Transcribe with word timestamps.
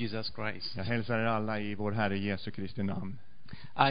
Jesus 0.00 0.32
Christ. 0.34 0.76
Jag 0.76 0.84
hälsar 0.84 1.18
er 1.18 1.24
alla 1.24 1.60
i 1.60 1.74
vår 1.74 1.92
Herre 1.92 2.18
Jesu 2.18 2.50
Kristi 2.50 2.82
namn. 2.82 3.18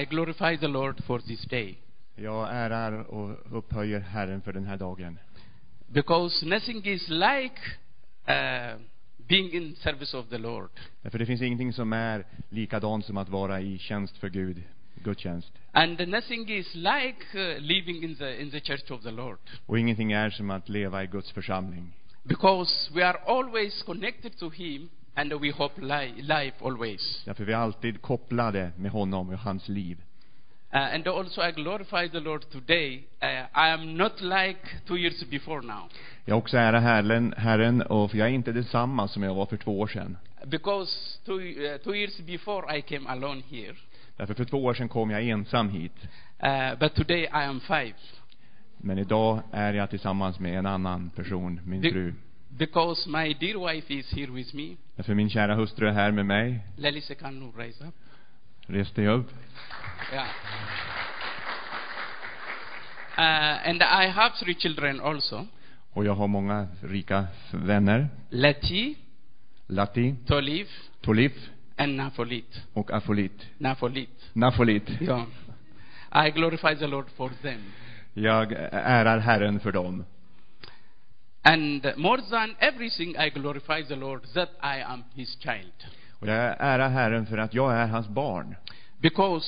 I 0.01 0.05
glorify 0.05 0.57
the 0.57 0.67
Lord 0.67 1.03
for 1.03 1.19
this 1.19 1.41
day 1.45 1.77
Jag 2.15 2.47
ärar 2.55 2.91
och 2.91 3.57
upphöjer 3.57 3.99
Herren 3.99 4.41
för 4.41 4.53
den 4.53 4.65
här 4.65 4.77
dagen. 4.77 5.19
because 5.87 6.45
nothing 6.45 6.85
is 6.85 7.09
like 7.09 7.59
uh, 8.27 8.77
being 9.27 9.51
in 9.53 9.75
service 9.75 10.13
of 10.13 10.29
the 10.29 10.37
Lord. 10.37 10.69
Därför 11.01 11.19
det 11.19 11.25
finns 11.25 11.41
ingenting 11.41 11.73
som 11.73 11.93
är 11.93 12.25
likadant 12.49 13.05
som 13.05 13.17
att 13.17 13.29
vara 13.29 13.61
i 13.61 13.77
tjänst 13.77 14.17
för 14.17 14.29
Gud, 14.29 14.63
gudstjänst. 15.03 15.53
And 15.71 16.07
nothing 16.07 16.49
is 16.49 16.75
like 16.75 17.23
uh, 17.35 17.59
living 17.59 18.03
in 18.03 18.15
the, 18.15 18.41
in 18.41 18.51
the 18.51 18.59
church 18.59 18.91
of 18.91 19.03
the 19.03 19.11
Lord. 19.11 19.39
Och 19.65 19.79
ingenting 19.79 20.11
är 20.11 20.29
som 20.29 20.49
att 20.49 20.69
leva 20.69 21.03
i 21.03 21.07
Guds 21.07 21.31
församling. 21.31 21.93
Because 22.23 22.93
we 22.93 23.05
are 23.07 23.17
always 23.17 23.83
connected 23.83 24.37
to 24.37 24.49
Him 24.49 24.89
and 25.19 25.33
we 25.41 25.51
hope 25.51 25.81
li- 25.81 26.21
life 26.21 26.65
always. 26.65 27.21
Därför 27.25 27.43
vi 27.45 27.53
är 27.53 27.57
alltid 27.57 28.01
kopplade 28.01 28.71
med 28.77 28.91
honom 28.91 29.29
och 29.29 29.39
hans 29.39 29.67
liv. 29.69 29.97
Uh, 30.73 30.95
and 30.95 31.07
also 31.07 31.41
I 31.43 31.51
glorify 31.51 32.09
the 32.09 32.19
Lord 32.19 32.49
today. 32.51 33.07
Uh, 33.23 33.27
I 33.67 33.69
am 33.71 33.97
not 33.97 34.21
like 34.21 34.59
two 34.87 34.97
years 34.97 35.23
before 35.23 35.61
now. 35.61 35.89
Jag 36.25 36.37
också 36.37 36.57
ärar 36.57 36.79
Herren, 36.79 37.33
Herren 37.37 37.81
och 37.81 38.11
för 38.11 38.17
jag 38.17 38.27
är 38.27 38.31
inte 38.31 38.51
detsamma 38.51 39.07
som 39.07 39.23
jag 39.23 39.33
var 39.35 39.45
för 39.45 39.57
två 39.57 39.79
år 39.79 39.87
sedan. 39.87 40.17
Because 40.45 40.91
two, 41.25 41.31
uh, 41.31 41.77
two 41.77 41.95
years 41.95 42.17
before 42.19 42.77
I 42.77 42.81
came 42.81 43.09
alone 43.09 43.41
here. 43.49 43.75
Därför 44.17 44.33
för 44.33 44.45
två 44.45 44.63
år 44.63 44.73
sedan 44.73 44.89
kom 44.89 45.09
jag 45.11 45.23
ensam 45.23 45.69
hit. 45.69 45.95
Uh, 46.43 46.79
but 46.79 46.95
today 46.95 47.23
I 47.23 47.29
am 47.45 47.59
five. 47.59 47.93
Men 48.77 48.97
idag 48.97 49.39
är 49.51 49.73
jag 49.73 49.89
tillsammans 49.89 50.39
med 50.39 50.59
en 50.59 50.65
annan 50.65 51.09
person, 51.09 51.61
min 51.65 51.81
Be- 51.81 51.91
fru. 51.91 52.13
Because 52.57 53.09
my 53.09 53.33
dear 53.33 53.57
wife 53.57 53.93
is 53.93 54.11
here 54.11 54.31
with 54.31 54.53
me. 54.53 54.77
Därför 54.95 55.15
min 55.15 55.29
kära 55.29 55.55
hustru 55.55 55.87
är 55.87 55.91
här 55.91 56.11
med 56.11 56.25
mig. 56.25 56.59
Lalisa 56.77 57.15
can 57.15 57.41
you 57.41 57.51
rise 57.57 57.83
up? 57.83 57.93
Res 58.67 58.91
dig 58.91 59.07
upp. 59.07 59.29
Yeah. 60.13 60.27
Uh, 63.17 63.69
and 63.69 63.81
I 63.81 64.07
have 64.07 64.33
three 64.39 64.55
children 64.55 65.01
also. 65.01 65.47
Och 65.93 66.05
jag 66.05 66.15
har 66.15 66.27
många 66.27 66.67
rika 66.81 67.27
vänner. 67.51 68.09
Lati, 68.29 68.95
Lati, 69.67 70.15
Toliv, 70.25 70.67
Tolif 71.01 71.33
and 71.77 71.95
Nafolit. 71.95 72.61
och 72.73 72.91
Afolit. 72.91 73.47
Nafolit. 73.57 74.29
Nafolit. 74.33 74.89
Yeah. 75.01 75.25
I 76.27 76.31
glorify 76.31 76.75
the 76.75 76.87
Lord 76.87 77.09
for 77.17 77.29
them. 77.41 77.61
Jag 78.13 78.51
ärar 78.71 79.17
Herren 79.17 79.59
för 79.59 79.71
dem. 79.71 80.05
And 81.41 81.93
more 81.97 82.21
than 82.29 82.55
everything, 82.59 83.15
I 83.17 83.29
glorify 83.29 83.83
the 83.83 83.95
Lord 83.95 84.21
that 84.33 84.49
I 84.61 84.81
am 84.81 85.03
His 85.13 85.37
child. 85.39 85.73
Och 86.19 86.27
jag 86.27 86.55
ärar 86.59 86.89
Herren 86.89 87.25
för 87.25 87.37
att 87.37 87.53
jag 87.53 87.73
är 87.73 87.87
hans 87.87 88.07
barn. 88.07 88.55
Because 88.97 89.47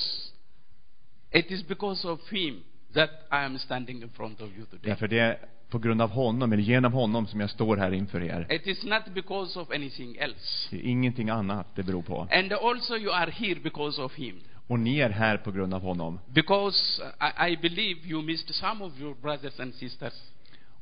it 1.31 1.51
is 1.51 1.67
because 1.67 2.07
of 2.07 2.31
Him 2.31 2.63
that 2.93 3.09
I 3.31 3.45
am 3.45 3.57
standing 3.57 4.01
in 4.01 4.09
front 4.09 4.41
of 4.41 4.49
you 4.57 4.65
today. 4.65 4.89
Därför 4.89 5.07
det 5.07 5.19
är 5.19 5.37
på 5.69 5.79
grund 5.79 6.01
av 6.01 6.09
honom, 6.09 6.53
eller 6.53 6.63
genom 6.63 6.93
honom, 6.93 7.27
som 7.27 7.39
jag 7.39 7.49
står 7.49 7.77
här 7.77 7.91
inför 7.91 8.23
er. 8.23 8.47
It 8.49 8.67
is 8.67 8.83
not 8.83 9.05
because 9.13 9.59
of 9.59 9.71
anything 9.71 10.15
else. 10.17 10.67
Det 10.69 10.77
är 10.77 10.89
ingenting 10.89 11.29
annat 11.29 11.67
det 11.75 11.83
beror 11.83 12.01
på. 12.01 12.27
And 12.31 12.53
also 12.53 12.97
you 12.97 13.13
are 13.13 13.31
here 13.31 13.59
because 13.59 14.01
of 14.01 14.15
Him. 14.15 14.39
Och 14.67 14.79
ni 14.79 14.99
är 14.99 15.09
här 15.09 15.37
på 15.37 15.51
grund 15.51 15.73
av 15.73 15.81
honom. 15.81 16.19
Because 16.27 17.03
I, 17.19 17.51
I 17.51 17.57
believe 17.57 18.07
you 18.07 18.21
missed 18.21 18.55
some 18.55 18.85
of 18.85 18.99
your 18.99 19.15
brothers 19.15 19.59
and 19.59 19.73
sisters 19.73 20.13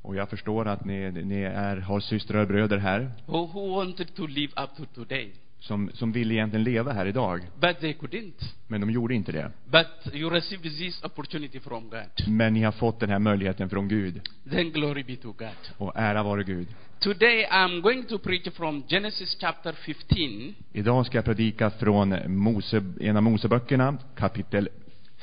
Och 0.02 0.16
jag 0.16 0.30
förstår 0.30 0.68
att 0.68 0.86
ni, 0.86 1.12
ni 1.12 1.42
är, 1.42 1.78
har 1.78 2.00
systrar 2.00 2.42
och 2.42 2.48
bröder 2.48 2.78
här, 2.78 3.12
who, 3.26 3.46
who 3.46 3.76
wanted 3.76 4.16
to 4.16 4.28
live 4.28 4.54
up 4.64 4.70
to 4.78 4.86
today, 4.96 5.32
som, 5.60 5.90
som 5.94 6.12
vill 6.12 6.32
egentligen 6.32 6.64
leva 6.64 6.94
här 6.94 7.06
idag. 7.06 7.48
but 7.60 7.80
they 7.80 7.94
couldn't. 7.94 8.54
Men 8.68 8.82
de 8.82 8.90
gjorde 8.92 9.14
inte 9.14 9.32
det. 9.32 9.52
But 9.66 10.14
you 10.14 10.30
received 10.30 10.64
this 10.78 11.04
opportunity 11.04 11.60
from 11.60 11.90
God. 11.90 12.28
Men 12.28 12.54
ni 12.54 12.64
har 12.64 12.72
fått 12.72 13.00
den 13.00 13.10
här 13.10 13.20
möjligheten 13.20 13.70
från 13.70 13.88
Gud. 13.88 14.22
Then 14.50 14.72
glory 14.72 15.04
be 15.04 15.16
to 15.16 15.32
God. 15.32 15.48
Och 15.78 15.92
ära 15.96 16.24
vare 16.24 16.44
Gud. 16.44 16.68
Today 17.00 17.48
I'm 17.52 17.82
going 17.82 18.04
to 18.04 18.18
preach 18.18 18.54
from 18.54 18.84
Genesis 18.88 19.38
chapter 19.42 19.74
15, 19.74 20.56
Idag 20.74 21.06
ska 21.06 21.18
jag 21.18 21.26
predika 21.26 21.70
från 21.70 22.38
Mose, 22.38 22.84
en 23.00 23.18
av 23.18 23.24
Moseböckerna, 23.24 23.98
kapitel 24.16 24.70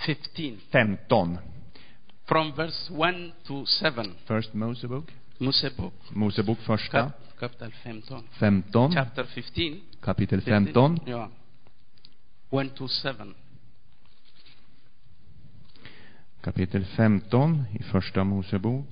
15, 0.07 0.59
15. 0.73 1.39
From 2.27 2.53
verse 2.57 2.91
1 2.91 3.33
to 3.47 3.65
7. 3.67 4.15
First 4.27 4.55
Mosebok. 4.55 5.05
Mosebok, 5.39 5.93
Mosebok 6.15 6.59
första, 6.59 7.13
capital 7.39 7.71
15, 7.83 8.23
15. 8.39 8.91
chapter 8.95 9.25
15, 9.27 9.81
Kapitel 10.01 10.41
15. 10.41 10.99
yeah, 11.07 11.29
1 12.51 12.71
to 12.71 12.89
7. 12.89 13.35
Kapitel 16.41 16.85
15 16.97 17.65
i 17.73 17.83
första 17.83 18.25
Mosebok. 18.25 18.87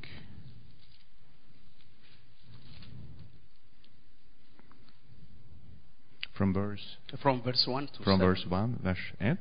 From 6.33 6.53
verse, 6.53 6.97
From 7.23 7.43
verse 7.43 7.65
1 7.67 7.87
to 7.97 8.03
from 8.03 8.19
7. 8.19 8.27
verse 8.27 8.47
1, 8.49 8.79
vers 8.83 8.99
1 9.21 9.39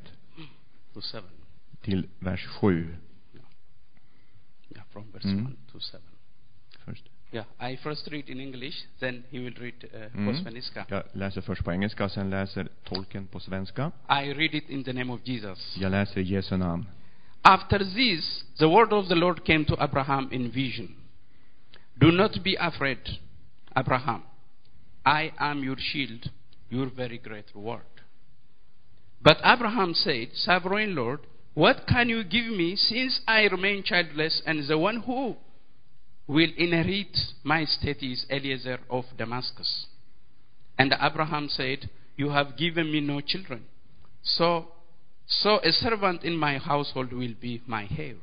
To 0.93 1.01
7. 1.01 1.23
till 1.83 2.03
vers 2.21 2.39
7. 2.61 2.97
Yeah, 4.75 4.83
from 4.91 5.11
verse 5.11 5.25
Mm. 5.27 5.45
1 5.45 5.57
to 5.71 5.79
7. 5.79 6.01
Först. 6.85 7.09
Yeah, 7.33 7.45
I 7.73 7.77
first 7.77 8.07
read 8.11 8.29
in 8.29 8.39
English, 8.39 8.77
then 8.99 9.23
he 9.31 9.39
will 9.39 9.53
read 9.55 9.73
uh, 9.93 10.01
Mm. 10.19 10.27
på 10.27 10.39
svenska. 10.43 10.85
Jag 10.89 11.03
läser 11.13 11.41
först 11.41 11.63
på 11.63 11.71
engelska, 11.71 12.09
sen 12.09 12.29
läser 12.29 12.67
tolken 12.83 13.27
på 13.27 13.39
svenska. 13.39 13.91
I 14.09 14.33
read 14.33 14.53
it 14.55 14.69
in 14.69 14.83
the 14.83 14.93
name 14.93 15.13
of 15.13 15.19
Jesus. 15.23 15.77
Jag 15.77 15.91
läser 15.91 16.21
i 16.21 16.23
Jesu 16.23 16.57
namn. 16.57 16.85
After 17.41 17.79
this, 17.79 18.45
the 18.57 18.65
word 18.65 18.93
of 18.93 19.07
the 19.07 19.15
Lord 19.15 19.43
came 19.45 19.65
to 19.65 19.75
Abraham 19.79 20.29
in 20.31 20.49
vision. 20.51 20.95
Do 21.95 22.11
not 22.11 22.43
be 22.43 22.55
afraid, 22.59 22.97
Abraham. 23.75 24.21
I 25.05 25.31
am 25.37 25.63
your 25.63 25.77
shield, 25.77 26.29
your 26.69 26.85
very 26.85 27.17
great 27.17 27.55
reward. 27.55 27.81
But 29.19 29.37
Abraham 29.43 29.93
said, 29.93 30.27
Sovereign 30.33 30.95
Lord, 30.95 31.19
what 31.53 31.85
can 31.87 32.09
you 32.09 32.23
give 32.23 32.45
me 32.47 32.75
since 32.75 33.21
I 33.27 33.43
remain 33.43 33.83
childless 33.83 34.41
and 34.45 34.67
the 34.67 34.77
one 34.77 35.01
who 35.01 35.35
will 36.27 36.49
inherit 36.57 37.15
my 37.43 37.65
state 37.65 38.01
is 38.01 38.25
Eliezer 38.29 38.79
of 38.89 39.05
Damascus? 39.17 39.85
And 40.79 40.93
Abraham 40.99 41.49
said, 41.49 41.89
You 42.15 42.29
have 42.29 42.57
given 42.57 42.91
me 42.91 43.01
no 43.01 43.21
children. 43.21 43.65
So, 44.23 44.69
so 45.27 45.59
a 45.63 45.71
servant 45.71 46.23
in 46.23 46.37
my 46.37 46.57
household 46.57 47.13
will 47.13 47.35
be 47.39 47.61
my 47.67 47.87
heir. 47.97 48.15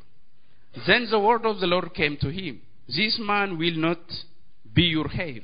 Then 0.86 1.06
the 1.10 1.20
word 1.20 1.44
of 1.46 1.60
the 1.60 1.66
Lord 1.66 1.94
came 1.94 2.16
to 2.20 2.30
him 2.30 2.62
This 2.86 3.18
man 3.20 3.58
will 3.58 3.76
not 3.76 4.00
be 4.72 4.82
your 4.82 5.10
heir, 5.12 5.40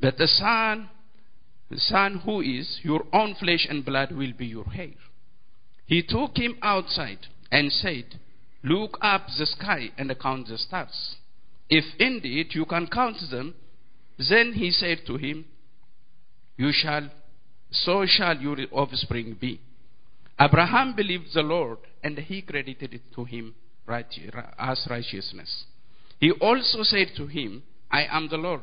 but 0.00 0.18
the 0.18 0.28
son, 0.28 0.88
the 1.70 1.78
son 1.78 2.22
who 2.24 2.40
is 2.40 2.80
your 2.82 3.04
own 3.12 3.36
flesh 3.36 3.66
and 3.68 3.84
blood 3.84 4.10
will 4.12 4.32
be 4.32 4.46
your 4.46 4.66
heir. 4.74 4.94
He 5.90 6.04
took 6.04 6.36
him 6.36 6.56
outside 6.62 7.26
and 7.50 7.72
said, 7.72 8.04
Look 8.62 8.96
up 9.02 9.26
the 9.36 9.44
sky 9.44 9.90
and 9.98 10.16
count 10.20 10.46
the 10.46 10.56
stars. 10.56 11.16
If 11.68 11.84
indeed 11.98 12.54
you 12.54 12.64
can 12.64 12.86
count 12.86 13.16
them, 13.28 13.56
then 14.16 14.52
he 14.52 14.70
said 14.70 15.00
to 15.08 15.16
him, 15.16 15.46
You 16.56 16.70
shall, 16.72 17.10
so 17.72 18.06
shall 18.06 18.36
your 18.36 18.58
offspring 18.70 19.36
be. 19.40 19.60
Abraham 20.40 20.94
believed 20.94 21.34
the 21.34 21.42
Lord, 21.42 21.78
and 22.04 22.16
he 22.18 22.42
credited 22.42 22.94
it 22.94 23.02
to 23.16 23.24
him 23.24 23.56
as 23.88 24.86
righteousness. 24.88 25.64
He 26.20 26.30
also 26.30 26.84
said 26.84 27.08
to 27.16 27.26
him, 27.26 27.64
I 27.90 28.04
am 28.04 28.28
the 28.28 28.36
Lord, 28.36 28.62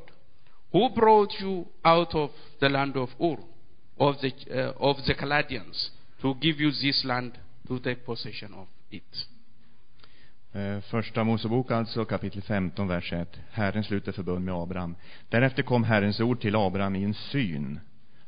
who 0.72 0.88
brought 0.96 1.34
you 1.42 1.68
out 1.84 2.16
of 2.16 2.30
the 2.62 2.70
land 2.70 2.96
of 2.96 3.10
Ur, 3.22 3.40
of 4.00 4.16
the, 4.22 4.32
uh, 4.50 4.72
of 4.80 4.96
the 5.06 5.14
Chaldeans, 5.14 5.90
to 6.22 6.38
give 6.42 6.64
you 6.64 6.72
this 6.72 7.04
land 7.04 7.32
to 7.68 7.80
take 7.80 7.96
possession 8.06 8.54
of 8.54 8.68
it. 8.90 9.28
Eh, 10.54 10.80
första 10.80 11.24
Mosebok 11.24 11.72
alltså, 11.72 12.06
kapitel 12.06 12.42
15, 12.42 12.88
vers 12.88 13.14
1. 13.14 13.40
Herren 13.52 13.84
sluter 13.84 14.12
förbund 14.12 14.46
med 14.46 14.54
Abraham. 14.54 14.96
Därefter 15.30 15.64
kom 15.64 15.84
Herrens 15.84 16.20
ord 16.20 16.42
till 16.42 16.56
Abraham 16.56 16.96
i 16.96 17.04
en 17.04 17.14
syn. 17.14 17.80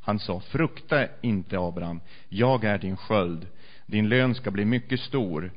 Han 0.01 0.19
sa, 0.19 0.39
frukta 0.39 1.07
inte 1.21 1.59
Abraham, 1.59 2.01
jag 2.29 2.63
är 2.63 2.77
din 2.77 2.97
sköld. 2.97 3.47
Din 3.85 4.09
lön 4.09 4.35
ska 4.35 4.51
bli 4.51 4.65
mycket 4.65 4.99
stor. 4.99 5.51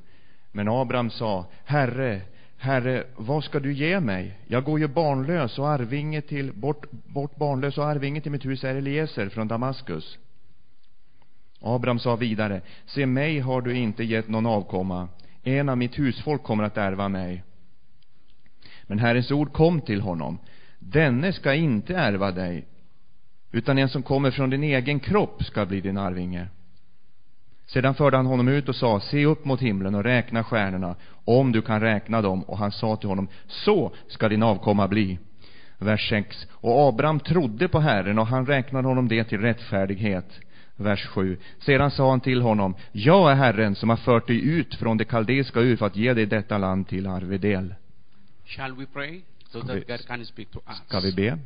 Men 0.53 0.69
Abraham 0.69 1.11
sa, 1.11 1.47
Herre, 1.65 2.21
Herre, 2.57 3.05
vad 3.17 3.45
ska 3.45 3.61
du 3.61 3.73
ge 3.73 4.01
mig? 4.01 4.39
Jag 4.47 4.65
går 4.65 4.81
ju 4.81 4.89
barnlös 4.89 5.59
och 5.59 5.69
arvinge 5.69 6.21
till, 6.21 6.53
bort, 6.53 6.91
bort 6.91 7.37
barnlös 7.37 7.79
och 7.79 7.87
arvinge 7.87 8.21
till 8.21 8.33
mitt 8.33 8.45
hus 8.45 8.65
är 8.65 8.75
Eliezer 8.75 9.29
från 9.29 9.49
Damaskus. 9.49 10.19
Abraham 11.63 11.99
sa 11.99 12.17
vidare, 12.17 12.61
se 12.87 13.07
mig 13.07 13.41
har 13.41 13.61
du 13.61 13.77
inte 13.77 14.05
gett 14.05 14.29
någon 14.29 14.47
avkomma. 14.47 15.09
En 15.43 15.69
av 15.69 15.79
mitt 15.79 15.99
husfolk 15.99 16.43
kommer 16.43 16.65
att 16.65 16.77
ärva 16.77 17.09
mig. 17.09 17.43
Men 18.83 18.99
Herrens 18.99 19.31
ord 19.31 19.53
kom 19.53 19.81
till 19.81 20.01
honom. 20.01 20.39
Denne 20.79 21.33
ska 21.33 21.55
inte 21.55 21.95
ärva 21.97 22.31
dig, 22.31 22.67
utan 23.53 23.79
en 23.79 23.89
som 23.89 24.03
kommer 24.03 24.31
från 24.31 24.51
din 24.51 24.63
egen 24.63 25.01
kropp 25.01 25.45
ska 25.45 25.67
bli 25.67 25.81
din 25.81 25.99
arvinge. 25.99 26.49
Sedan 27.67 27.95
förde 27.95 28.17
han 28.17 28.27
honom 28.27 28.49
ut 28.49 28.69
och 28.69 28.77
sa, 28.77 29.01
se 29.01 29.27
upp 29.27 29.45
mot 29.45 29.61
himlen 29.61 29.95
och 29.95 30.05
räkna 30.05 30.45
stjärnorna, 30.45 30.97
om 31.25 31.53
du 31.53 31.63
kan 31.63 31.81
räkna 31.81 32.23
dem. 32.23 32.43
Och 32.43 32.59
han 32.59 32.73
sa 32.73 32.97
till 32.97 33.09
honom, 33.09 33.29
så 33.47 33.93
ska 34.09 34.29
din 34.29 34.43
avkomma 34.43 34.89
bli. 34.89 35.19
Vers 35.79 36.09
6. 36.09 36.47
Och 36.51 36.89
Abraham 36.89 37.21
trodde 37.21 37.69
på 37.69 37.81
Herren 37.81 38.19
och 38.19 38.27
han 38.27 38.47
räknade 38.47 38.89
honom 38.89 39.09
det 39.09 39.25
till 39.25 39.41
rättfärdighet. 39.41 40.41
Vers 40.77 41.07
7. 41.07 41.37
Sedan 41.59 41.91
sa 41.91 42.11
han 42.11 42.21
till 42.21 42.41
honom, 42.43 42.75
jag 42.93 43.31
är 43.31 43.35
Herren 43.35 43.75
som 43.77 43.89
har 43.89 43.97
fört 43.97 44.27
dig 44.27 44.45
ut 44.49 44.75
från 44.75 44.97
det 44.97 45.05
kaldeiska 45.05 45.61
ur 45.61 45.77
för 45.77 45.87
att 45.87 45.97
ge 45.97 46.15
dig 46.15 46.27
detta 46.27 46.59
land 46.59 46.89
till 46.89 47.07
arvedel. 47.07 47.75
Shall 48.47 48.73
we 48.77 48.87
pray 48.87 49.21
so 49.51 49.61
that 49.61 49.77
vi- 49.77 49.85
God 49.89 50.07
can 50.07 50.27
speak 50.27 50.51
to 50.51 50.59
us? 50.69 50.77
Ska 50.89 51.01
vi 51.01 51.13
be? 51.13 51.39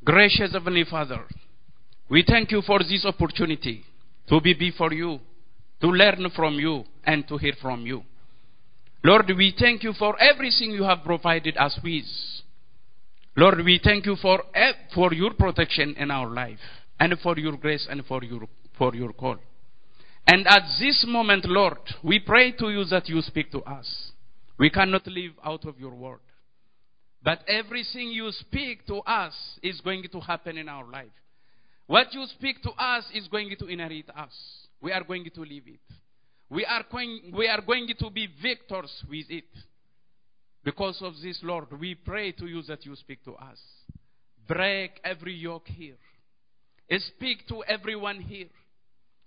Gracious 0.00 0.52
Heavenly 0.52 0.84
Father, 0.84 1.20
we 2.08 2.22
thank 2.22 2.52
you 2.52 2.62
for 2.62 2.78
this 2.84 3.04
opportunity 3.04 3.84
to 4.26 4.40
be 4.40 4.54
before 4.54 4.94
you, 4.94 5.18
to 5.80 5.90
learn 5.92 6.30
from 6.30 6.54
you, 6.60 6.84
and 7.04 7.26
to 7.28 7.36
hear 7.38 7.54
from 7.60 7.86
you. 7.86 8.02
Lord, 9.02 9.30
we 9.36 9.52
thank 9.52 9.82
you 9.84 9.92
for 9.92 10.16
everything 10.20 10.72
you 10.72 10.84
have 10.84 11.02
provided 11.04 11.56
us 11.58 11.78
with. 11.82 12.06
Lord, 13.36 13.60
we 13.64 13.78
thank 13.78 14.06
you 14.06 14.16
for, 14.16 14.42
ev- 14.54 14.74
for 14.94 15.14
your 15.14 15.34
protection 15.34 15.94
in 15.96 16.10
our 16.10 16.30
life, 16.30 16.60
and 17.00 17.18
for 17.22 17.38
your 17.38 17.56
grace, 17.56 17.86
and 17.90 18.04
for 18.06 18.22
your, 18.22 18.42
for 18.78 18.94
your 18.94 19.12
call. 19.12 19.38
And 20.26 20.46
at 20.46 20.62
this 20.78 21.04
moment, 21.08 21.46
Lord, 21.46 21.78
we 22.04 22.20
pray 22.20 22.52
to 22.52 22.70
you 22.70 22.84
that 22.84 23.08
you 23.08 23.20
speak 23.22 23.50
to 23.52 23.60
us. 23.62 24.12
We 24.58 24.70
cannot 24.70 25.06
live 25.06 25.32
out 25.42 25.64
of 25.64 25.80
your 25.80 25.94
word. 25.94 26.20
But 27.22 27.40
everything 27.48 28.08
you 28.08 28.30
speak 28.32 28.86
to 28.86 28.96
us 28.98 29.32
is 29.62 29.80
going 29.80 30.04
to 30.12 30.20
happen 30.20 30.58
in 30.58 30.68
our 30.68 30.86
life. 30.86 31.08
What 31.86 32.12
you 32.12 32.24
speak 32.26 32.62
to 32.62 32.70
us 32.70 33.04
is 33.14 33.26
going 33.28 33.54
to 33.58 33.66
inherit 33.66 34.08
us. 34.16 34.32
We 34.80 34.92
are 34.92 35.02
going 35.02 35.28
to 35.34 35.40
live 35.40 35.64
it. 35.66 35.80
We 36.48 36.64
are 36.64 36.84
going, 36.90 37.32
we 37.36 37.48
are 37.48 37.60
going 37.60 37.88
to 37.98 38.10
be 38.10 38.28
victors 38.42 38.92
with 39.08 39.26
it. 39.28 39.44
Because 40.62 40.98
of 41.00 41.14
this, 41.22 41.40
Lord, 41.42 41.66
we 41.78 41.94
pray 41.94 42.32
to 42.32 42.46
you 42.46 42.62
that 42.62 42.84
you 42.84 42.94
speak 42.96 43.24
to 43.24 43.34
us. 43.34 43.58
Break 44.46 45.00
every 45.04 45.34
yoke 45.34 45.68
here. 45.68 45.96
Speak 46.98 47.46
to 47.48 47.62
everyone 47.64 48.20
here. 48.20 48.48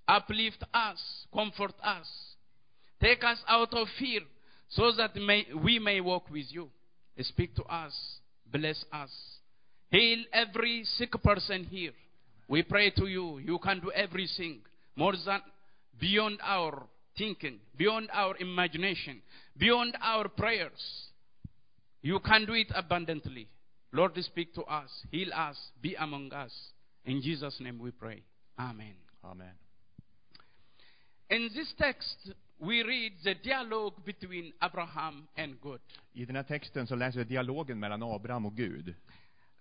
Uplift 0.07 0.63
us. 0.73 0.99
Comfort 1.33 1.73
us. 1.83 2.07
Take 3.01 3.23
us 3.23 3.37
out 3.47 3.73
of 3.73 3.87
fear 3.97 4.21
so 4.69 4.91
that 4.97 5.15
may, 5.15 5.45
we 5.63 5.79
may 5.79 6.01
walk 6.01 6.29
with 6.29 6.45
you. 6.49 6.69
Speak 7.19 7.55
to 7.55 7.63
us. 7.63 7.93
Bless 8.51 8.83
us. 8.91 9.11
Heal 9.89 10.23
every 10.33 10.83
sick 10.83 11.11
person 11.23 11.65
here. 11.65 11.91
We 12.47 12.63
pray 12.63 12.89
to 12.91 13.05
you. 13.07 13.37
You 13.39 13.59
can 13.59 13.79
do 13.79 13.91
everything 13.91 14.59
more 14.95 15.13
than 15.25 15.41
beyond 15.99 16.39
our 16.43 16.83
thinking, 17.17 17.59
beyond 17.77 18.09
our 18.11 18.35
imagination, 18.37 19.21
beyond 19.57 19.95
our 20.01 20.27
prayers. 20.27 21.07
You 22.01 22.19
can 22.19 22.45
do 22.45 22.53
it 22.53 22.67
abundantly. 22.75 23.47
Lord, 23.91 24.11
speak 24.17 24.53
to 24.55 24.63
us. 24.63 24.89
Heal 25.11 25.31
us. 25.33 25.55
Be 25.81 25.95
among 25.95 26.33
us. 26.33 26.51
In 27.05 27.21
Jesus' 27.21 27.59
name 27.59 27.79
we 27.83 27.91
pray. 27.91 28.23
Amen. 28.57 28.95
Amen. 29.23 29.53
In 31.29 31.49
this 31.53 31.73
text, 31.77 32.17
we 32.59 32.83
read 32.83 33.13
the 33.23 33.33
dialogue 33.35 33.93
between 34.05 34.53
Abraham 34.61 35.27
and 35.35 35.61
God. 35.61 35.79
I 36.13 36.25
den 36.25 36.35
här 36.35 36.43
texten 36.43 36.87
så 36.87 36.95
läser 36.95 37.19
vi 37.19 37.25
dialogen 37.25 37.79
mellan 37.79 38.03
Abraham 38.03 38.45
och 38.45 38.55
Gud. 38.55 38.95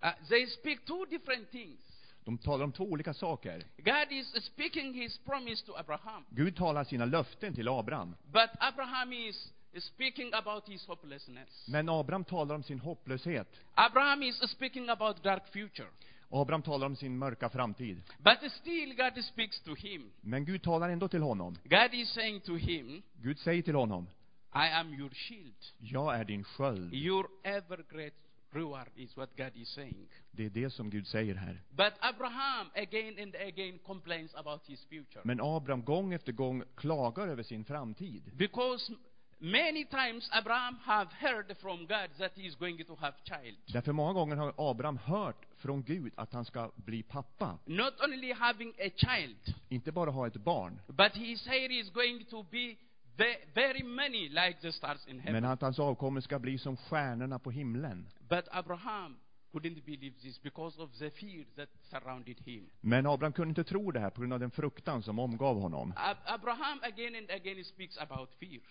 Uh, 0.03 0.09
they 0.29 0.47
speak 0.47 0.85
two 0.85 1.05
different 1.05 1.51
things. 1.51 1.79
De 2.25 2.37
talar 2.37 2.65
om 2.65 2.71
två 2.71 2.83
olika 2.83 3.13
saker. 3.13 3.63
God 3.77 4.11
is 4.11 4.45
speaking 4.45 4.93
his 4.93 5.17
promise 5.17 5.65
to 5.65 5.73
Abraham, 5.77 6.25
Gud 6.29 6.55
talar 6.55 6.83
sina 6.83 7.05
löften 7.05 7.53
till 7.55 7.67
Abraham. 7.67 8.15
but 8.31 8.49
Abraham 8.59 9.13
is 9.13 9.49
speaking 9.79 10.33
about 10.33 10.69
his 10.69 10.87
hopelessness. 10.87 11.67
Men 11.67 11.89
Abraham 11.89 12.23
talar 12.23 12.55
om 12.55 12.63
sin 12.63 12.79
hopplöshet. 12.79 13.47
Abraham 13.75 14.23
is 14.23 14.51
speaking 14.51 14.89
about 14.89 15.23
dark 15.23 15.47
future. 15.51 15.89
Abraham 16.33 16.61
talar 16.61 16.87
om 16.87 16.95
sin 16.95 17.17
mörka 17.17 17.49
framtid. 17.49 18.01
But 18.17 18.51
still 18.51 18.95
God 18.95 19.23
speaks 19.23 19.61
to 19.61 19.75
him. 19.75 20.11
Men 20.21 20.45
Gud 20.45 20.63
talar 20.63 20.89
ändå 20.89 21.07
till 21.07 21.21
honom. 21.21 21.55
God 21.63 21.93
is 21.93 22.09
saying 22.09 22.41
to 22.41 22.55
him, 22.55 23.03
Gud 23.13 23.39
säger 23.39 23.61
till 23.61 23.75
honom, 23.75 24.07
I 24.55 24.73
am 24.73 24.93
your 24.93 25.09
shield. 25.09 25.55
jag 25.77 26.15
är 26.15 26.25
din 26.25 26.43
sköld. 26.43 26.93
Your 26.93 27.27
ever 27.43 27.85
great 27.89 28.13
reward 28.51 28.89
is 28.95 29.17
what 29.17 29.37
God 29.37 29.51
is 29.55 29.69
saying. 29.69 30.07
Det 30.31 30.45
är 30.45 30.49
det 30.49 30.69
som 30.69 30.89
Gud 30.89 31.07
säger 31.07 31.35
här. 31.35 31.61
But 31.69 31.93
Abraham 31.99 32.67
again 32.75 33.23
and 33.23 33.35
again 33.35 33.79
complains 33.85 34.35
about 34.35 34.65
his 34.65 34.85
future. 34.85 35.21
Men 35.23 35.39
Abraham 35.41 35.83
gång 35.83 36.13
efter 36.13 36.31
gång 36.31 36.63
klagar 36.75 37.27
över 37.27 37.43
sin 37.43 37.65
framtid. 37.65 38.31
Because 38.33 38.93
many 39.39 39.85
times 39.85 40.29
Abraham 40.33 40.75
have 40.83 41.09
heard 41.19 41.57
from 41.57 41.77
God 41.85 42.09
that 42.17 42.31
he 42.35 42.41
is 42.47 42.55
going 42.55 42.83
to 42.85 42.95
have 42.95 43.13
child. 43.23 43.57
Därför 43.73 43.91
många 43.91 44.13
gånger 44.13 44.35
har 44.35 44.53
Abraham 44.57 44.97
hört 44.97 45.45
från 45.57 45.83
Gud 45.83 46.13
att 46.15 46.33
han 46.33 46.45
ska 46.45 46.71
bli 46.75 47.03
pappa. 47.03 47.57
Not 47.65 47.93
only 48.03 48.33
having 48.33 48.69
a 48.69 48.89
child, 48.95 49.37
Inte 49.69 49.91
bara 49.91 50.11
ha 50.11 50.27
ett 50.27 50.37
barn, 50.37 50.79
but 50.87 51.15
he 51.15 51.37
said 51.37 51.71
he 51.71 51.79
is 51.79 51.89
going 51.89 52.25
to 52.25 52.43
be 52.43 52.75
ve- 53.17 53.45
very 53.53 53.83
many 53.83 54.29
like 54.29 54.57
the 54.61 54.71
stars 54.71 55.07
in 55.07 55.19
heaven. 55.19 55.41
men 55.41 55.51
att 55.51 55.61
hans 55.61 55.79
avkommor 55.79 56.21
ska 56.21 56.39
bli 56.39 56.57
som 56.57 56.77
stjärnorna 56.77 57.39
på 57.39 57.51
himlen. 57.51 58.07
But 58.29 58.45
Abraham 58.51 59.17
couldn't 59.53 59.85
believe 59.85 60.19
this 60.21 60.41
because 60.41 60.81
of 60.81 60.91
the 60.99 61.09
fear 61.09 61.45
that 61.55 61.69
surrounded 61.81 62.39
him. 62.45 62.69
Men 62.81 63.05
Abraham 63.05 63.33
kunde 63.33 63.49
inte 63.49 63.63
tro 63.63 63.91
det 63.91 63.99
här 63.99 64.09
på 64.09 64.21
grund 64.21 64.33
av 64.33 64.39
den 64.39 64.51
fruktan 64.51 65.03
som 65.03 65.19
omgav 65.19 65.59
honom. 65.61 65.93
Ab- 65.95 66.17
Abraham 66.25 66.79
again 66.83 67.15
and 67.15 67.31
again 67.31 67.63
speaks 67.65 67.97
about 67.97 68.29
fear. 68.39 68.61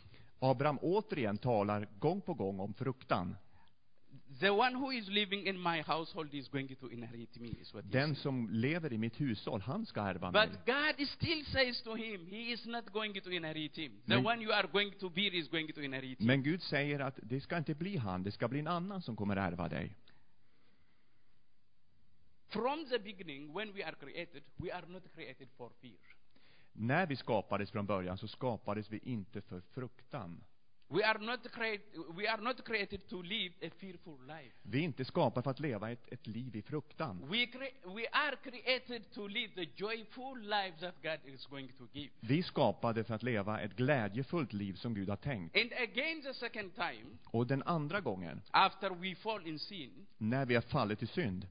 Abraham 0.43 0.79
återigen 0.83 1.39
talar 1.39 1.89
gång 1.99 2.21
på 2.21 2.35
gång 2.35 2.61
om 2.61 2.75
fruktan. 2.75 3.37
The 4.41 4.51
one 4.51 4.77
who 4.77 4.93
is 4.93 5.09
living 5.09 5.47
in 5.47 5.63
my 5.63 5.83
household 5.83 6.35
is 6.35 6.49
going 6.49 6.77
to 6.77 6.91
inherit 6.91 7.37
me, 7.41 7.49
is 7.49 7.75
what 7.75 7.85
he 7.85 7.91
Den 7.91 8.17
som 8.17 8.49
lever 8.51 8.93
i 8.93 8.99
mitt 8.99 9.21
hushåll, 9.21 9.61
han 9.61 9.87
ska 9.87 10.01
ärva 10.01 10.31
mig. 10.31 10.49
But 10.49 10.67
God 10.67 11.09
still 11.09 11.45
says 11.45 11.83
to 11.83 11.95
him, 11.95 12.27
he 12.27 12.53
is 12.53 12.67
not 12.67 12.93
going 12.93 13.21
to 13.21 13.31
inherit 13.31 13.79
him. 13.79 13.93
The 14.07 14.15
Men- 14.17 14.27
one 14.27 14.43
you 14.43 14.53
are 14.53 14.69
going 14.73 14.93
to 15.01 15.11
bear 15.11 15.35
is 15.35 15.49
going 15.49 15.73
to 15.73 15.81
inherit 15.81 16.21
him. 16.21 16.27
Men 16.27 16.43
Gud 16.43 16.63
säger 16.63 17.01
att 17.01 17.19
det 17.23 17.41
ska 17.41 17.57
inte 17.57 17.75
bli 17.75 17.97
han, 17.97 18.23
det 18.23 18.31
ska 18.31 18.49
bli 18.49 18.59
en 18.59 18.67
annan 18.67 19.03
som 19.03 19.17
kommer 19.17 19.37
ärva 19.37 19.69
dig. 19.69 19.97
From 22.49 22.87
the 22.87 22.99
beginning, 22.99 23.53
when 23.53 23.73
we 23.73 23.85
are 23.85 23.95
created, 23.95 24.43
we 24.57 24.73
are 24.73 24.87
not 24.87 25.03
created 25.15 25.49
for 25.57 25.71
fear. 25.81 26.12
När 26.73 27.07
vi 27.07 27.17
skapades 27.17 27.71
från 27.71 27.87
början 27.87 28.19
så 28.19 28.29
skapades 28.29 28.91
vi 28.91 28.99
inte 29.03 29.41
för 29.41 29.61
fruktan. 29.61 30.45
We 30.89 31.07
are 31.07 31.19
not 31.19 31.53
created, 31.53 32.01
we 32.17 32.31
are 32.31 32.41
not 32.43 32.65
created 32.65 33.09
to 33.09 33.23
live 33.23 33.55
a 33.63 33.71
fearful 33.81 34.27
life. 34.27 34.57
Vi 34.63 34.79
är 34.79 34.83
inte 34.83 35.05
skapade 35.05 35.43
för 35.43 35.51
att 35.51 35.61
leva 35.61 35.91
ett, 35.91 36.13
ett 36.13 36.27
liv 36.27 36.57
i 36.57 36.63
fruktan. 36.63 37.29
We, 37.31 37.37
cre- 37.37 37.95
we 37.95 38.07
are 38.13 38.37
created 38.37 39.11
to 39.13 39.27
live 39.27 39.55
the 39.55 39.71
joyful 39.77 40.41
life 40.41 40.81
that 40.81 40.95
God 41.03 41.35
is 41.35 41.47
going 41.47 41.69
to 41.79 41.87
give. 41.93 42.11
Vi 42.21 42.39
är 42.39 42.43
skapade 42.43 43.05
för 43.05 43.15
att 43.15 43.23
leva 43.23 43.61
ett 43.61 43.77
glädjefullt 43.77 44.53
liv 44.53 44.75
som 44.75 44.95
Gud 44.95 45.09
har 45.09 45.17
tänkt. 45.17 45.57
And 45.57 45.73
again, 45.73 46.23
the 46.23 46.35
second 46.35 46.75
time, 46.75 47.19
Och 47.25 47.47
den 47.47 47.63
andra 47.63 48.01
gången, 48.01 48.43
after 48.51 48.91
we 48.91 49.15
fall 49.15 49.47
in 49.47 49.59
sin, 49.59 50.07
när 50.19 50.47
vi 50.47 50.55
har 50.55 50.63
fallit 50.63 51.03
i 51.03 51.07
synd, 51.07 51.47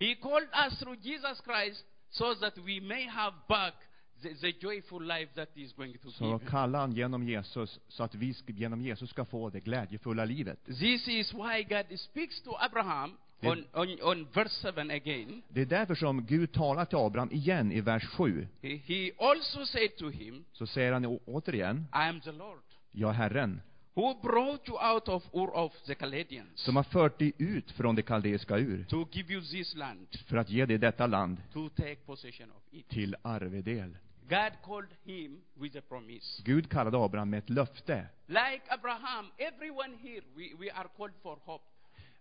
He 0.00 0.14
called 0.14 0.48
us 0.66 0.78
through 0.78 1.00
Jesus 1.00 1.42
Christ 1.44 1.84
so 2.10 2.34
that 2.34 2.58
we 2.58 2.80
may 2.80 3.06
have 3.06 3.36
back 3.48 3.74
the, 4.22 4.52
joyful 4.60 5.02
life 5.02 5.28
that 5.34 5.48
is 5.54 5.72
going 5.72 5.98
to 5.98 6.10
så 6.10 6.24
give. 6.38 6.50
kallar 6.50 6.78
han 6.80 6.92
genom 6.92 7.28
Jesus, 7.28 7.80
så 7.88 8.02
att 8.02 8.14
vi 8.14 8.34
genom 8.46 8.80
Jesus 8.80 9.10
ska 9.10 9.24
få 9.24 9.50
det 9.50 9.60
glädjefulla 9.60 10.24
livet. 10.24 10.64
This 10.64 11.08
is 11.08 11.34
why 11.34 11.62
God 11.62 11.98
speaks 12.00 12.42
to 12.42 12.50
Abraham 12.58 13.16
Det- 13.40 13.48
on, 13.50 13.64
on, 13.72 14.02
on 14.02 14.26
verse 14.34 14.72
7 14.72 14.80
again. 14.80 15.42
Det 15.48 15.60
är 15.60 15.66
därför 15.66 15.94
som 15.94 16.24
Gud 16.26 16.52
talar 16.52 16.84
till 16.84 16.98
Abraham 16.98 17.30
igen 17.32 17.72
i 17.72 17.80
vers 17.80 18.04
7. 18.04 18.48
He, 18.62 18.68
he 18.86 19.10
also 19.18 19.66
said 19.66 19.96
to 19.96 20.08
him, 20.10 20.44
Så 20.52 20.66
säger 20.66 20.92
han 20.92 21.18
återigen, 21.26 21.76
I 21.76 22.08
am 22.08 22.20
the 22.20 22.32
Lord 22.32 22.60
jag 22.96 23.10
är 23.10 23.14
Herren, 23.14 23.60
who 23.94 24.14
brought 24.22 24.68
you 24.68 24.78
out 24.94 25.08
of 25.08 25.24
Ur 25.32 25.56
of 25.56 25.72
the 25.86 25.94
Chaldeans 25.94 26.48
som 26.54 26.76
har 26.76 26.82
fört 26.82 27.18
dig 27.18 27.32
ut 27.38 27.70
från 27.70 27.94
det 27.94 28.02
kaldeiska 28.02 28.58
ur, 28.58 28.84
to 28.84 29.06
give 29.12 29.32
you 29.32 29.42
this 29.42 29.74
land 29.74 30.06
för 30.26 30.36
att 30.36 30.50
ge 30.50 30.66
dig 30.66 30.78
detta 30.78 31.06
land 31.06 31.42
to 31.52 31.68
take 31.68 31.96
possession 31.96 32.50
of 32.50 32.62
it. 32.70 32.88
till 32.88 33.16
arvedel. 33.22 33.96
God 34.28 34.52
called 34.62 34.88
him 35.04 35.40
with 35.54 35.76
a 35.78 35.80
promise. 35.88 36.42
Gud 36.44 36.70
kallade 36.70 36.98
Abraham 36.98 37.30
med 37.30 37.38
ett 37.38 37.50
löfte. 37.50 38.06
Like 38.26 38.62
Abraham, 38.68 39.30
everyone 39.38 39.96
here, 40.02 40.22
we, 40.36 40.48
we 40.58 40.72
are 40.72 40.88
called 40.96 41.14
for 41.22 41.38
hope. 41.44 41.64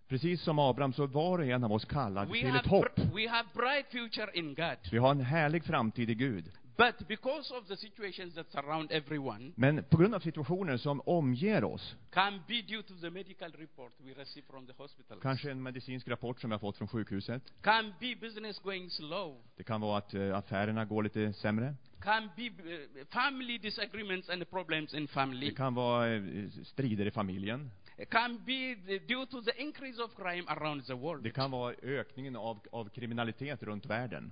Precis 0.08 0.42
som 0.42 0.60
Abraham 0.60 0.94
så 0.94 1.06
var 1.06 1.40
och 1.40 1.46
en 1.46 1.64
av 1.64 1.72
oss 1.74 1.86
kallad 1.86 2.28
We 2.28 2.34
till 2.34 2.56
ett 2.56 2.66
hopp. 2.66 3.00
we 3.00 3.30
have 3.30 3.48
bright 3.54 3.86
future 3.92 4.32
in 4.34 4.54
God. 4.54 4.78
Vi 4.92 4.98
har 4.98 5.12
en 5.12 5.22
härlig 5.22 5.64
framtid 5.64 6.10
i 6.10 6.16
Gud. 6.16 6.52
But 6.78 7.08
because 7.08 7.52
of 7.58 7.68
the 7.68 7.76
situations 7.78 8.34
that 8.36 8.52
surround 8.52 8.92
everyone, 8.92 9.54
Men 9.56 9.84
på 9.84 9.98
grund 9.98 10.16
av 10.16 10.20
situationer 10.20 10.78
som 10.78 11.02
omger 11.06 11.64
oss, 11.64 11.96
can 12.12 12.42
be 12.48 12.62
due 12.62 12.82
to 12.84 12.94
the 13.02 13.10
medical 13.10 13.52
report 13.52 13.94
we 14.00 14.14
receive 14.14 14.46
from 14.48 14.66
the 14.68 14.74
hospitals, 14.78 15.22
kanske 15.22 15.52
en 15.52 15.64
medicinsk 15.64 16.08
rapport 16.08 16.42
som 16.42 16.52
jag 16.52 16.62
fått 16.62 16.78
från 16.78 16.88
sjukhuset, 16.88 17.44
can 17.62 17.94
be 18.00 18.16
business 18.16 18.60
going 18.60 18.90
slow, 18.90 19.38
det 19.58 19.64
kan 19.64 19.82
vara 19.82 19.98
att 19.98 20.14
eh, 20.14 20.38
affärerna 20.38 20.86
går 20.86 21.04
lite 21.04 21.34
sämre, 21.34 21.76
can 22.02 22.30
be 22.36 22.44
uh, 22.48 23.06
family 23.10 23.58
disagreements 23.58 24.30
and 24.30 24.50
problems 24.50 24.94
in 24.94 25.08
family, 25.08 25.50
det 25.50 25.56
kan 25.56 25.74
vara 25.76 26.14
eh, 26.16 26.22
strider 26.64 27.06
i 27.06 27.12
familjen, 27.12 27.72
It 27.98 28.10
can 28.10 28.38
be 28.46 28.76
the- 28.88 29.00
due 29.08 29.26
to 29.26 29.42
the 29.42 29.62
increase 29.62 30.02
of 30.04 30.16
crime 30.16 30.44
around 30.48 30.86
the 30.86 30.94
world. 30.94 31.24
det 31.24 31.32
kan 31.32 31.52
vara 31.52 31.74
ökningen 31.84 32.36
av, 32.36 32.60
av 32.72 32.90
kriminalitet 32.90 33.64
runt 33.64 33.86
världen. 33.86 34.32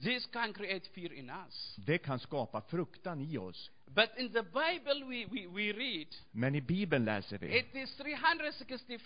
This 0.00 0.26
can 0.26 0.52
create 0.52 0.86
fear 0.94 1.12
in 1.12 1.30
us. 1.30 1.76
Det 1.76 1.98
kan 1.98 2.18
skapa 2.18 2.60
fruktan 2.60 3.20
i 3.20 3.38
oss. 3.38 3.70
But 3.86 4.10
in 4.18 4.32
the 4.32 4.42
Bible 4.42 5.04
we, 5.08 5.26
we, 5.26 5.46
we 5.46 5.72
read, 5.72 6.06
Men 6.32 6.54
i 6.54 6.60
Bibeln 6.60 7.04
läser 7.04 7.38
vi, 7.38 7.58
it 7.58 7.74
is 7.74 7.94
365 7.96 8.98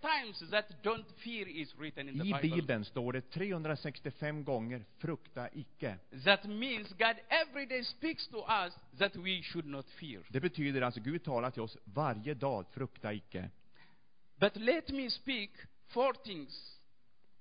times 0.00 0.50
that 0.50 0.82
don't 0.82 1.06
fear 1.24 1.48
is 1.48 1.74
written 1.78 2.08
in 2.08 2.18
the 2.18 2.24
i 2.24 2.32
Bible. 2.32 2.56
Bibeln 2.56 2.84
står 2.84 3.12
det 3.12 3.30
365 3.30 4.44
gånger 4.44 4.84
frukta 4.98 5.48
icke. 5.48 5.98
That 6.24 6.44
means 6.44 6.88
God 6.88 7.16
every 7.28 7.66
day 7.66 7.84
speaks 7.84 8.28
to 8.28 8.38
us 8.38 8.74
that 8.98 9.16
we 9.16 9.42
should 9.42 9.66
not 9.66 9.86
fear. 9.86 10.22
Det 10.28 10.40
betyder 10.40 10.82
alltså 10.82 11.00
Gud 11.00 11.24
talar 11.24 11.50
till 11.50 11.62
oss 11.62 11.76
varje 11.84 12.34
dag, 12.34 12.66
frukta 12.70 13.12
icke. 13.12 13.50
But 14.40 14.56
let 14.56 14.88
me 14.88 15.10
speak 15.10 15.50
four 15.88 16.12
things, 16.24 16.78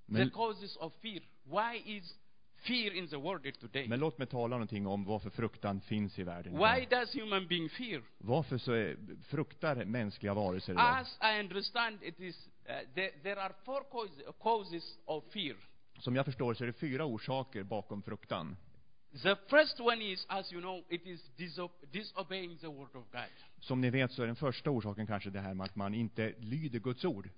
the 0.08 0.14
Men, 0.14 0.30
causes 0.30 0.76
of 0.76 0.94
fear. 1.02 1.22
Why 1.44 1.82
is 1.86 2.21
fear 2.62 2.94
in 2.94 3.08
the 3.08 3.18
world 3.18 3.60
today? 3.60 3.88
men 3.88 4.00
låt 4.00 4.18
mig 4.18 4.28
tala 4.28 4.56
någonting 4.56 4.88
om 4.88 5.06
varför 5.06 5.30
fruktan 5.30 5.82
finns 5.82 6.20
i 6.20 6.24
världen. 6.24 6.54
Why 6.54 6.86
does 6.90 7.16
human 7.16 7.48
being 7.48 7.70
fear? 7.70 8.04
Varför 8.18 8.58
så 8.58 8.72
är, 8.72 8.98
fruktar 9.24 9.86
mänskliga 9.86 10.34
varelser 10.34 10.74
idag? 10.74 10.98
As 11.00 11.20
I 11.24 11.40
understand, 11.40 12.04
it 12.04 12.20
is 12.20 12.48
uh, 12.48 12.74
there, 12.96 13.12
there 13.24 13.42
are 13.42 13.54
four 13.66 13.84
causes, 14.40 14.98
of 15.06 15.24
fear. 15.34 15.56
Som 16.00 16.16
jag 16.16 16.26
förstår 16.26 16.54
så 16.54 16.64
är 16.64 16.68
det 16.68 16.74
fyra 16.74 17.06
orsaker 17.06 17.64
bakom 17.64 18.02
fruktan. 18.02 18.58
The 19.24 19.36
first 19.50 19.80
one 19.80 20.04
is, 20.04 20.26
as 20.30 20.54
you 20.54 20.62
know, 20.62 20.84
it 20.90 21.06
is 21.06 21.32
diso- 21.38 21.70
disobeying 21.92 22.58
the 22.58 22.68
word 22.68 22.96
of 22.96 23.12
God. 23.12 23.32
Som 23.60 23.82
ni 23.82 23.90
vet 23.90 24.12
så 24.12 24.24
är 24.24 24.28
den 24.28 24.36
första 24.36 24.70
orsaken 24.70 25.08
kanske 25.08 25.30
det 25.30 25.40
här 25.40 25.54
med 25.54 25.66
att 25.66 25.76
man 25.76 25.94
inte 25.94 26.34
lyder 26.40 26.80
Guds 26.80 27.06
ord. 27.06 27.30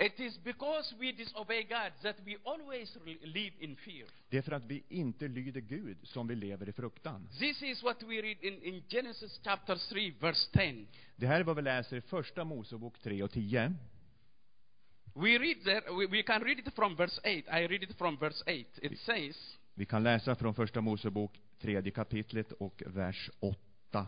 It 0.00 0.20
is 0.20 0.38
because 0.44 0.94
we 1.00 1.12
disobey 1.12 1.62
God 1.62 1.92
that 2.02 2.16
we 2.24 2.36
always 2.44 2.98
live 3.22 3.52
in 3.58 3.76
fear. 3.76 4.08
Det 4.28 4.38
är 4.38 4.42
för 4.42 4.52
att 4.52 4.64
vi 4.64 4.82
inte 4.88 5.28
lyder 5.28 5.60
Gud 5.60 5.98
som 6.02 6.26
vi 6.26 6.34
lever 6.34 6.68
i 6.68 6.72
fruktan. 6.72 7.28
This 7.38 7.62
is 7.62 7.82
what 7.82 8.02
we 8.02 8.22
read 8.22 8.44
in, 8.44 8.62
in 8.62 8.82
Genesis 8.88 9.40
chapter 9.44 9.76
3, 9.76 10.10
verse 10.20 10.50
10. 10.52 10.86
Det 11.16 11.26
här 11.26 11.40
är 11.40 11.44
vad 11.44 11.56
vi 11.56 11.62
läser 11.62 11.96
i 11.96 12.00
första 12.00 12.44
Mosebok 12.44 12.98
3 12.98 13.22
och 13.22 13.30
10. 13.30 13.74
We 15.14 15.38
read 15.38 15.64
there, 15.64 15.80
we, 15.98 16.06
we 16.06 16.22
can 16.22 16.44
read 16.44 16.58
it 16.58 16.74
from 16.74 16.96
verse 16.96 17.20
8. 17.20 17.60
I 17.60 17.66
read 17.68 17.82
it 17.82 17.98
from 17.98 18.16
verse 18.16 18.42
8. 18.46 18.54
It 18.82 18.98
says, 18.98 19.58
Vi 19.74 19.86
kan 19.86 20.02
läsa 20.02 20.34
från 20.34 20.54
första 20.54 20.80
Mosebok 20.80 21.40
tredje 21.58 21.92
kapitlet 21.92 22.52
och 22.52 22.82
vers 22.86 23.30
8. 23.40 24.06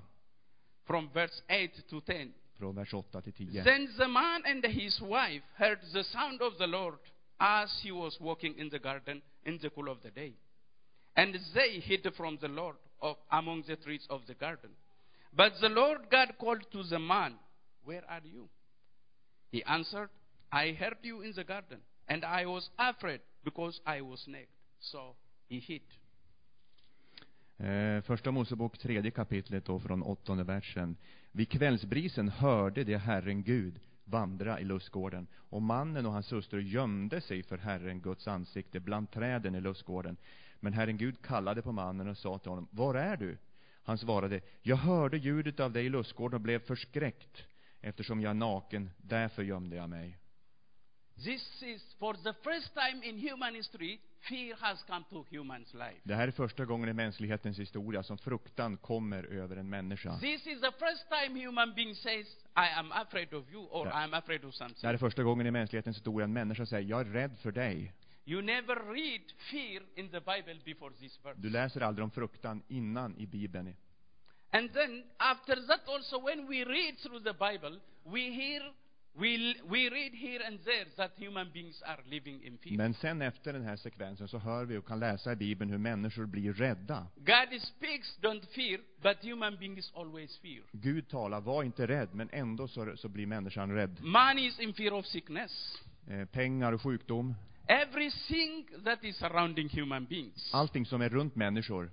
from 0.87 1.11
verse 1.13 1.43
8 1.49 1.83
to 1.89 2.01
10. 2.01 2.29
Från 2.59 2.75
vers 2.75 2.95
8 2.95 3.23
till 3.23 3.33
10. 3.33 3.65
Then 3.65 3.89
the 3.99 4.09
man 4.09 4.43
and 4.45 4.65
his 4.65 5.01
wife 5.01 5.43
heard 5.55 5.79
the 5.93 6.05
sound 6.05 6.43
of 6.43 6.59
the 6.59 6.67
Lord 6.67 6.99
as 7.39 7.81
he 7.83 7.93
was 7.93 8.21
walking 8.21 8.59
in 8.59 8.69
the 8.69 8.79
garden 8.79 9.23
in 9.45 9.59
the 9.59 9.71
cool 9.71 9.89
of 9.89 10.03
the 10.03 10.11
day. 10.11 10.35
And 11.15 11.39
they 11.55 11.81
hid 11.81 12.15
from 12.17 12.39
the 12.41 12.49
Lord 12.49 12.77
of, 13.01 13.17
among 13.31 13.63
the 13.67 13.77
trees 13.77 14.07
of 14.11 14.21
the 14.27 14.35
garden. 14.35 14.71
But 15.33 15.53
the 15.61 15.69
Lord 15.69 16.11
God 16.11 16.35
called 16.39 16.67
to 16.73 16.83
the 16.83 16.99
man, 16.99 17.35
Where 17.85 18.03
are 18.09 18.23
you? 18.25 18.49
He 19.51 19.63
answered, 19.65 20.11
I 20.51 20.73
heard 20.73 20.99
you 21.03 21.23
in 21.23 21.33
the 21.35 21.45
garden, 21.45 21.79
and 22.09 22.25
I 22.25 22.47
was 22.47 22.69
afraid 22.79 23.21
because 23.45 23.81
I 23.87 24.01
was 24.01 24.25
naked. 24.27 24.49
So 24.81 25.15
he 25.49 25.61
hid. 25.61 25.83
Eh, 27.59 28.01
första 28.01 28.31
Mosebok 28.31 28.79
tredje 28.79 29.11
kapitlet 29.11 29.65
då 29.65 29.81
från 29.81 30.03
åttonde 30.03 30.45
versen. 30.45 30.97
Vid 31.33 31.51
kvällsbrisen 31.51 32.29
hörde 32.29 32.85
det 32.85 32.97
Herren 32.97 33.43
Gud 33.43 33.81
vandra 34.05 34.61
i 34.61 34.65
lustgården 34.65 35.27
och 35.35 35.63
mannen 35.63 36.07
och 36.07 36.13
hans 36.13 36.33
hustru 36.33 36.63
gömde 36.63 37.21
sig 37.21 37.43
för 37.43 37.59
Herren 37.59 38.01
Guds 38.01 38.29
ansikte 38.29 38.81
bland 38.81 39.11
träden 39.11 39.55
i 39.55 39.61
lustgården. 39.61 40.17
Men 40.61 40.73
Herren 40.73 40.97
Gud 40.97 41.23
kallade 41.23 41.63
på 41.63 41.73
mannen 41.73 42.09
och 42.09 42.17
sa 42.17 42.39
till 42.39 42.51
honom, 42.51 42.69
var 42.71 42.95
är 42.95 43.17
du? 43.17 43.39
Han 43.83 43.99
svarade, 43.99 44.41
jag 44.63 44.77
hörde 44.77 45.17
ljudet 45.19 45.61
av 45.61 45.73
dig 45.73 45.87
i 45.87 45.89
lustgården 45.89 46.35
och 46.35 46.41
blev 46.41 46.59
förskräckt 46.59 47.45
eftersom 47.81 48.21
jag 48.21 48.31
är 48.31 48.35
naken, 48.35 48.91
därför 48.97 49.43
gömde 49.43 49.77
jag 49.77 49.91
mig. 49.91 50.19
This 51.25 51.63
is 51.63 51.83
for 51.99 52.15
the 52.15 52.33
first 52.33 52.75
time 52.75 53.03
in 53.03 53.19
human 53.31 53.55
history, 53.55 54.01
fear 54.29 54.57
has 54.61 54.83
come 54.83 55.05
to 55.11 55.25
human's 55.31 55.75
life. 55.75 56.01
Det 56.03 56.15
här 56.15 56.29
är 56.29 56.33
första 56.33 56.65
gången 56.65 56.89
i 56.89 56.93
mänsklighetens 56.93 57.59
historia 57.59 58.03
som 58.03 58.19
fruktan 58.19 58.77
kommer 58.77 59.25
över 59.25 59.57
en 59.57 59.69
människa. 59.71 60.19
This 60.19 60.47
is 60.47 60.61
the 60.61 60.73
first 60.73 61.05
time 61.09 61.47
human 61.47 61.75
being 61.75 61.95
says, 61.95 62.27
I 62.57 62.69
am 62.79 62.93
afraid 62.93 63.35
of 63.35 63.53
you 63.53 63.67
or. 63.67 63.87
I 63.87 63.91
am 64.05 64.15
afraid 64.15 64.45
of 64.45 64.55
Det 64.59 64.65
här 64.65 64.69
something. 64.69 64.91
är 64.91 64.97
första 64.97 65.23
gången 65.23 65.47
i 65.47 65.51
mänsklighetens 65.51 65.97
historia 65.97 66.25
en 66.25 66.33
människa 66.33 66.67
säger, 66.67 66.89
jag 66.89 67.01
är 67.01 67.05
rädd 67.05 67.39
för 67.39 67.53
dig. 67.53 67.93
You 68.25 68.43
never 68.43 68.75
read 68.75 69.23
fear 69.51 69.83
in 69.95 70.09
the 70.11 70.21
Bible 70.21 70.61
before 70.65 70.95
this 70.95 71.19
verse. 71.25 71.41
Du 71.41 71.51
läser 71.51 71.81
aldrig 71.81 72.05
om 72.05 72.11
fruktan 72.11 72.63
innan 72.69 73.17
i 73.19 73.27
Bibeln. 73.27 73.75
And 74.51 74.73
then 74.73 75.05
after 75.17 75.57
that 75.67 75.89
also 75.89 76.21
when 76.21 76.47
we 76.49 76.65
read 76.65 76.99
through 76.99 77.23
the 77.25 77.33
Bible, 77.33 77.81
we 78.05 78.21
hear, 78.31 78.73
we, 79.15 79.55
we 79.69 79.89
read 79.91 80.13
here 80.15 80.41
and 80.47 80.59
there 80.65 80.85
that 80.97 81.13
human 81.17 81.51
beings 81.53 81.83
are 81.83 81.99
living 82.07 82.43
in 82.45 82.59
fear. 82.59 82.77
Men 82.77 82.95
sen 82.95 83.23
efter 83.23 83.53
den 83.53 83.63
här 83.63 83.77
sekvensen 83.77 84.29
så 84.29 84.39
hör 84.39 84.65
vi 84.65 84.77
och 84.77 84.87
kan 84.87 85.01
läsa 85.01 85.33
i 85.33 85.37
Bibeln 85.37 85.71
hur 85.71 85.79
människor 85.79 86.27
blir 86.27 86.53
rädda. 86.53 87.07
God 87.17 87.61
speaks, 87.63 88.19
don't 88.21 88.47
fear, 88.55 88.81
but 89.03 89.25
human 89.25 89.57
beings 89.57 89.93
always 89.95 90.39
fear. 90.39 90.63
Gud 90.73 91.09
talar, 91.09 91.41
var 91.41 91.63
inte 91.63 91.87
rädd, 91.87 92.09
men 92.15 92.29
ändå 92.33 92.69
så, 92.69 92.97
så 92.97 93.09
blir 93.09 93.27
människan 93.27 93.71
rädd. 93.75 94.01
Man 94.03 94.39
is 94.39 94.61
in 94.61 94.75
fear 94.75 94.93
of 94.93 95.07
sickness. 95.07 95.79
Eh, 96.07 96.25
pengar 96.25 96.73
och 96.73 96.83
sjukdom, 96.83 97.35
Everything 97.67 98.67
that 98.85 99.05
is 99.05 99.17
surrounding 99.17 99.69
human 99.69 100.05
beings. 100.07 100.51
allting 100.55 100.87
som 100.87 101.01
är 101.01 101.09
runt 101.09 101.37
människor. 101.37 101.91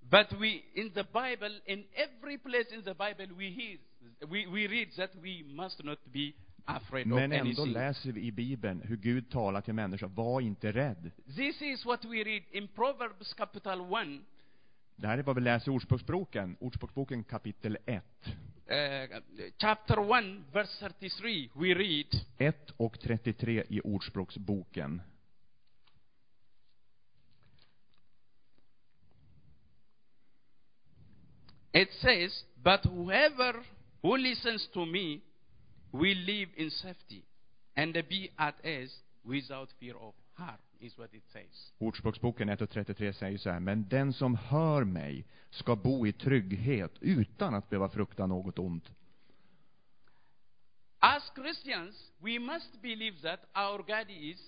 But 0.00 0.32
we, 0.32 0.62
in 0.74 0.90
the 0.90 1.04
Bible, 1.04 1.60
in 1.66 1.84
every 1.92 2.38
place 2.38 2.74
in 2.74 2.82
the 2.82 2.94
Bible, 2.94 3.34
we 3.36 3.50
hear, 3.50 3.78
we, 4.28 4.46
we 4.46 4.66
read 4.68 4.88
that 4.96 5.10
we 5.22 5.42
must 5.44 5.84
not 5.84 5.98
be 6.12 6.32
Men 7.04 7.32
ändå 7.32 7.64
läser 7.64 8.12
vi 8.12 8.20
i 8.20 8.32
Bibeln 8.32 8.82
hur 8.84 8.96
Gud 8.96 9.30
talar 9.30 9.60
till 9.60 9.74
människor, 9.74 10.08
var 10.08 10.40
inte 10.40 10.72
rädd. 10.72 11.10
This 11.36 11.62
is 11.62 11.84
what 11.84 12.04
we 12.04 12.24
read 12.24 12.42
in 12.50 12.68
Proverbs 12.68 13.34
capital 13.34 13.80
1, 13.80 14.20
Det 14.96 15.06
här 15.06 15.18
är 15.18 15.22
vad 15.22 15.36
vi 15.36 15.42
läser 15.42 15.72
i 15.72 15.74
Ordspråksboken, 15.74 16.56
Ordspråksboken 16.60 17.24
kapitel 17.24 17.78
1. 17.86 18.04
uh, 18.26 19.18
chapter 19.58 20.18
1, 20.18 20.24
verse 20.52 20.88
33. 20.88 21.48
We 21.54 21.74
read, 21.74 22.06
1 22.38 22.70
och 22.76 23.00
33 23.00 23.64
i 23.68 23.80
Ordspråksboken. 23.80 25.02
it 31.72 31.88
says, 32.00 32.44
But 32.62 32.84
whoever 32.84 33.54
who 34.02 34.16
listens 34.16 34.68
to 34.74 34.86
me 34.86 35.22
will 35.92 36.18
live 36.18 36.50
in 36.56 36.70
safety 36.70 37.24
and 37.76 37.92
be 37.92 38.28
at 38.36 38.64
ease 38.64 38.94
without 39.24 39.72
fear 39.80 39.96
of 39.96 40.14
harm, 40.34 40.58
is 40.80 40.98
what 40.98 41.14
it 41.14 41.22
says. 41.32 41.72
Ordspråksboken 41.78 42.48
1 42.48 42.62
och 42.62 42.70
33 42.70 43.12
säger 43.12 43.38
så 43.38 43.50
här, 43.50 43.60
men 43.60 43.88
den 43.88 44.12
som 44.12 44.34
hör 44.34 44.84
mig 44.84 45.26
ska 45.50 45.76
bo 45.76 46.06
i 46.06 46.12
trygghet 46.12 46.92
utan 47.00 47.54
att 47.54 47.70
behöva 47.70 47.88
frukta 47.88 48.26
något 48.26 48.58
ont. 48.58 48.90
As 51.00 51.32
Christians, 51.34 52.12
we 52.18 52.38
must 52.38 52.82
believe 52.82 53.20
that 53.22 53.40
our 53.54 53.78
God 53.78 54.10
is 54.10 54.40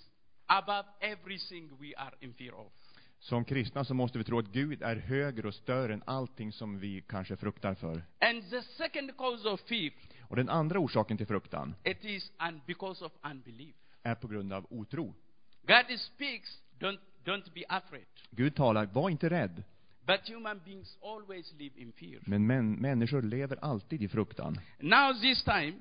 above 0.46 0.88
everything 1.00 1.70
we 1.80 1.94
are 1.96 2.14
in 2.20 2.34
fear 2.34 2.54
of. 2.54 2.72
Som 3.18 3.44
kristna 3.44 3.84
så 3.84 3.94
måste 3.94 4.18
vi 4.18 4.24
tro 4.24 4.38
att 4.38 4.52
Gud 4.52 4.82
är 4.82 4.96
högre 4.96 5.48
och 5.48 5.54
större 5.54 5.94
än 5.94 6.02
allting 6.06 6.52
som 6.52 6.78
vi 6.78 7.04
kanske 7.08 7.36
fruktar 7.36 7.74
för. 7.74 8.02
And 8.18 8.50
the 8.50 8.62
second 8.62 9.16
cause 9.16 9.48
of 9.48 9.60
fear, 9.60 9.92
Och 10.30 10.36
den 10.36 10.48
andra 10.48 10.78
orsaken 10.78 11.16
till 11.16 11.26
fruktan 11.26 11.74
it 11.84 12.04
is 12.04 12.32
un- 12.38 12.60
because 12.66 13.04
of 13.04 13.12
unbelief. 13.22 13.74
är 14.02 14.14
på 14.14 14.28
grund 14.28 14.52
av 14.52 14.66
otro. 14.70 15.14
God 15.62 15.98
speaks, 15.98 16.62
don't, 16.78 16.98
don't 17.24 17.52
be 17.54 17.64
afraid. 17.68 18.06
Gud 18.30 18.54
talar, 18.54 18.86
var 18.86 19.10
inte 19.10 19.28
rädd. 19.30 19.62
But 20.06 20.28
human 20.28 20.60
beings 20.64 20.98
always 21.02 21.52
live 21.58 21.80
in 21.80 21.92
fear. 21.92 22.22
Men 22.26 22.46
män, 22.46 22.72
människor 22.72 23.22
lever 23.22 23.58
alltid 23.62 24.02
i 24.02 24.08
fruktan. 24.08 24.60
Now 24.78 25.20
this 25.20 25.44
time, 25.44 25.72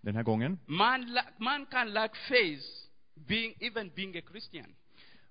Den 0.00 0.16
här 0.16 0.22
gången, 0.22 0.58
man, 0.66 1.18
man 1.38 1.66
can 1.66 1.92
lack 1.92 2.16
faith, 2.16 2.64
being, 3.14 3.54
even 3.60 3.90
being 3.96 4.16
a 4.16 4.20
Christian. 4.30 4.74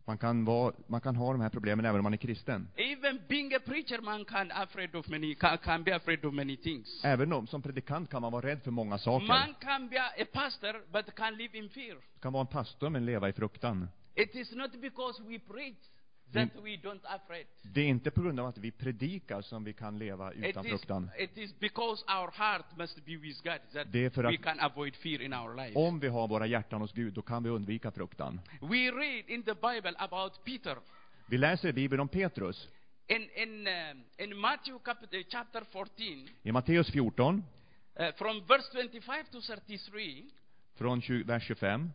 Man 0.10 0.18
kan, 0.18 0.46
vara, 0.46 0.74
man 0.88 1.02
kan 1.02 1.16
ha 1.16 1.32
de 1.32 1.42
här 1.42 1.50
problemen 1.50 1.86
även 1.86 2.00
om 2.00 2.04
man 2.04 2.14
är 2.14 2.18
kristen. 2.18 2.68
Even 2.76 3.22
being 3.28 3.54
a 3.56 3.60
preacher, 3.66 4.02
man 4.02 4.26
can 4.26 4.52
afraid 4.52 4.96
of 4.96 5.08
many 5.08 5.36
can, 5.36 5.58
can 5.58 5.84
be 5.84 5.96
afraid 5.96 6.26
of 6.26 6.34
many 6.34 6.58
things. 6.58 7.04
Även 7.04 7.34
om, 7.34 7.48
som 7.48 7.62
predikant 7.62 8.10
kan 8.10 8.22
man 8.22 8.32
vara 8.32 8.46
rädd 8.46 8.64
för 8.64 8.72
många 8.72 8.98
saker. 8.98 9.28
Man 9.28 9.56
can 9.60 9.90
be 9.90 9.98
a, 10.00 10.26
pastor, 10.32 10.82
but 10.92 11.16
can 11.16 11.36
live 11.36 11.58
in 11.58 11.70
fear. 11.70 11.96
Du 12.14 12.20
kan 12.22 12.34
vara 12.34 12.42
en 12.42 12.48
pastor 12.48 12.90
men 12.90 13.06
leva 13.06 13.30
i 13.30 13.34
fruktan. 13.34 13.90
It 14.16 14.36
is 14.36 14.52
not 14.52 14.72
because 14.82 15.24
we 15.24 15.40
preach 15.40 15.78
that 16.34 16.50
we 16.64 16.78
don't 16.78 17.00
afraid. 17.04 17.46
Det 17.62 17.82
är 17.82 17.86
inte 17.88 18.12
på 18.12 18.22
grund 18.22 18.40
av 18.40 18.48
att 18.48 18.58
vi 18.58 18.72
predikar 18.72 19.42
som 19.42 19.64
vi 19.64 19.74
kan 19.74 19.98
leva 19.98 20.34
It 20.34 20.46
utan 20.46 20.66
is, 20.66 20.72
fruktan. 20.72 21.10
it 21.18 21.38
is 21.38 21.60
because 21.60 22.06
our 22.08 22.32
heart 22.32 22.78
must 22.78 23.06
be 23.06 23.18
with 23.18 23.44
God 23.44 23.60
that 23.74 23.88
Det 23.92 24.06
är 24.06 24.10
för 24.10 24.24
we 24.24 24.30
att 24.30 24.44
can 24.44 24.60
avoid 24.60 24.96
fear 24.96 25.22
in 25.22 25.34
our 25.34 25.56
life. 25.56 25.80
om 25.80 26.00
vi 26.00 26.08
har 26.08 26.28
våra 26.28 26.46
hjärtan 26.46 26.82
hos 26.82 26.94
Gud, 26.94 27.14
då 27.14 27.22
kan 27.22 27.44
vi 27.44 27.50
undvika 27.50 27.92
fruktan. 27.92 28.42
We 28.62 28.92
read 28.92 29.30
in 29.30 29.44
the 29.44 29.54
Bible 29.54 29.94
about 29.98 30.44
Peter. 30.46 30.78
Vi 31.26 31.38
läser 31.38 31.70
i 31.70 31.74
Bibeln 31.74 32.00
om 32.00 32.08
Petrus. 32.08 32.68
In, 33.08 33.30
in, 33.36 33.68
um, 33.68 34.04
in 34.18 34.40
Matthew 34.40 34.76
uh, 34.76 35.24
chapter 35.30 35.64
14, 35.72 36.30
I 36.44 36.52
Matteus 36.52 36.92
14, 36.92 37.44
uh, 38.00 38.12
from 38.18 38.46
verse 38.48 38.70
25 38.72 39.24
to 39.32 39.42
33, 39.42 40.26
från 40.76 41.02
20, 41.02 41.24
vers 41.24 41.44
25. 41.48 41.90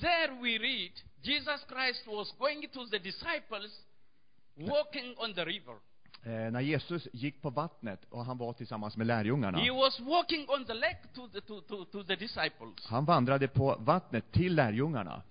there 0.00 0.32
we 0.42 0.58
read 0.58 0.92
Jesus 1.26 1.60
Christ 1.68 2.06
was 2.06 2.32
going 2.38 2.68
to 2.72 2.86
the 2.86 2.98
disciples 2.98 3.70
walking 4.56 5.14
on 5.18 5.34
the 5.34 5.44
river. 5.44 5.74
Eh, 6.24 6.50
när 6.50 6.60
Jesus 6.60 7.08
gick 7.12 7.42
på 7.42 7.50
vattnet 7.50 8.00
och 8.10 8.24
han 8.24 8.38
var 8.38 8.52
tillsammans 8.52 8.96
med 8.96 9.06
lärjungarna. 9.06 9.58
He 9.58 9.70
was 9.70 10.00
walking 10.00 10.48
on 10.48 10.64
the 10.64 10.74
lake 10.74 10.98
to 11.14 11.28
the, 11.28 11.40
to, 11.40 11.60
to, 11.60 11.84
to 11.84 12.04
the 12.04 12.16
disciples. 12.16 12.86
Han 12.86 13.04
vandrade 13.04 13.48
på 13.48 13.76
vattnet 13.78 14.32
till 14.32 14.54
lärjungarna. 14.54 15.22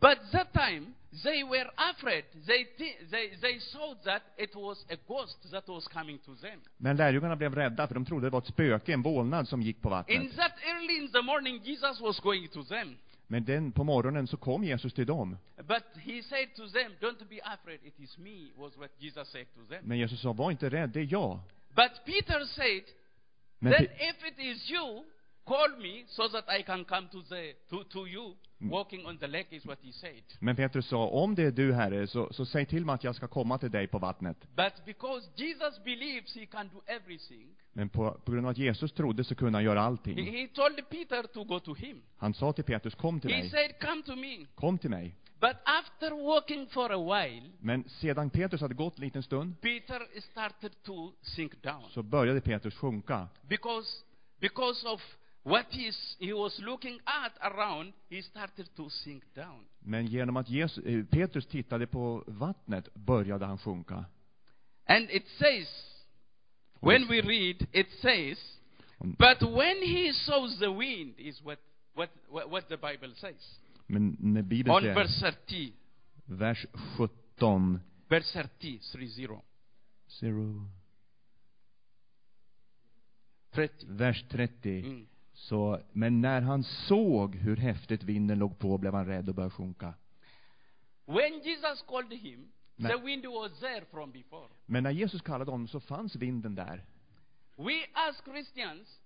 But 0.00 0.18
that 0.32 0.52
time, 0.52 0.92
they 1.22 1.44
were 1.44 1.70
afraid. 1.76 2.24
They, 2.46 2.66
they, 3.10 3.36
they 3.40 3.60
saw 3.60 3.94
that 4.04 4.22
it 4.36 4.54
was 4.54 4.86
a 4.90 4.96
ghost 5.08 5.50
that 5.50 5.68
was 5.68 5.88
coming 5.88 6.18
to 6.18 6.34
them. 6.34 6.60
Men 6.76 6.96
lärjungarna 6.96 7.36
blev 7.36 7.54
rädda 7.54 7.86
för 7.86 7.94
de 7.94 8.04
trodde 8.04 8.26
det 8.26 8.30
var 8.30 8.38
ett 8.38 8.46
spöke, 8.46 8.92
en 8.92 9.02
vålnad 9.02 9.48
som 9.48 9.62
gick 9.62 9.82
på 9.82 9.88
In 9.88 9.90
vattnet. 9.90 10.36
that 10.36 10.52
early 10.64 10.96
in 10.96 11.12
the 11.12 11.22
morning, 11.22 11.60
Jesus 11.64 12.00
was 12.00 12.20
going 12.20 12.48
to 12.48 12.64
them. 12.64 12.96
Men 13.28 13.44
den, 13.44 13.72
på 13.72 13.84
morgonen 13.84 14.26
så 14.26 14.36
kom 14.36 14.64
Jesus 14.64 14.94
till 14.94 15.06
dem. 15.06 15.36
But 15.56 15.84
he 15.96 16.22
said 16.22 16.54
to 16.56 16.68
them, 16.68 16.92
Don't 17.00 17.28
be 17.28 17.40
afraid, 17.44 17.80
it 17.84 18.00
is 18.00 18.18
me, 18.18 18.52
was 18.56 18.76
what 18.76 18.90
Jesus 18.98 19.28
said 19.28 19.46
to 19.54 19.60
them. 19.68 19.84
Men 19.84 19.98
Jesus 19.98 20.20
sa, 20.20 20.32
var 20.32 20.50
inte 20.50 20.68
rädd, 20.68 20.90
det 20.90 21.00
är 21.00 21.08
jag. 21.12 21.40
But 21.74 22.04
Peter 22.04 22.44
said, 22.44 22.82
Men, 23.58 23.72
Then 23.72 23.86
Pe- 23.86 24.08
if 24.08 24.24
it 24.24 24.38
is 24.38 24.70
you, 24.70 25.04
call 25.46 25.76
me 25.78 26.04
so 26.08 26.28
that 26.28 26.44
I 26.60 26.62
can 26.62 26.84
come 26.84 27.08
to, 27.08 27.22
the, 27.22 27.52
to, 27.70 27.84
to 27.84 28.06
you. 28.06 28.34
Walking 28.60 29.06
on 29.06 29.18
the 29.18 29.26
lake 29.26 29.56
is 29.56 29.66
what 29.66 29.78
he 29.82 29.92
said. 29.92 30.22
men 30.40 30.56
Petrus 30.56 30.86
sa, 30.88 31.06
om 31.08 31.34
det 31.34 31.42
är 31.42 31.50
du 31.50 31.72
Herre, 31.72 32.06
så, 32.06 32.32
så 32.32 32.44
säg 32.44 32.66
till 32.66 32.84
mig 32.84 32.94
att 32.94 33.04
jag 33.04 33.14
ska 33.14 33.28
komma 33.28 33.58
till 33.58 33.70
dig 33.70 33.86
på 33.86 33.98
vattnet. 33.98 34.36
But 34.56 34.84
because 34.86 35.28
Jesus 35.36 35.84
believes 35.84 36.34
he 36.36 36.46
can 36.46 36.68
do 36.68 36.82
everything, 36.86 37.48
Men 37.72 37.88
på, 37.88 38.10
på 38.24 38.32
grund 38.32 38.46
av 38.46 38.50
att 38.50 38.58
Jesus 38.58 38.92
trodde 38.92 39.24
så 39.24 39.34
kunde 39.34 39.56
han 39.56 39.64
göra 39.64 39.80
he, 39.80 39.86
allting. 39.86 40.26
he 40.36 40.48
told 40.48 40.88
Peter 40.90 41.22
to 41.22 41.44
go 41.44 41.60
to 41.60 41.74
him. 41.74 42.02
Han 42.16 42.34
sa 42.34 42.52
till 42.52 42.64
Petrus, 42.64 42.94
kom 42.94 43.20
till 43.20 43.30
He 43.30 43.38
mig. 43.40 43.50
said, 43.50 43.78
Come 43.80 44.02
to 44.02 44.16
me. 44.16 44.46
Kom 44.54 44.78
till 44.78 44.90
mig. 44.90 45.14
But 45.40 45.56
after 45.64 46.10
walking 46.10 46.66
for 46.66 46.92
a 46.92 46.98
while, 47.24 47.50
Men 47.60 47.84
sedan 47.88 48.30
Petrus 48.30 48.60
hade 48.60 48.74
gått 48.74 48.98
en 48.98 49.04
liten 49.04 49.22
stund, 49.22 49.60
Peter 49.60 50.20
started 50.20 50.82
to 50.82 51.12
sink 51.22 51.62
down. 51.62 51.84
så 51.90 52.02
började 52.02 52.40
Petrus 52.40 52.74
sjunka. 52.74 53.28
Because, 53.48 53.88
because 54.40 54.88
of 54.88 55.02
what 55.46 55.66
he's, 55.70 56.16
he 56.18 56.32
was 56.32 56.60
looking 56.64 56.98
at 57.06 57.32
around, 57.52 57.92
he 58.10 58.20
started 58.22 58.68
to 58.76 58.90
sink 58.90 59.22
down. 59.34 59.64
Men 59.80 60.06
genom 60.06 60.36
att 60.36 60.48
Jesus, 60.48 60.84
eh, 60.84 61.04
Petrus 61.04 61.46
tittade 61.46 61.86
på 61.86 62.24
vattnet 62.26 62.94
började 62.94 63.46
han 63.46 63.58
sjunka. 63.58 64.04
And 64.86 65.10
it 65.10 65.24
says, 65.38 65.68
when 66.80 67.08
we 67.08 67.20
read, 67.20 67.66
it 67.72 67.86
says, 68.02 68.38
but 68.98 69.42
when 69.42 69.82
he 69.82 70.12
saw 70.12 70.48
the 70.60 70.72
wind, 70.72 71.14
is 71.18 71.42
what, 71.42 71.58
what, 71.94 72.10
what, 72.50 72.68
the 72.68 72.76
Bible 72.76 73.14
says. 73.16 73.60
Men 73.86 74.16
när 74.20 74.42
Bibeln 74.42 74.76
On 74.76 74.82
säger, 74.82 74.94
verse 74.94 75.20
30, 75.20 75.72
vers 76.24 76.66
17, 76.96 77.80
verse 78.08 78.32
30, 78.32 78.78
30, 78.78 79.08
zero, 80.20 80.68
30. 83.52 83.86
vers 83.88 84.24
30. 84.28 84.80
Mm. 84.80 85.06
Så, 85.36 85.80
men 85.92 86.20
när 86.20 86.40
han 86.40 86.64
såg 86.64 87.34
hur 87.34 87.56
häftigt 87.56 88.02
vinden 88.02 88.38
låg 88.38 88.58
på 88.58 88.78
blev 88.78 88.94
han 88.94 89.06
rädd 89.06 89.28
och 89.28 89.34
började 89.34 89.54
sjunka. 89.54 89.94
When 91.06 91.40
Jesus 91.44 91.82
called 91.86 92.12
him, 92.12 92.48
Nej. 92.76 92.92
the 92.92 93.04
wind 93.04 93.26
was 93.26 93.60
there 93.60 93.84
from 93.90 94.12
before. 94.12 94.48
Men 94.66 94.82
när 94.82 94.90
Jesus 94.90 95.22
kallade 95.22 95.50
honom 95.50 95.68
så 95.68 95.80
fanns 95.80 96.16
vinden 96.16 96.54
där. 96.54 96.84
We 97.56 97.86
as 97.92 98.22
Christians, 98.24 99.00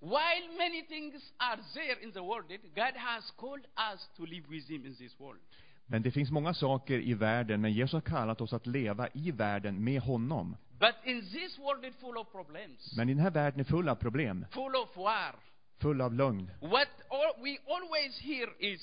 while 0.00 0.56
many 0.58 0.82
things 0.82 1.32
are 1.36 1.62
there 1.74 2.02
in 2.02 2.12
the 2.12 2.20
world, 2.20 2.48
God 2.74 2.96
has 2.96 3.30
called 3.30 3.66
us 3.92 4.10
to 4.16 4.24
live 4.24 4.46
with 4.48 4.70
Him 4.70 4.86
in 4.86 4.96
this 4.96 5.20
world. 5.20 5.40
Men 5.86 6.02
det 6.02 6.10
finns 6.10 6.30
många 6.30 6.54
saker 6.54 6.98
i 6.98 7.14
världen, 7.14 7.60
men 7.60 7.72
Jesus 7.72 7.92
har 7.92 8.00
kallat 8.00 8.40
oss 8.40 8.52
att 8.52 8.66
leva 8.66 9.08
i 9.14 9.30
världen 9.30 9.84
med 9.84 10.00
honom. 10.00 10.56
But 10.82 10.94
in 11.04 11.20
this 11.20 11.58
world, 11.58 11.84
it's 11.84 11.96
full 12.00 12.18
of 12.18 12.26
problems, 12.32 12.92
Men 12.96 13.08
den 13.08 13.18
här 13.18 13.30
världen 13.30 13.60
är 13.60 13.64
full 13.64 13.88
av 13.88 13.94
problem, 13.94 14.46
full 14.50 14.76
of 14.76 14.96
war. 14.96 15.34
full 15.80 16.00
av 16.00 16.14
lögn. 16.14 16.50
What 16.60 16.88
all, 17.08 17.32
we 17.44 17.58
always 17.66 18.18
hear 18.18 18.48
is 18.58 18.80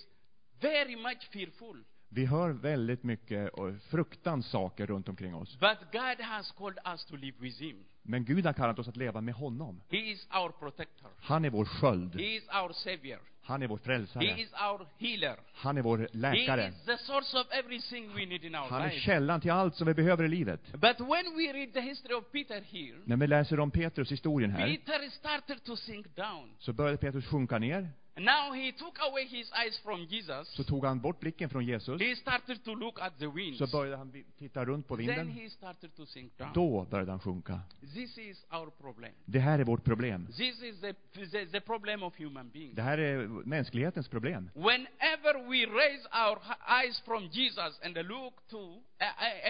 very 0.62 0.96
much 0.96 1.30
fearful. 1.34 1.84
Vi 2.10 2.26
hör 2.26 2.50
väldigt 2.50 3.04
mycket 3.04 3.50
fruktans 3.90 4.48
saker 4.50 4.86
runt 4.88 5.10
omkring 5.10 5.36
oss. 5.36 5.60
But 5.60 5.78
God 5.92 6.26
has 6.26 6.52
called 6.52 6.78
us 6.86 7.06
to 7.06 7.16
live 7.16 7.38
with 7.40 7.62
Him. 7.62 7.78
Men 8.04 8.26
Gud 8.26 8.46
har 8.46 8.54
kallat 8.54 8.80
oss 8.80 8.88
att 8.88 8.98
leva 8.98 9.22
med 9.22 9.34
honom. 9.34 9.82
He 9.90 9.98
is 9.98 10.28
our 10.34 10.50
protector. 10.50 11.10
Han 11.22 11.46
är 11.46 11.50
vår 11.50 11.66
sköld. 11.66 12.16
He 12.16 12.26
is 12.36 12.44
our 12.48 12.74
Savior. 12.74 13.20
Han 13.42 13.64
är 13.64 13.68
vår 13.68 13.78
He 13.78 13.84
frälsare. 13.84 14.26
is 14.42 14.54
our 14.54 14.88
healer. 14.98 15.40
Han 15.54 15.78
är 15.78 15.82
vår 15.82 15.98
He 15.98 16.08
läkare. 16.12 16.68
is 16.68 16.86
the 16.86 16.98
source 16.98 17.38
of 17.40 17.48
everything 17.52 18.08
we 18.16 18.26
need 18.26 18.44
in 18.44 18.56
our 18.56 18.70
Han 18.70 18.82
är 18.82 18.90
källan 18.90 19.42
till 19.42 19.52
allt 19.52 19.76
som 19.76 19.88
vi 19.88 19.94
behöver 19.94 20.24
i 20.24 20.28
livet. 20.28 20.62
But 20.72 21.00
when 21.00 21.38
we 21.38 21.54
read 21.54 21.74
the 21.74 21.82
history 21.82 22.14
of 22.14 22.32
Peter 22.32 22.62
here, 22.62 22.98
När 23.06 23.18
vi 23.18 23.28
läser 23.28 23.60
om 23.60 23.72
Petrus 23.72 24.12
historien 24.12 24.52
här, 24.52 24.68
Peter 24.68 25.10
started 25.10 25.64
to 25.64 25.76
sink 25.76 26.16
down. 26.16 26.50
så 26.60 26.74
började 26.74 26.98
Petrus 26.98 27.26
sjunka 27.28 27.58
ner. 27.60 27.90
Now 28.20 28.54
he 28.54 28.72
took 28.72 29.00
away 29.00 29.26
his 29.26 29.52
eyes 29.52 29.80
from 29.80 30.06
Jesus. 30.06 30.48
Så 30.48 30.64
tog 30.64 30.86
han 30.86 31.00
bort 31.00 31.20
blicken 31.20 31.50
från 31.50 31.66
Jesus. 31.66 32.02
He 32.02 32.16
started 32.16 32.64
to 32.64 32.76
look 32.76 33.00
at 33.02 33.20
the 33.20 33.28
winds. 33.28 33.58
Så 33.58 33.68
började 33.68 33.98
han 33.98 34.24
titta 34.38 34.66
runt 34.66 34.88
på 34.88 34.98
Then 34.98 35.08
vinden. 35.08 35.32
he 35.32 35.50
started 35.50 35.96
to 35.96 36.06
sink 36.06 36.38
down. 36.38 36.54
Då 36.54 36.86
började 36.90 37.12
han 37.12 37.20
sjunka. 37.20 37.60
This 37.94 38.18
is 38.18 38.46
our 38.52 38.70
problem. 38.70 39.14
Det 39.26 39.40
här 39.40 39.60
är 39.60 39.64
vårt 39.64 39.84
problem. 39.84 40.28
This 40.28 40.62
is 40.62 40.82
the, 40.82 40.94
the, 41.14 41.46
the 41.46 41.62
problem 41.62 42.04
of 42.04 42.20
human 42.20 42.50
beings. 42.50 42.76
Det 42.76 42.82
här 42.82 42.98
är 42.98 43.28
mänsklighetens 43.28 44.08
problem. 44.08 44.50
Whenever 44.54 45.34
we 45.50 45.66
raise 45.66 46.08
our 46.28 46.40
eyes 46.82 47.02
from 47.02 47.24
Jesus 47.32 47.80
and 47.84 47.98
look 48.08 48.34
to 48.50 48.82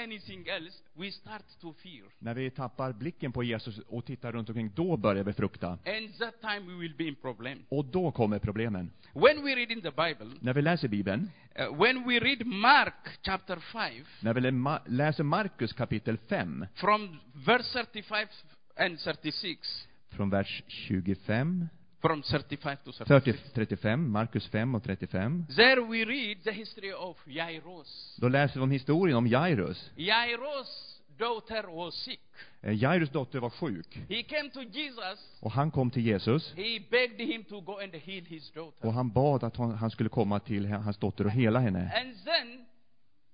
anything 0.04 0.48
else, 0.48 0.78
we 0.94 1.12
start 1.12 1.44
to 1.62 1.74
fear. 1.74 2.04
När 2.20 2.34
vi 2.34 2.50
tappar 2.50 2.94
blicken 2.94 3.32
på 3.32 3.44
Jesus 3.44 3.80
och 3.80 4.06
tittar 4.06 4.32
runt 4.32 4.50
omkring, 4.50 4.72
då 4.76 4.98
börjar 4.98 5.24
vi 5.24 5.34
frukta. 5.34 5.68
And 5.68 6.18
that 6.20 6.42
time 6.42 6.60
we 6.60 6.74
will 6.80 6.96
be 6.98 7.04
in 7.04 7.16
problem. 7.16 7.66
Och 7.70 7.86
då 7.86 8.12
kommer 8.12 8.40
problemen. 8.40 8.92
When 9.14 9.44
we 9.44 9.56
read 9.56 9.72
in 9.72 9.82
the 9.82 9.92
Bible, 9.92 10.38
När 10.42 10.54
vi 10.54 10.62
läser 10.62 10.88
Bibeln, 10.88 11.30
uh, 11.60 11.82
when 11.82 12.08
we 12.08 12.20
read 12.20 12.46
Mark 12.48 13.20
chapter 13.22 13.56
5, 13.60 14.06
när 14.22 14.34
vi 14.34 14.42
lä- 14.42 14.82
läser 14.86 15.24
Markus 15.24 15.74
kapitel 15.74 16.18
5, 16.18 16.66
from 16.76 17.20
verse 17.34 17.84
35 17.84 18.28
and 18.76 19.00
36, 19.00 19.88
från 20.10 20.30
vers 20.30 20.64
25, 20.68 21.68
from 22.02 22.24
35 22.24 22.78
to 22.84 22.92
30, 22.92 23.06
36, 23.06 23.40
35, 23.54 23.98
Markus 23.98 24.48
5 24.48 24.76
och 24.76 24.84
35. 24.84 25.46
there 25.56 25.82
we 25.82 26.06
read 26.06 26.44
the 26.44 26.52
history 26.52 26.94
of 26.94 27.18
Jairus. 27.28 28.18
Då 28.22 28.30
läser 28.30 28.56
vi 28.56 28.62
om 28.62 28.72
historien 28.72 29.18
om 29.18 29.28
Jairus. 29.28 29.92
Jairus' 29.96 31.00
daughter 31.18 31.64
was 31.64 31.96
sick. 31.96 32.20
Eh, 32.62 32.74
Jairus 32.74 33.10
dotter 33.10 33.40
var 33.40 33.50
sjuk. 33.50 34.00
He 34.10 34.24
came 34.24 34.50
to 34.50 34.62
Jesus. 34.62 35.38
Och 35.40 35.52
han 35.52 35.72
kom 35.72 35.92
till 35.92 36.06
Jesus. 36.06 36.54
He 36.56 36.80
begged 36.92 37.28
him 37.28 37.44
to 37.44 37.62
go 37.62 37.80
and 37.84 37.96
heal 37.96 38.26
his 38.26 38.52
daughter. 38.52 38.88
Och 38.88 38.94
han 38.94 39.10
bad 39.10 39.44
att 39.44 39.56
hon, 39.56 39.76
han 39.76 39.92
skulle 39.92 40.10
komma 40.10 40.40
till 40.40 40.66
hans 40.68 40.98
dotter 40.98 41.26
och 41.26 41.32
hela 41.32 41.60
henne. 41.60 41.80
And 41.80 42.16
then 42.26 42.66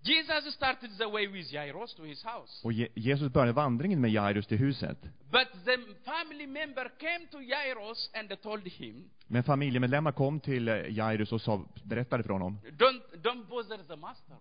Jesus 0.06 0.54
started 0.54 0.98
the 0.98 1.06
way 1.06 1.28
with 1.28 1.54
Jairus 1.54 1.94
to 1.96 2.04
his 2.04 2.24
house. 2.26 2.62
Och 2.63 2.74
Je- 2.74 2.88
Jesus 2.96 3.32
började 3.34 3.52
vandringen 3.52 4.02
med 4.02 4.12
Jairus 4.12 4.48
till 4.48 4.58
huset. 4.58 4.98
But 5.32 5.48
the 5.65 5.78
family 6.04 6.48
member 6.48 6.89
came 7.00 7.28
to 7.32 7.41
Jairus 7.41 8.10
and 8.13 8.41
told 8.41 8.68
him, 8.68 9.10
Men 9.28 9.44
familjemedlemmar 9.44 10.12
kom 10.12 10.39
till 10.39 10.68
eh, 10.68 10.76
Jairus 10.89 11.32
och 11.32 11.41
sa, 11.41 11.65
berättade 11.84 12.24
för 12.24 12.30
honom, 12.30 12.60
don't, 12.63 13.02
don't 13.22 13.46
bother 13.48 13.78
the 13.88 13.96
master 13.96 14.36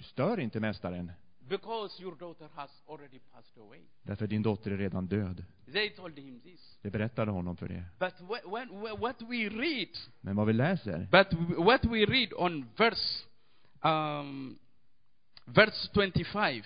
stör 0.00 0.40
inte 0.40 0.60
mästaren, 0.60 1.12
because 1.48 2.02
your 2.02 2.16
daughter 2.18 2.48
has 2.54 2.70
already 2.88 3.18
passed 3.18 3.58
away. 3.62 3.80
därför 4.02 4.26
din 4.26 4.42
dotter 4.42 4.70
är 4.70 4.76
redan 4.76 5.06
död. 5.06 5.44
They 5.72 5.90
told 5.90 6.18
him 6.18 6.40
this. 6.40 6.78
Det 6.82 6.90
berättade 6.90 7.30
honom 7.30 7.56
för 7.56 7.68
det. 7.68 7.84
But 7.98 8.14
wh- 8.20 8.52
when, 8.54 8.68
wh- 8.70 8.98
what 9.00 9.22
we 9.22 9.48
read, 9.48 9.88
Men 10.20 10.36
vad 10.36 10.46
vi 10.46 10.52
läser, 10.52 10.98
but 11.10 11.56
what 11.58 11.84
we 11.84 12.04
read 12.06 12.32
on 12.36 12.68
verse 12.76 13.24
um, 13.84 14.58
verse 15.46 15.88
25. 15.94 16.62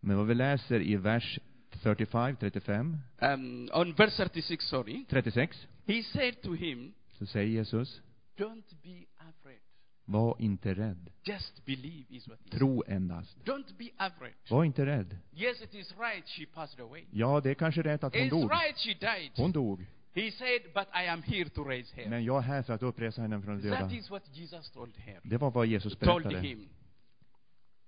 Men 0.00 0.16
vad 0.16 0.26
vi 0.26 0.34
läser 0.34 0.80
i 0.80 0.96
vers 0.96 1.38
35, 1.82 2.36
35, 2.36 2.98
Um, 3.22 3.68
on 3.72 3.94
verse 3.94 4.16
36, 4.16 4.64
sorry. 4.68 5.04
36, 5.08 5.66
He 5.86 6.02
said 6.02 6.42
to 6.42 6.52
him, 6.54 6.92
så 7.18 7.26
säger 7.26 7.46
Jesus, 7.48 8.00
Don't 8.36 8.74
be 8.82 9.04
afraid. 9.16 9.58
var 10.04 10.36
inte 10.38 10.74
rädd. 10.74 11.10
Just 11.24 11.64
believe, 11.64 12.04
is 12.08 12.28
what. 12.28 12.38
Tro 12.50 12.82
endast. 12.86 13.36
Don't 13.44 13.76
be 13.78 13.88
afraid. 13.96 14.34
Var 14.50 14.64
inte 14.64 14.86
rädd. 14.86 15.16
Yes, 15.36 15.62
it 15.62 15.74
is 15.74 15.94
right 15.98 16.28
she 16.28 16.46
passed 16.46 16.80
away. 16.80 17.04
Ja, 17.10 17.40
det 17.40 17.50
är 17.50 17.54
kanske 17.54 17.82
rätt 17.82 18.04
att 18.04 18.14
hon 18.14 18.22
It's 18.22 18.30
dog. 18.30 18.50
right 18.52 18.78
she 18.78 18.94
died. 18.94 19.30
Hon 19.36 19.52
dog. 19.52 19.86
He 20.14 20.30
said, 20.30 20.62
But 20.74 20.86
I 21.04 21.06
am 21.08 21.22
here 21.22 21.48
to 21.48 21.64
raise 21.64 21.96
her. 21.96 22.08
Men 22.10 22.24
jag 22.24 22.36
är 22.38 22.40
här 22.42 22.62
för 22.62 22.72
att 22.72 22.82
uppresa 22.82 23.22
henne 23.22 23.42
från 23.42 23.60
de 23.62 23.70
That 23.70 23.80
döda. 23.80 23.94
is 23.94 24.10
what 24.10 24.22
Jesus 24.36 24.70
told 24.70 24.96
her. 24.96 25.20
Det 25.22 25.36
var 25.36 25.50
vad 25.50 25.66
Jesus 25.66 25.96
Told 25.96 26.22
berättade. 26.24 26.48
him. 26.48 26.68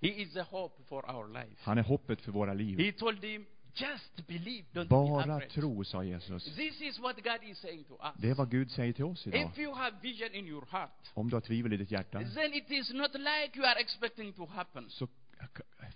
He 0.02 0.08
is 0.08 0.32
the 0.32 0.42
hope 0.42 0.82
for 0.88 1.10
our 1.10 1.28
life. 1.28 1.56
Han 1.60 1.78
är 1.78 1.82
hoppet 1.82 2.20
för 2.20 2.32
våra 2.32 2.54
liv. 2.54 2.78
He 2.78 2.92
told 2.92 3.24
him, 3.24 3.46
Just 3.74 4.26
believe, 4.26 4.64
don't 4.72 4.84
be 4.84 4.88
Bara 4.88 5.34
afraid. 5.34 5.50
tro, 5.50 5.84
sa 5.84 6.04
Jesus. 6.04 6.44
This 6.56 6.80
is 6.80 6.98
what 6.98 7.16
God 7.24 7.38
is 7.50 7.58
saying 7.58 7.84
to 7.84 7.94
us. 7.94 8.14
Det 8.18 8.30
är 8.30 8.34
vad 8.34 8.50
Gud 8.50 8.70
säger 8.70 8.92
till 8.92 9.04
oss 9.04 9.26
idag. 9.26 9.50
If 9.52 9.58
you 9.58 9.74
have 9.74 9.96
vision 10.02 10.34
in 10.34 10.46
your 10.46 10.66
heart, 10.70 11.10
Om 11.14 11.28
du 11.30 11.36
har 11.36 11.40
tvivel 11.40 11.72
i 11.72 11.76
ditt 11.76 11.90
hjärta, 11.90 12.18
then 12.34 12.54
it 12.54 12.70
is 12.70 12.92
not 12.92 13.14
like 13.14 13.50
you 13.58 13.66
are 13.66 13.80
expecting 13.80 14.32
to 14.32 14.46
happen. 14.46 14.90
så 14.90 15.08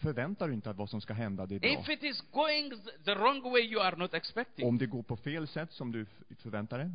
förväntar 0.01 0.49
du 0.49 0.55
inte 0.55 0.71
att 0.71 0.77
vad 0.77 0.91
som 0.91 1.01
ska 1.01 1.15
hända, 1.15 1.47
det 1.47 1.55
är 1.55 1.61
bra. 1.61 1.71
If 1.71 1.89
it 1.89 2.03
is 2.03 2.21
going 2.33 2.73
th- 2.73 3.05
the 3.05 3.15
wrong 3.15 3.43
way 3.43 3.63
you 3.63 3.81
are 3.83 3.97
not 3.97 4.15
expecting, 4.15 4.67
Om 4.69 4.79
det 4.79 4.87
går 4.87 5.03
på 5.03 5.17
fel 5.17 5.47
sätt 5.47 5.73
som 5.73 5.93
du 5.93 6.07
förväntar 6.39 6.79
dig, 6.79 6.91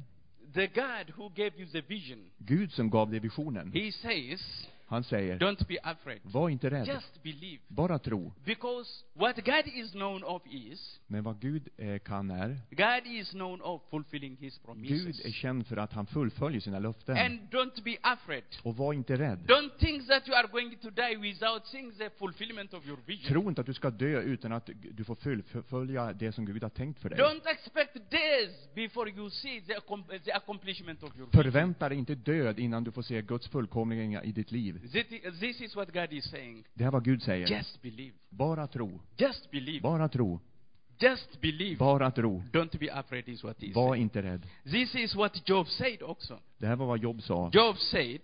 the 0.54 0.68
God 0.68 1.16
who 1.16 1.30
gave 1.30 1.52
you 1.58 1.68
the 1.70 1.82
vision, 1.82 2.32
Gud 2.38 2.72
som 2.72 2.90
gav 2.90 3.12
dig 3.12 3.20
visionen, 3.20 3.72
He 3.74 3.92
says, 3.92 4.68
han 4.92 5.04
säger, 5.04 5.40
don't 5.40 5.68
be 5.68 5.78
afraid. 5.84 6.20
var 6.24 6.50
inte 6.50 6.70
rädd, 6.70 6.88
Just 6.88 7.24
believe. 7.24 7.62
bara 7.68 8.00
tro. 8.00 8.34
Because 8.46 8.90
what 9.14 9.36
God 9.46 9.68
is 9.74 9.92
known 9.92 10.24
of 10.24 10.42
is, 10.48 11.00
Men 11.08 11.24
vad 11.24 11.40
Gud 11.42 11.70
eh, 11.78 12.00
kan 12.00 12.32
är, 12.32 12.60
God 12.70 13.14
is 13.14 13.30
known 13.32 13.62
of 13.62 13.82
fulfilling 13.90 14.38
His 14.40 14.58
Gud 14.58 14.66
promises. 14.66 15.26
är 15.26 15.32
känd 15.32 15.68
för 15.68 15.78
att 15.78 15.94
han 15.94 16.06
fullföljer 16.06 16.60
sina 16.62 16.80
löften. 16.80 17.18
And 17.18 17.40
don't 17.52 17.84
be 17.84 17.98
afraid. 18.02 18.44
Och 18.64 18.76
var 18.78 18.94
inte 18.94 19.16
rädd. 19.18 19.40
Don't 19.48 19.78
think 19.80 20.08
that 20.08 20.28
you 20.28 20.38
are 20.38 20.48
going 20.48 20.76
to 20.82 20.90
die 20.90 21.18
without 21.18 21.68
seeing 21.68 21.92
the 21.92 22.10
fulfillment 22.10 22.74
of 22.74 22.86
your 22.88 23.00
vision. 23.06 23.28
Tro 23.34 23.50
inte 23.50 23.62
att 23.62 23.68
du 23.68 23.74
ska 23.74 23.90
dö 23.90 24.22
utan 24.22 24.52
att 24.52 24.70
du 24.92 25.04
får 25.04 25.16
fullfölja 25.16 26.14
det 26.14 26.32
som 26.32 26.46
Gud 26.46 26.64
har 26.64 26.70
tänkt 26.70 27.00
för 27.02 27.10
dig. 27.10 27.20
Don't 27.20 27.48
expect 27.48 27.94
days 28.12 28.74
before 28.76 29.10
you 29.10 29.30
see 29.30 29.62
the, 29.62 29.74
accom- 29.74 30.20
the 30.20 30.32
accomplishment 30.34 31.04
of 31.04 31.10
your 31.18 31.28
vision. 31.28 31.44
Förvänta 31.44 31.90
dig 31.90 31.98
inte 31.98 32.16
död 32.16 32.60
innan 32.60 32.84
du 32.84 32.92
får 32.92 33.02
se 33.02 33.22
Guds 33.22 33.48
fullkomliga 33.48 34.24
i 34.24 34.32
ditt 34.32 34.52
liv. 34.52 34.81
This- 35.40 35.62
is 35.62 35.76
what 35.76 35.94
God 35.94 36.14
is 36.14 36.30
saying. 36.32 36.64
Det 36.74 36.84
här 36.84 36.88
är 36.90 36.92
vad 36.92 37.04
Gud 37.06 37.24
säger. 37.24 37.48
Just 37.48 37.82
believe. 37.82 38.14
Bara 38.30 38.68
tro. 38.68 39.00
Just 39.18 39.52
believe. 39.52 39.82
Bara 39.82 40.10
tro. 40.10 40.40
Just 41.00 41.42
believe. 41.42 41.76
Bara 41.78 42.12
tro. 42.12 42.44
Don't 42.52 42.78
be 42.80 42.94
afraid 42.94 43.30
is 43.30 43.44
what 43.44 43.62
he 43.62 43.72
Var 43.74 43.94
said. 43.94 44.02
inte 44.02 44.22
rädd. 44.22 44.48
This 44.64 44.96
is 44.96 45.16
what 45.16 45.50
Job 45.50 45.68
said 45.68 46.02
also. 46.04 46.40
Det 46.58 46.68
här 46.68 46.76
var 46.76 46.86
vad 46.86 47.00
Job 47.00 47.22
sa. 47.24 47.50
Job 47.54 47.78
said, 47.78 48.22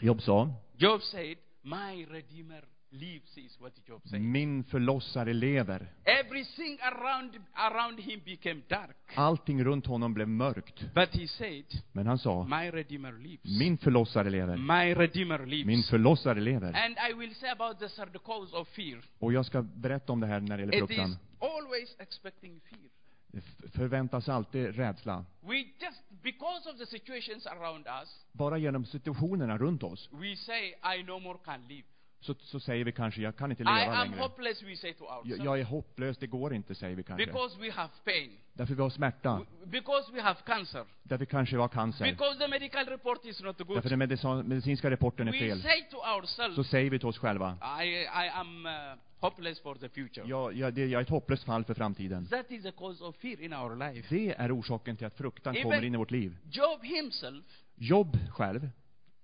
Job 0.00 0.22
sa, 0.22 0.54
Job 0.76 1.02
said, 1.02 1.36
my 1.62 2.04
Redeemer 2.06 2.64
lives 2.92 3.36
is 3.38 3.60
what 3.60 3.72
Job 3.88 4.02
said. 4.08 4.20
min 4.20 4.64
förlossare 4.64 5.32
lever. 5.32 5.86
Everything 6.04 6.78
around, 6.82 7.30
around 7.54 8.00
him 8.00 8.20
became 8.24 8.62
dark. 8.68 8.96
Allting 9.14 9.64
runt 9.64 9.86
honom 9.86 10.14
blev 10.14 10.28
mörkt. 10.28 10.84
But 10.94 11.08
he 11.14 11.26
said, 11.26 11.64
Men 11.92 12.06
han 12.06 12.18
sa, 12.18 12.44
my 12.44 12.70
Redeemer 12.70 13.12
lives. 13.12 13.58
min 13.58 13.78
förlossare 13.78 14.30
lever. 14.30 14.56
My 14.56 14.94
Redeemer 14.94 15.46
lives. 15.46 15.66
Min 15.66 15.82
förlossare 15.82 16.40
lever. 16.40 16.72
And 16.84 16.96
I 17.10 17.12
will 17.14 17.34
say 17.34 17.48
about 17.50 17.78
the 17.78 18.18
cause 18.18 18.56
of 18.56 18.68
fear. 18.68 19.00
Och 19.18 19.32
jag 19.32 19.46
ska 19.46 19.62
berätta 19.62 20.12
om 20.12 20.20
det 20.20 20.26
här 20.26 20.40
när 20.40 20.56
det 20.56 20.62
gäller 20.62 20.76
It 20.84 20.90
is 20.90 20.96
fruktan. 20.96 21.16
always 21.40 21.96
expecting 21.98 22.60
fear. 22.70 22.90
Det 23.32 23.68
förväntas 23.70 24.28
alltid 24.28 24.76
rädsla. 24.76 25.24
We 25.40 25.56
just, 25.56 26.02
because 26.22 26.70
of 26.70 26.78
the 26.78 26.86
situations 26.86 27.46
around 27.46 27.86
us, 28.02 28.24
Bara 28.32 28.58
genom 28.58 28.84
situationerna 28.84 29.58
runt 29.58 29.82
oss, 29.82 30.08
we 30.12 30.36
say, 30.36 30.68
I 30.98 31.02
no 31.02 31.18
more 31.18 31.38
can 31.44 31.68
live. 31.68 31.82
Så, 32.22 32.34
så 32.40 32.60
säger 32.60 32.84
vi 32.84 32.92
kanske, 32.92 33.20
jag 33.22 33.36
kan 33.36 33.50
inte 33.50 33.62
I 33.62 33.66
leva 33.66 33.78
am 33.96 34.08
längre. 34.10 34.22
hopeless, 34.22 34.62
we 34.62 34.76
say 34.76 34.92
to 34.94 35.04
Jag, 35.04 35.18
ourselves. 35.18 35.44
jag 35.44 35.60
är 35.60 35.64
hopplös, 35.64 36.18
det 36.18 36.26
går 36.26 36.54
inte, 36.54 36.74
säger 36.74 36.96
vi 36.96 37.02
kanske. 37.02 37.26
Because 37.26 37.60
we 37.60 37.70
have 37.70 37.90
pain. 38.04 38.30
Därför 38.52 38.74
vi 38.74 38.82
har 38.82 38.90
smärta. 38.90 39.28
W- 39.28 39.46
Because 39.66 40.12
we 40.12 40.22
have 40.22 40.38
cancer. 40.46 40.84
Därför 41.02 41.24
kanske 41.24 41.56
vi 41.56 41.60
har 41.60 41.68
cancer. 41.68 42.04
Because 42.04 42.38
the 42.38 42.48
medical 42.48 42.86
report 42.86 43.24
is 43.24 43.42
not 43.42 43.58
Därför 43.58 43.74
good. 43.74 43.84
den 43.90 43.98
medicin, 43.98 44.38
medicinska 44.38 44.90
rapporten 44.90 45.28
är 45.28 45.32
We 45.32 45.38
fel. 45.38 45.62
say 45.62 45.82
to 45.90 45.96
Så 45.96 46.16
ourselves, 46.18 46.68
säger 46.70 46.90
vi 46.90 46.98
till 46.98 47.08
oss 47.08 47.18
själva, 47.18 47.58
I, 47.84 47.86
I 48.02 48.28
am 48.34 48.66
uh, 48.66 48.72
hopeless 49.20 49.60
for 49.60 49.74
the 49.74 49.88
future. 49.88 50.26
jag, 50.28 50.54
jag, 50.56 50.74
det, 50.74 50.86
jag 50.86 50.98
är 50.98 51.02
ett 51.02 51.08
hopplöst 51.10 51.44
fall 51.44 51.64
för 51.64 51.74
framtiden. 51.74 52.26
That 52.26 52.50
is 52.50 52.62
the 52.62 52.72
cause 52.72 53.04
of 53.04 53.16
fear 53.16 53.40
in 53.40 53.52
our 53.54 53.76
life. 53.76 54.14
Det 54.14 54.34
är 54.38 54.58
orsaken 54.58 54.96
till 54.96 55.06
att 55.06 55.14
fruktan 55.14 55.54
Even- 55.56 55.62
kommer 55.62 55.84
in 55.84 55.94
i 55.94 55.96
vårt 55.98 56.10
liv. 56.10 56.36
Job 56.50 56.84
himself, 56.84 57.44
Jobb 57.76 58.18
själv, 58.30 58.68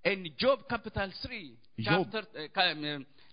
in 0.03 0.33
Job 0.37 0.67
capital 0.69 1.11
3, 1.11 1.51
Job. 1.75 2.11
chapter, 2.11 2.25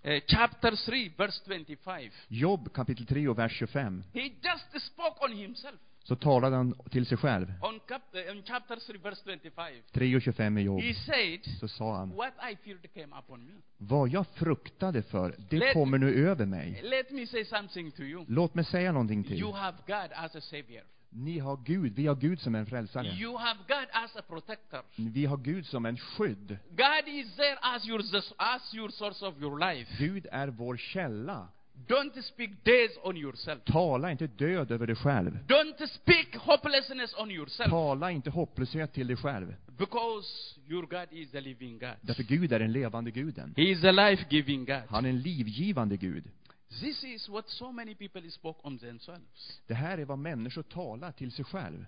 uh, 0.05 0.21
chapter 0.27 0.77
3, 0.77 1.09
verse 1.17 1.41
25, 1.45 2.11
Jobb 2.29 2.73
kapitel 2.73 3.07
3 3.07 3.29
och 3.29 3.39
vers 3.39 3.53
25, 3.59 4.03
he 4.15 4.21
just 4.23 4.87
spoke 4.87 5.25
on 5.25 5.33
himself. 5.37 5.75
så 6.05 6.17
talade 6.17 6.57
han 6.57 6.75
till 6.91 7.07
sig 7.07 7.19
själv. 7.19 7.53
On, 7.63 7.81
cap, 7.89 8.03
on 8.31 8.43
chapter 8.43 8.77
3, 8.77 8.99
verse 8.99 9.23
25, 9.25 9.83
3 9.93 10.17
och 10.17 10.23
25 10.23 10.59
i 10.59 10.63
Jobb. 10.63 10.81
he 10.81 10.95
said, 10.95 11.41
Så 11.61 11.69
sa 11.69 11.97
han, 11.97 12.11
What 12.17 12.33
I 12.53 12.57
feared 12.65 12.95
came 12.95 13.17
upon 13.19 13.47
me. 13.47 13.53
vad 13.79 14.09
jag 14.09 14.27
fruktade 14.27 15.03
för, 15.03 15.35
det 15.51 15.59
Let- 15.59 15.73
kommer 15.73 15.99
nu 15.99 16.29
över 16.29 16.47
mig. 16.47 16.81
Let 16.83 17.11
me 17.11 17.27
say 17.27 17.45
something 17.45 17.91
to 17.93 18.03
you. 18.03 18.25
Låt 18.29 18.55
mig 18.55 18.65
säga 18.65 18.93
någonting 18.93 19.25
till. 19.25 19.41
You 19.41 19.53
have 19.53 19.77
God 19.87 20.13
as 20.15 20.37
a 20.37 20.41
savior. 20.41 20.83
Ni 21.17 21.39
har 21.39 21.57
Gud, 21.65 21.93
vi 21.93 22.07
har 22.07 22.15
Gud 22.15 22.41
som 22.41 22.55
en 22.55 22.67
frälsare. 22.67 23.07
You 23.07 23.37
have 23.37 23.59
God 23.69 23.89
as 23.93 24.17
a 24.17 24.23
protector. 24.23 24.81
Vi 24.97 25.25
har 25.25 25.37
Gud 25.37 25.67
som 25.67 25.87
en 25.87 25.97
skydd. 25.97 26.59
God 26.71 27.09
is 27.09 27.37
there 27.37 27.57
as 27.63 27.89
your, 27.89 28.01
as 28.37 28.75
your 28.75 28.91
source 28.91 29.27
of 29.27 29.35
your 29.41 29.59
life. 29.59 29.93
Gud 29.99 30.27
är 30.33 30.49
vår 30.49 30.77
källa. 30.77 31.49
Don't 31.89 32.23
speak 32.23 32.51
days 32.65 32.91
on 33.03 33.17
yourself. 33.17 33.65
Tala 33.65 34.11
inte 34.11 34.27
död 34.27 34.71
över 34.71 34.87
dig 34.87 34.97
själv. 34.97 35.39
Don't 35.47 35.87
speak 35.87 36.37
hopelessness 36.37 37.15
on 37.19 37.31
yourself. 37.31 37.71
Tala 37.71 38.11
inte 38.11 38.31
hopplöshet 38.31 38.93
till 38.93 39.07
dig 39.07 39.17
själv. 39.17 39.55
Because 39.79 40.27
your 40.69 40.87
God 40.87 41.09
is 41.11 41.31
the 41.31 41.41
living 41.41 41.79
God. 41.79 41.95
Därför 42.01 42.23
Gud 42.23 42.53
är 42.53 42.59
den 42.59 42.73
levande 42.73 43.11
guden. 43.11 43.55
He 43.57 43.63
is 43.63 43.81
the 43.81 43.93
life-giving 43.93 44.65
God. 44.65 44.83
Han 44.89 45.05
är 45.05 45.09
en 45.09 45.21
livgivande 45.21 45.97
Gud. 45.97 46.25
This 46.69 47.05
is 47.05 47.29
what 47.29 47.49
so 47.49 47.73
many 47.73 47.95
people 47.95 48.31
spoke 48.31 48.61
on 48.63 48.79
themselves. 48.79 49.63
Det 49.67 49.75
här 49.75 49.99
är 49.99 50.05
vad 50.05 50.19
människor 50.19 50.63
talar 50.63 51.13
till 51.13 51.33
sig 51.33 51.45
själv. 51.45 51.87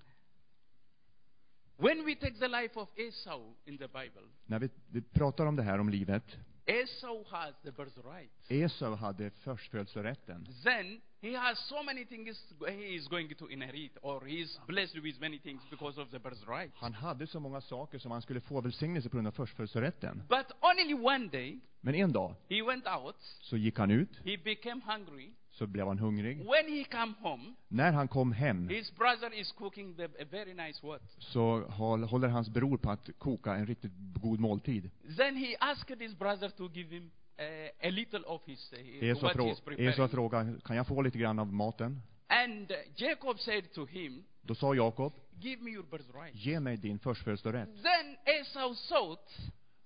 When 1.77 2.05
we 2.05 2.15
take 2.15 2.39
the 2.39 2.49
life 2.49 2.81
of 2.81 2.89
Esau 2.99 3.55
in 3.65 3.79
the 3.79 3.89
Bible, 3.89 4.23
När 4.47 4.59
vi, 4.59 4.69
vi 4.87 5.03
pratar 5.03 5.47
om 5.47 5.57
det 5.57 5.63
här 5.63 5.79
om 5.79 5.89
livet. 5.89 6.39
Esau 6.69 7.25
has 7.31 7.55
the 7.65 7.73
birthright. 7.73 8.31
Esau 8.49 8.95
hade 8.95 9.31
förstfödslorätten. 9.31 10.47
Then 10.65 11.01
he 11.21 11.37
has 11.37 11.59
so 11.69 11.83
many 11.83 12.05
things 12.05 12.55
he 12.69 12.95
is 12.95 13.09
going 13.09 13.35
to 13.35 13.49
inherit, 13.49 13.93
or 14.03 14.27
he 14.27 14.35
is 14.35 14.61
blessed 14.67 15.03
with 15.03 15.21
many 15.21 15.39
things 15.39 15.63
because 15.71 16.01
of 16.01 16.11
the 16.11 16.19
birthright. 16.19 16.73
Han 16.75 16.95
hade 16.95 17.27
så 17.27 17.41
många 17.41 17.61
saker 17.61 17.99
som 17.99 18.11
han 18.11 18.23
skulle 18.23 18.41
få 18.41 18.61
välsignelse 18.61 19.09
på 19.09 19.17
grund 19.17 19.27
av 19.27 19.33
förstfödslorätten. 19.33 20.23
But 20.29 20.47
only 20.61 20.95
one 20.95 21.29
day 21.29 21.61
Men 21.81 21.95
en 21.95 22.13
dag 22.13 22.35
he 22.49 22.63
went 22.63 22.87
out, 22.87 23.17
så 23.41 23.57
gick 23.57 23.79
han 23.79 23.91
ut, 23.91 24.17
he 24.25 24.37
became 24.37 24.81
hungry. 24.87 25.33
Så 25.59 25.67
blev 25.67 25.87
han 25.87 25.99
hungrig. 25.99 26.37
When 26.39 26.79
he 26.79 26.85
come 26.85 27.15
home, 27.21 27.55
När 27.69 27.93
han 27.93 28.09
kom 28.09 28.33
hem 28.33 28.69
his 28.69 28.95
brother 28.95 29.41
is 29.41 29.53
cooking 29.53 29.95
the, 29.97 30.05
a 30.05 30.25
very 30.31 30.55
nice 30.55 30.87
what? 30.87 31.03
så 31.19 31.61
håll- 31.69 32.05
håller 32.05 32.29
hans 32.29 32.49
bror 32.49 32.77
på 32.77 32.91
att 32.91 33.11
koka 33.19 33.55
en 33.55 33.67
riktigt 33.67 33.93
god 34.23 34.41
måltid. 34.41 34.91
Then 35.17 35.37
he 35.37 35.57
asked 35.61 36.01
his 36.01 36.19
brother 36.19 36.49
to 36.49 36.69
give 36.73 36.95
him 36.97 37.11
uh, 37.41 37.89
a 37.89 37.91
little 37.91 38.25
of 38.27 38.43
his 38.47 38.73
uh, 38.73 39.05
Esau, 39.05 39.27
what 39.27 39.37
frå. 39.37 39.73
Esau 39.79 40.09
frågade, 40.09 40.61
kan 40.65 40.77
jag 40.77 40.87
få 40.87 41.03
lite 41.03 41.19
grann 41.19 41.39
av 41.39 41.53
maten? 41.53 42.03
And 42.29 42.71
uh, 42.71 42.77
Jacob 42.97 43.39
said 43.39 43.73
to 43.73 43.87
him, 43.87 44.25
Då 44.43 44.55
sa 44.55 44.75
Jakob, 44.75 45.13
"Give 45.41 45.63
me 45.63 45.71
your 45.71 45.87
birthright." 45.91 46.35
ge 46.35 46.61
mig 46.61 46.77
din 46.77 46.99
förstfödslorätt. 46.99 47.69
Then 47.83 48.17
Esau 48.41 48.75
thought, 48.75 49.39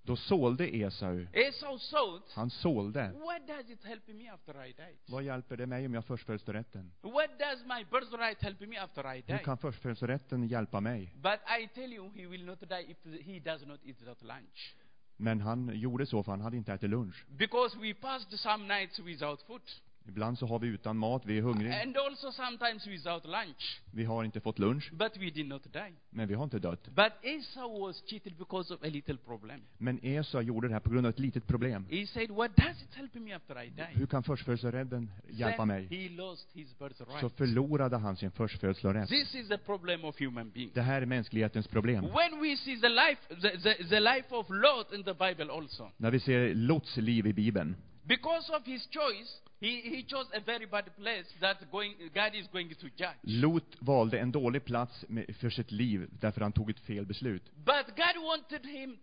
Då 0.04 0.16
sålde 0.16 0.76
Esau. 0.76 1.26
Esau 1.32 1.78
thought, 1.78 2.32
Han 2.32 2.50
sålde. 2.50 3.12
"What 3.12 3.46
does 3.46 3.70
it 3.70 3.84
help 3.84 4.08
me 4.08 4.28
after 4.32 4.66
I 4.66 4.72
die? 4.72 4.98
Vad 5.08 5.22
hjälper 5.22 5.56
det 5.56 5.66
mig 5.66 5.86
om 5.86 5.94
jag 5.94 6.00
har 6.00 6.06
förstfödslorätten? 6.06 6.92
What 7.02 7.38
does 7.38 7.64
my 7.64 7.84
birthright 7.90 8.42
help 8.42 8.60
me 8.60 8.78
after 8.78 9.14
I 9.14 9.22
Hur 9.26 9.38
die?" 9.38 9.44
kan 9.44 9.58
förstfödslorätten 9.58 10.46
hjälpa 10.48 10.80
mig? 10.80 11.12
But 11.14 11.40
I 11.62 11.68
tell 11.74 11.92
you, 11.92 12.10
he 12.14 12.26
will 12.26 12.44
not 12.44 12.60
die 12.60 12.90
if 12.90 13.26
he 13.26 13.40
does 13.40 13.66
not 13.66 13.80
eat 13.84 13.98
that 14.04 14.22
lunch. 14.22 14.76
Men 15.16 15.40
han 15.40 15.70
gjorde 15.74 16.06
så 16.06 16.22
för 16.22 16.32
han 16.32 16.40
hade 16.40 16.56
inte 16.56 16.72
ätit 16.72 16.90
lunch. 16.90 17.24
Because 17.28 17.78
we 17.78 17.94
passed 17.94 18.40
some 18.40 18.78
nights 18.78 18.98
without 18.98 19.42
food. 19.42 19.62
Ibland 20.08 20.38
så 20.38 20.46
har 20.46 20.58
vi 20.58 20.68
utan 20.68 20.96
mat, 20.96 21.22
vi 21.26 21.38
är 21.38 21.42
hungriga. 21.42 21.82
And 21.82 21.96
also 21.96 22.32
sometimes 22.32 22.86
without 22.86 23.24
lunch. 23.24 23.80
Vi 23.90 24.04
har 24.04 24.24
inte 24.24 24.40
fått 24.40 24.58
lunch, 24.58 24.90
But 24.92 25.16
we 25.16 25.30
did 25.30 25.46
not 25.48 25.62
die. 25.72 25.92
men 26.10 26.28
vi 26.28 26.34
har 26.34 26.44
inte 26.44 26.58
dött. 26.58 26.88
But 26.94 27.12
Esau 27.22 27.86
was 27.86 28.02
cheated 28.06 28.36
because 28.38 28.74
of 28.74 28.82
a 28.82 28.86
little 28.86 29.16
problem. 29.16 29.60
Men 29.78 30.04
Esau 30.04 30.40
gjorde 30.40 30.68
det 30.68 30.74
här 30.74 30.80
på 30.80 30.90
grund 30.90 31.06
av 31.06 31.10
ett 31.10 31.18
litet 31.18 31.46
problem. 31.46 31.86
He 31.90 32.06
said, 32.06 32.30
What 32.30 32.56
does 32.56 32.82
it 32.82 32.94
help 32.94 33.14
me 33.14 33.32
after 33.34 33.62
I 33.64 33.68
die? 33.70 33.82
Hur 33.98 34.06
kan 34.06 34.22
förstfödslorädden 34.22 35.10
hjälpa 35.30 35.64
mig? 35.64 35.86
he 35.90 36.08
lost 36.08 36.48
his 36.52 36.70
Så 36.70 36.84
birthright. 36.88 37.36
förlorade 37.36 37.96
han 37.96 38.16
sin 38.16 38.30
förstfödslorätt. 38.30 39.08
This 39.08 39.34
is 39.34 39.48
the 39.48 39.58
problem 39.58 40.04
of 40.04 40.20
human 40.20 40.50
beings. 40.50 40.72
Det 40.72 40.82
här 40.82 41.02
är 41.02 41.06
mänsklighetens 41.06 41.66
problem. 41.68 42.04
When 42.04 42.40
we 42.42 42.56
see 42.56 42.76
the 42.80 42.88
life, 42.88 43.20
the, 43.28 43.58
the, 43.58 43.84
the 43.88 44.00
life 44.00 44.34
of 44.34 44.46
Lot 44.50 44.92
in 44.92 45.04
the 45.04 45.14
Bible 45.14 45.52
also, 45.52 45.90
När 45.96 46.10
vi 46.10 46.20
ser 46.20 46.54
Lots 46.54 46.96
liv 46.96 47.26
i 47.26 47.32
Bibeln, 47.32 47.76
because 48.04 48.50
of 48.50 48.66
his 48.66 48.86
choice, 48.86 49.40
he, 49.60 49.80
he 49.80 50.02
chose 50.02 50.26
a 50.34 50.40
very 50.40 50.66
bad 50.66 50.96
place 50.96 51.26
that 51.40 51.70
going, 51.70 51.94
God 52.14 52.34
is 52.34 52.46
going 52.52 52.68
to 52.68 52.88
judge. 52.96 53.16
Lot 53.22 53.76
valde 53.80 54.18
en 54.18 54.32
dålig 54.32 54.64
plats 54.64 55.04
med, 55.08 55.36
för 55.36 55.50
sitt 55.50 55.70
liv 55.70 56.08
därför 56.20 56.40
han 56.40 56.52
tog 56.52 56.70
ett 56.70 56.80
fel 56.80 57.06
beslut. 57.06 57.42
But 57.64 57.86
God 57.96 58.24
wanted 58.24 58.66
him, 58.66 58.98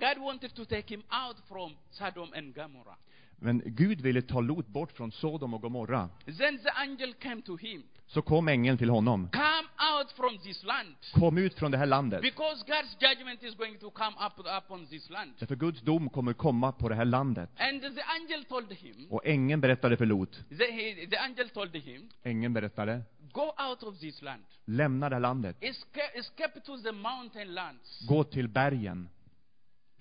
God 0.00 0.18
wanted 0.18 0.54
to 0.54 0.64
take 0.64 0.94
him 0.94 1.02
out 1.08 1.36
from 1.48 1.76
Sodom 1.90 2.32
and 2.34 2.54
Gomorrah. 2.54 2.96
Men 3.38 3.62
Gud 3.66 4.00
ville 4.00 4.22
ta 4.22 4.40
Lot 4.40 4.66
bort 4.68 4.92
från 4.92 5.12
Sodom 5.12 5.54
och 5.54 5.62
Gomorra. 5.62 6.08
Then 6.38 6.58
the 6.58 6.70
angel 6.70 7.14
came 7.14 7.42
to 7.42 7.56
him. 7.56 7.82
Så 8.06 8.22
kom 8.22 8.48
ängeln 8.48 8.78
till 8.78 8.90
honom. 8.90 9.28
Come 9.32 9.68
out 9.98 10.12
from 10.12 10.38
this 10.38 10.64
land. 10.64 10.94
Kom 11.14 11.38
ut 11.38 11.54
från 11.54 11.70
det 11.70 11.78
här 11.78 11.86
landet. 11.86 12.22
Because 12.22 12.64
God's 12.66 12.96
judgment 13.10 13.42
is 13.42 13.54
going 13.54 13.78
to 13.78 13.90
come 13.90 14.16
up 14.26 14.46
upon 14.64 14.86
this 14.86 15.10
land. 15.10 15.30
Därför 15.38 15.56
Guds 15.56 15.80
dom 15.80 16.08
kommer 16.08 16.32
komma 16.32 16.72
på 16.72 16.88
det 16.88 16.94
här 16.94 17.04
landet. 17.04 17.50
And 17.58 17.80
the 17.80 18.02
angel 18.20 18.44
told 18.44 18.72
him, 18.72 19.06
Och 19.10 19.26
ängeln 19.26 19.60
berättade 19.60 19.96
för 19.96 20.06
Lot. 20.06 20.32
the, 20.58 20.64
he, 20.72 21.06
the 21.06 21.16
angel 21.16 21.48
told 21.48 21.76
him, 21.76 22.08
Ängeln 22.22 22.52
berättade, 22.52 23.02
go 23.32 23.52
out 23.70 23.82
of 23.82 23.98
this 23.98 24.22
land. 24.22 24.42
lämna 24.64 25.08
det 25.08 25.14
här 25.14 25.20
landet. 25.20 25.56
Escape, 25.60 26.18
escape 26.18 26.60
to 26.60 26.76
the 26.82 26.92
mountain 26.92 27.54
lands. 27.54 28.06
Gå 28.08 28.24
till 28.24 28.48
bergen. 28.48 29.08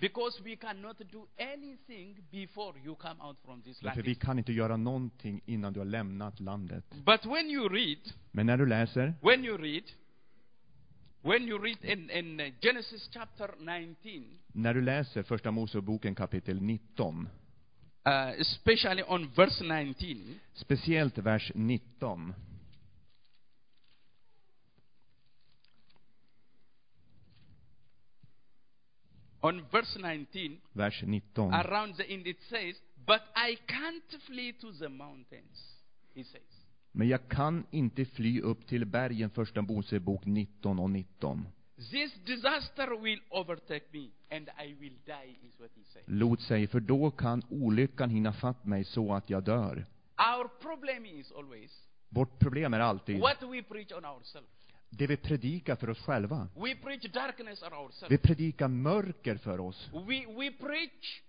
Because 0.01 0.41
we 0.43 0.55
cannot 0.55 0.97
do 1.11 1.27
anything 1.37 2.17
before 2.31 2.73
you 2.83 2.95
come 2.95 3.21
out 3.21 3.37
from 3.45 3.61
this 3.61 3.81
land. 3.83 4.01
vi 4.03 4.15
kan 4.15 4.37
inte 4.37 4.53
göra 4.53 4.77
någonting 4.77 5.41
innan 5.45 5.73
du 5.73 5.79
har 5.79 5.85
lämnat 5.85 6.39
landet. 6.39 6.85
But 7.05 7.25
when 7.25 7.49
you 7.49 7.69
read, 7.69 7.99
Men 8.31 8.45
när 8.45 8.57
du 8.57 8.65
läser, 8.65 9.13
when 9.21 9.45
you 9.45 9.57
read, 9.57 9.83
when 11.21 11.47
you 11.47 11.59
read 11.63 11.85
in, 11.85 12.09
in 12.09 12.39
uh, 12.39 12.45
Genesis 12.61 13.09
chapter 13.13 13.49
19, 13.59 14.39
när 14.47 14.73
du 14.73 14.81
läser 14.81 15.23
första 15.23 15.51
Moseboken 15.51 16.15
kapitel 16.15 16.61
19, 16.61 17.29
uh, 18.07 18.39
especially 18.39 19.03
on 19.07 19.31
verse 19.35 19.63
19, 19.63 20.39
speciellt 20.53 21.17
vers 21.17 21.51
19, 21.55 22.33
on 29.41 29.65
verse 29.71 29.99
19, 29.99 30.57
vers 30.73 31.03
19. 31.03 31.53
around 31.53 31.95
the 31.95 32.13
end 32.13 32.27
it 32.27 32.37
says, 32.49 32.75
But 33.05 33.21
I 33.35 33.57
can't 33.67 34.21
flee 34.27 34.53
to 34.53 34.71
the 34.71 34.89
mountains, 34.89 35.79
he 36.15 36.23
says. 36.23 36.65
Men 36.91 37.07
jag 37.07 37.29
kan 37.29 37.65
inte 37.71 38.05
fly 38.05 38.41
upp 38.41 38.67
till 38.67 38.85
bergen, 38.85 39.29
första 39.29 39.61
Mosebok 39.61 40.25
19 40.25 40.79
och 40.79 40.89
19. 40.89 41.47
This 41.91 42.13
disaster 42.25 43.01
will 43.01 43.21
overtake 43.29 43.85
me, 43.91 44.07
and 44.29 44.49
I 44.65 44.73
will 44.79 44.97
die, 45.05 45.47
is 45.47 45.59
what 45.59 45.69
he 45.75 45.83
says. 45.93 46.03
Lot 46.05 46.41
säger, 46.41 46.67
för 46.67 46.79
då 46.79 47.11
kan 47.11 47.43
olyckan 47.49 48.09
hinna 48.09 48.33
fatt 48.33 48.65
mig 48.65 48.83
så 48.83 49.13
att 49.13 49.29
jag 49.29 49.43
dör. 49.43 49.85
Our 50.17 50.47
problem 50.47 51.05
is 51.05 51.31
always 51.31 51.87
Vårt 52.09 52.39
problem 52.39 52.73
är 52.73 52.79
alltid 52.79 53.19
what 53.19 53.43
we 53.43 53.63
preach 53.63 53.91
on 53.91 54.05
ourselves. 54.05 54.60
Det 54.91 55.07
vi 55.07 55.17
predikar 55.17 55.75
för 55.75 55.89
oss 55.89 55.99
själva. 55.99 56.47
We 56.55 56.75
preach 56.75 57.03
darkness 57.03 57.63
on 57.63 57.91
Vi 58.09 58.17
predikar 58.17 58.67
mörker 58.67 59.35
för 59.35 59.59
oss. 59.59 59.89
We, 59.93 60.25
we 60.37 60.51
preach 60.51 61.21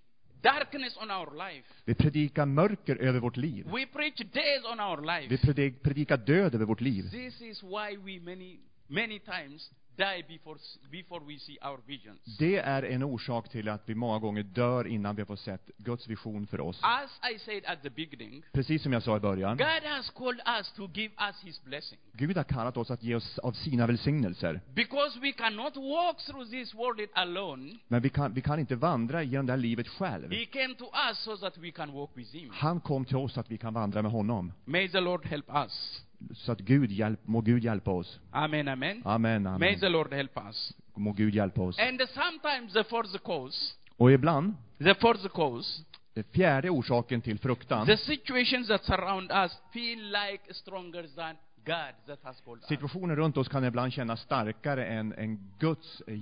darkness 0.43 0.97
on 0.97 1.11
our 1.11 1.49
life. 1.49 1.69
Vi 1.85 1.95
predikar 1.95 2.47
mörker 2.47 2.97
över 2.97 3.21
vårt 3.21 3.37
liv. 3.37 3.67
We 3.67 3.87
preach 3.87 4.17
death 4.17 4.73
on 4.73 4.81
our 4.81 5.23
Vi 5.23 5.29
life. 5.29 5.47
predik, 5.47 5.83
predikar 5.83 6.17
död 6.17 6.55
över 6.55 6.65
vårt 6.65 6.81
liv. 6.81 7.11
This 7.11 7.41
is 7.41 7.63
why 7.63 7.97
we 7.97 8.21
many, 8.21 8.59
many 8.89 9.19
times 9.19 9.71
die 9.97 10.25
before, 10.29 10.59
before 10.91 11.25
we 11.27 11.39
see 11.39 11.59
our 11.63 11.79
visions. 11.87 12.39
Det 12.39 12.57
är 12.57 12.83
en 12.83 13.03
orsak 13.03 13.49
till 13.49 13.69
att 13.69 13.83
vi 13.87 13.95
många 13.95 14.19
gånger 14.19 14.43
dör 14.43 14.87
innan 14.87 15.17
vi 15.17 15.23
har 15.23 15.27
fått 15.27 15.41
sett 15.41 15.71
Guds 15.79 16.09
vision 16.09 16.47
för 16.47 16.61
oss. 16.61 16.81
As 16.83 17.21
I 17.35 17.39
said 17.39 17.65
at 17.67 17.83
the 17.83 17.91
beginning, 17.91 18.43
Precis 18.53 18.83
som 18.83 18.93
jag 18.93 19.03
sa 19.03 19.17
i 19.17 19.21
början. 19.21 19.57
God 19.57 19.83
has 19.85 20.11
called 20.11 20.41
us 20.59 20.73
to 20.73 20.89
give 20.95 21.15
us 21.29 21.43
His 21.45 21.65
blessing. 21.65 21.99
Gud 22.13 22.37
har 22.37 22.45
kallat 22.45 22.77
oss 22.77 22.91
att 22.91 23.03
ge 23.03 23.15
oss 23.15 23.39
av 23.39 23.53
sina 23.53 23.87
välsignelser. 23.87 24.61
Because 24.75 25.21
we 25.21 25.33
cannot 25.33 25.77
walk 25.77 26.19
through 26.27 26.51
this 26.51 26.75
world 26.75 27.09
alone, 27.13 27.79
Men 27.89 28.03
vi 28.03 28.11
kan, 28.11 28.35
vi 28.35 28.41
kan 28.41 28.59
inte 28.59 28.77
vandra 28.77 29.23
genom 29.23 29.47
det 29.47 29.53
här 29.53 29.59
livet 29.59 29.89
själv. 29.89 30.33
He 30.33 30.45
came 30.45 30.75
to 30.75 30.85
us 31.11 31.19
so 31.19 31.37
that 31.37 31.59
we 31.59 31.71
can 31.71 31.93
walk 31.93 32.11
with 32.15 32.33
Him. 32.35 32.51
Han 32.53 32.81
kom 32.81 33.05
till 33.05 33.17
oss 33.17 33.33
så 33.33 33.41
att 33.41 33.51
vi 33.51 33.59
kan 33.59 33.75
vandra 33.75 34.03
med 34.03 34.13
honom. 34.13 34.53
May 34.65 34.89
the 34.89 35.01
Lord 35.01 35.27
help 35.27 35.51
us. 35.55 36.03
Så 36.35 36.53
att 36.53 36.61
Gud 36.61 36.91
hjälp, 36.93 37.21
må 37.25 37.41
Gud 37.41 37.65
hjälpa 37.65 37.91
oss. 37.91 38.21
Amen, 38.31 38.69
amen. 38.69 39.03
Amen, 39.05 39.43
May 39.43 39.51
amen. 39.53 39.81
the 39.81 39.89
Lord 39.89 40.13
help 40.13 40.39
us. 40.49 40.73
Må 40.95 41.13
Gud 41.13 41.35
hjälpa 41.35 41.63
oss. 41.63 41.79
And 41.79 42.01
sometimes 42.09 42.73
the 42.73 42.85
fourth 42.85 43.19
cause, 43.19 43.75
Och 43.97 44.13
ibland, 44.13 44.55
the 44.79 44.95
fourth 44.95 45.29
cause, 45.29 45.83
den 46.15 46.25
fjärde 46.25 46.71
orsaken 46.71 47.21
till 47.21 47.39
fruktan, 47.39 47.87
the 47.87 47.97
situations 47.97 48.69
that 48.69 48.85
surround 48.85 49.31
us 49.33 49.53
feel 49.73 49.99
like 49.99 50.55
stronger 50.55 51.03
than 51.17 51.37
God 51.65 51.95
that 52.07 52.19
has 52.23 52.41
called 52.41 52.59
us. 52.63 52.69
situationen 52.69 53.17
runt 53.17 53.37
oss 53.37 53.49
kan 53.49 53.65
ibland 53.65 53.93
kännas 53.93 54.21
starkare 54.21 54.87
än, 54.87 55.13
än 55.13 55.53
Guds 55.59 56.01
eh, 56.07 56.17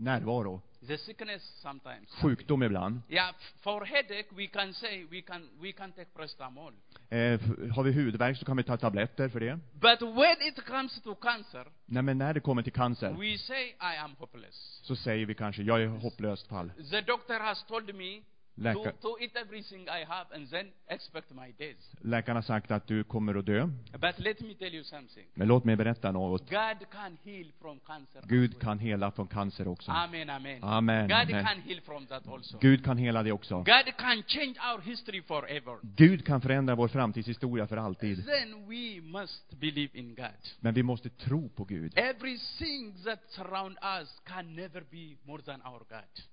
närvaro. 0.00 0.60
The 0.86 0.98
sickness 0.98 1.42
sometimes. 1.62 2.10
Sjukdom 2.20 2.62
ibland. 2.62 3.00
Yeah, 3.08 3.34
for 3.62 3.84
headache 3.84 4.26
we 4.36 4.46
can 4.46 4.72
say 4.74 5.04
we 5.10 5.22
can 5.22 5.48
we 5.60 5.72
can 5.72 5.92
take 5.92 6.06
paracetamol. 6.14 6.72
Eh, 7.10 7.40
har 7.74 7.82
vi 7.82 7.92
huvudvärk 7.92 8.36
så 8.36 8.44
kan 8.44 8.56
vi 8.56 8.62
ta 8.62 8.76
tabletter 8.76 9.28
för 9.28 9.40
det. 9.40 9.58
But 9.72 10.02
when 10.02 10.36
it 10.48 10.64
comes 10.66 11.00
to 11.02 11.14
cancer, 11.14 11.66
Nej, 11.86 12.02
men 12.02 12.18
när 12.18 12.34
det 12.34 12.40
kommer 12.40 12.62
till 12.62 12.72
cancer 12.72 13.10
we 13.12 13.38
say 13.38 13.64
I 13.66 13.96
am 14.04 14.14
hopeless. 14.18 14.80
så 14.82 14.96
säger 14.96 15.26
vi 15.26 15.34
kanske, 15.34 15.62
jag 15.62 15.82
är 15.82 15.86
hopplöst 15.86 16.46
fall. 16.48 16.70
The 16.90 17.00
doctor 17.00 17.38
has 17.40 17.64
told 17.64 17.94
me 17.94 18.20
to, 18.56 18.60
Läkar, 18.62 18.92
to 18.92 19.16
eat 19.20 19.36
everything 19.36 19.82
I 19.82 20.04
have 20.08 20.34
and 20.34 20.50
then 20.50 20.70
expect 20.88 21.30
my 21.30 21.52
days. 21.58 21.92
läkaren 22.00 22.36
har 22.36 22.42
sagt 22.42 22.70
att 22.70 22.86
du 22.86 23.04
kommer 23.04 23.34
att 23.34 23.46
dö. 23.46 23.68
But 23.92 24.18
let 24.18 24.40
me 24.40 24.54
tell 24.54 24.74
you 24.74 24.84
something. 24.84 25.26
Men 25.34 25.48
låt 25.48 25.64
mig 25.64 25.76
berätta 25.76 26.12
något. 26.12 26.50
God 26.50 26.90
can 26.90 27.18
heal 27.24 27.52
from 27.60 27.80
cancer. 27.80 28.22
Gud 28.26 28.60
kan 28.60 28.78
hela 28.78 29.10
från 29.10 29.26
cancer 29.26 29.68
också. 29.68 29.90
Amen, 29.90 30.30
amen. 30.30 30.64
Amen, 30.64 31.08
God 31.08 31.16
amen. 31.16 31.44
can 31.44 31.60
heal 31.60 31.80
from 31.80 32.06
that 32.06 32.28
also. 32.28 32.58
Gud 32.58 32.84
kan 32.84 32.98
hela 32.98 33.22
det 33.22 33.32
också. 33.32 33.56
God 33.56 33.96
can 33.96 34.22
change 34.26 34.54
our 34.72 34.80
history 34.80 35.22
forever. 35.22 35.78
Gud 35.82 36.26
kan 36.26 36.40
förändra 36.40 36.74
vår 36.74 36.88
framtidshistoria 36.88 37.66
för 37.66 37.76
alltid. 37.76 38.26
Then 38.26 38.68
we 38.68 39.00
must 39.00 39.50
believe 39.50 39.98
in 39.98 40.14
God. 40.14 40.26
Men 40.60 40.74
vi 40.74 40.82
måste 40.82 41.10
tro 41.10 41.48
på 41.48 41.64
Gud. 41.64 41.92
Everything 41.96 42.94
that 43.04 43.18
surround 43.28 43.78
us 44.00 44.20
can 44.24 44.56
never 44.56 44.80
be 44.80 45.16
more 45.24 45.42
than 45.42 45.62
our 45.62 45.78
God. 45.78 46.24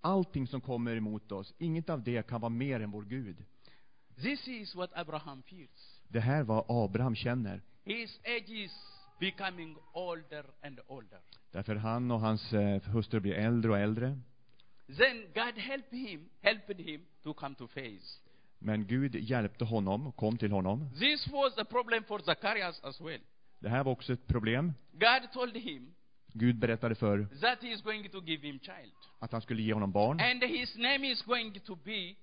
Allting 0.00 0.46
som 0.46 0.60
kommer 0.60 0.96
emot 0.96 1.32
oss, 1.32 1.54
inget 1.58 1.90
av 1.90 2.02
det 2.02 2.26
kan 2.26 2.40
vara 2.40 2.50
mer 2.50 2.80
än 2.80 2.90
vår 2.90 3.02
Gud. 3.02 3.44
This 4.22 4.48
is 4.48 4.74
what 4.74 4.90
Abraham 4.94 5.42
feels. 5.42 6.00
Det 6.08 6.20
här 6.20 6.42
vad 6.42 6.64
Abraham 6.68 7.14
känner. 7.14 7.62
His 7.84 8.20
age 8.24 8.50
is 8.50 8.72
becoming 9.20 9.76
older 9.92 10.44
and 10.62 10.80
older. 10.86 11.20
Därför 11.50 11.74
han 11.74 12.10
och 12.10 12.20
hans 12.20 12.52
eh, 12.52 12.82
hustru 12.82 13.20
blir 13.20 13.34
äldre 13.34 13.70
och 13.70 13.78
äldre. 13.78 14.18
Then 14.96 15.26
God 15.34 15.58
helped 15.58 15.98
him, 15.98 16.28
helped 16.40 16.80
him 16.80 17.06
to 17.22 17.34
come 17.34 17.54
to 17.54 17.66
faith. 17.66 18.04
Men 18.58 18.86
Gud 18.86 19.14
hjälpte 19.14 19.64
honom 19.64 20.06
och 20.06 20.16
kom 20.16 20.38
till 20.38 20.52
honom. 20.52 20.90
This 20.98 21.26
was 21.26 21.58
a 21.58 21.64
problem 21.64 22.04
for 22.04 22.18
Zacharias 22.18 22.84
as 22.84 23.00
well. 23.00 23.20
Det 23.58 23.68
här 23.68 23.84
var 23.84 23.92
också 23.92 24.12
ett 24.12 24.26
problem. 24.26 24.72
God 24.92 25.32
told 25.32 25.56
him 25.56 25.94
Gud 26.32 26.58
berättade 26.58 26.94
för 26.94 27.28
that 27.40 27.62
he 27.62 27.68
is 27.68 27.82
going 27.82 28.08
to 28.08 28.20
give 28.20 28.46
him 28.46 28.58
child. 28.58 28.92
att 29.18 29.32
han 29.32 29.40
skulle 29.40 29.62
ge 29.62 29.72
honom 29.72 29.92
barn. 29.92 30.20
And 30.20 30.42
his 30.44 30.76
name 30.76 31.12
is 31.12 31.22
going 31.22 31.60
to 31.60 31.76
be 31.76 32.14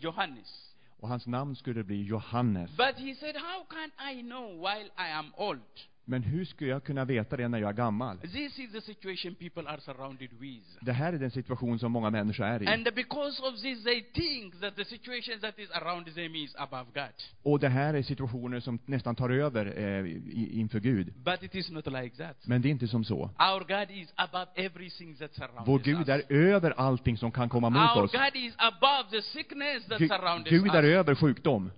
Johannes. 0.00 0.74
Och 1.00 1.08
hans 1.08 1.26
namn 1.26 1.56
skulle 1.56 1.84
bli 1.84 2.02
Johannes. 2.02 2.70
But 2.76 2.96
he 2.96 3.14
said, 3.14 3.36
How 3.36 3.64
can 3.70 3.90
I 4.14 4.22
know 4.22 4.48
while 4.62 4.90
I 4.98 5.10
am 5.12 5.32
old? 5.36 5.60
Men 6.06 6.22
hur 6.22 6.44
skulle 6.44 6.70
jag 6.70 6.84
kunna 6.84 7.04
veta 7.04 7.36
det 7.36 7.48
när 7.48 7.58
jag 7.58 7.68
är 7.68 7.72
gammal? 7.74 8.18
This 8.18 8.58
is 8.58 8.72
the 8.72 8.80
situation 8.80 9.34
people 9.34 9.68
are 9.70 9.80
surrounded 9.80 10.30
with. 10.40 10.66
Det 10.80 10.92
här 10.92 11.12
är 11.12 11.18
den 11.18 11.30
situation 11.30 11.78
som 11.78 11.92
många 11.92 12.10
människor 12.10 12.44
är 12.44 12.62
i. 12.62 12.66
And 12.66 12.84
because 12.94 13.42
of 13.42 13.62
this, 13.62 13.84
they 13.84 14.02
think 14.02 14.60
that 14.60 14.76
the 14.76 14.84
situation 14.84 15.40
that 15.40 15.58
is 15.58 15.70
around 15.70 16.14
them 16.14 16.34
is 16.34 16.54
above 16.56 16.84
God. 16.94 17.14
Och 17.42 17.60
det 17.60 17.68
här 17.68 17.94
är 17.94 18.02
situationer 18.02 18.60
som 18.60 18.78
nästan 18.86 19.14
tar 19.16 19.30
över 19.30 19.66
eh, 19.66 20.58
inför 20.60 20.80
Gud. 20.80 21.12
But 21.24 21.42
it 21.42 21.54
is 21.54 21.70
not 21.70 21.86
like 21.86 22.16
that. 22.16 22.46
Men 22.46 22.62
det 22.62 22.68
är 22.68 22.70
inte 22.70 22.88
som 22.88 23.04
så. 23.04 23.16
Our 23.22 23.60
God 23.68 23.96
is 23.96 24.12
above 24.14 24.46
everything 24.54 25.16
that 25.16 25.34
surrounds 25.34 25.68
Vår 25.68 25.78
us. 25.78 25.84
Gud 25.84 26.08
är 26.08 26.32
över 26.32 26.70
allting 26.70 27.16
som 27.18 27.32
kan 27.32 27.48
komma 27.48 27.70
mot 27.70 27.96
Our 27.96 28.02
oss. 28.04 28.12
God 28.12 28.36
is 28.36 28.54
above 28.58 29.10
the 29.10 29.22
sickness 29.22 29.84
that 29.88 29.98
Gud, 29.98 30.08
surrounds 30.08 30.50
Gud 30.50 30.74
är 30.74 30.84
us. 30.84 30.96
över 30.96 31.14
sjukdom. 31.14 31.70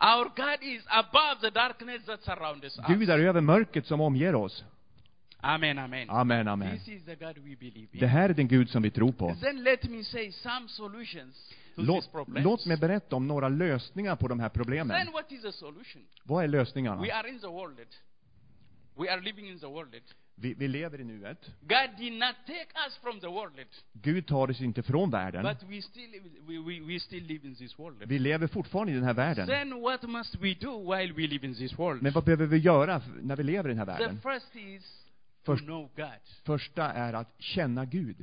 Our 0.00 0.24
God 0.36 0.62
is 0.62 0.82
above 0.88 1.40
the 1.40 1.50
darkness 1.50 2.04
that 2.06 2.22
surrounds 2.22 2.64
us. 2.64 2.78
Gud 2.88 3.10
är 3.10 3.18
över 3.18 3.40
mörkret 3.40 3.86
som 3.86 4.00
omger 4.00 4.34
oss. 4.34 4.64
Amen, 5.40 5.78
amen. 5.78 6.10
Amen, 6.10 6.48
amen. 6.48 6.78
This 6.78 6.88
is 6.88 7.04
the 7.04 7.14
God 7.14 7.38
we 7.38 7.56
believe 7.56 7.88
Det 7.92 7.98
in. 8.04 8.08
här 8.08 8.28
är 8.30 8.34
den 8.34 8.48
Gud 8.48 8.70
som 8.70 8.82
vi 8.82 8.90
tror 8.90 9.12
på. 9.12 9.36
Then 9.40 9.62
let 9.64 9.84
me 9.84 10.04
say 10.04 10.32
some 10.32 10.68
solutions 10.68 11.48
to 11.74 11.80
these 11.80 11.86
Låt, 11.86 12.12
problems. 12.12 12.44
låt 12.44 12.66
mig 12.66 12.76
berätta 12.76 13.16
om 13.16 13.26
några 13.28 13.48
lösningar 13.48 14.16
på 14.16 14.28
de 14.28 14.40
här 14.40 14.48
Then 14.48 14.54
problemen. 14.58 15.12
what 15.12 15.32
is 15.32 15.42
the 15.42 15.52
solution? 15.52 16.02
Vad 16.24 16.44
är 16.44 16.48
lösningarna? 16.48 17.02
We 17.02 17.12
are 17.14 17.28
in 17.28 17.40
the 17.40 17.46
world. 17.46 17.78
We 18.96 19.12
are 19.12 19.20
living 19.20 19.48
in 19.50 19.58
the 19.58 19.66
world. 19.66 19.94
Vi, 20.40 20.54
vi 20.54 20.68
lever 20.68 21.00
i 21.00 21.04
nuet. 21.04 21.50
God 21.60 21.98
did 21.98 22.12
not 22.12 22.34
take 22.46 22.68
us 22.86 22.96
from 23.02 23.20
the 23.20 23.26
world, 23.26 23.60
Gud 23.92 24.26
tar 24.26 24.50
oss 24.50 24.60
inte 24.60 24.82
från 24.82 25.10
världen. 25.10 25.42
but 25.42 25.70
we 25.70 25.82
still 25.82 26.10
we, 26.46 26.58
we, 26.58 26.80
we 26.80 27.00
still 27.00 27.24
live 27.24 27.46
in 27.48 27.54
this 27.54 27.78
world. 27.78 28.02
Vi 28.06 28.18
lever 28.18 28.46
fortfarande 28.46 28.92
i 28.92 28.94
den 28.94 29.04
här 29.04 29.14
världen. 29.14 29.46
Then 29.46 29.80
what 29.80 30.02
must 30.02 30.34
we 30.40 30.54
do 30.54 30.94
while 30.94 31.12
we 31.12 31.26
live 31.26 31.46
in 31.46 31.54
this 31.54 31.78
world? 31.78 32.02
Men 32.02 32.12
vad 32.12 32.24
behöver 32.24 32.46
vi 32.46 32.58
göra 32.58 33.02
när 33.22 33.36
vi 33.36 33.42
lever 33.42 33.70
i 33.70 33.74
den 33.74 33.78
här 33.88 33.96
The 33.96 34.04
världen? 34.04 34.20
first 34.20 34.56
is 34.56 35.07
Först, 35.48 35.64
första 36.44 36.92
är 36.92 37.12
att 37.12 37.34
känna 37.38 37.84
Gud. 37.84 38.16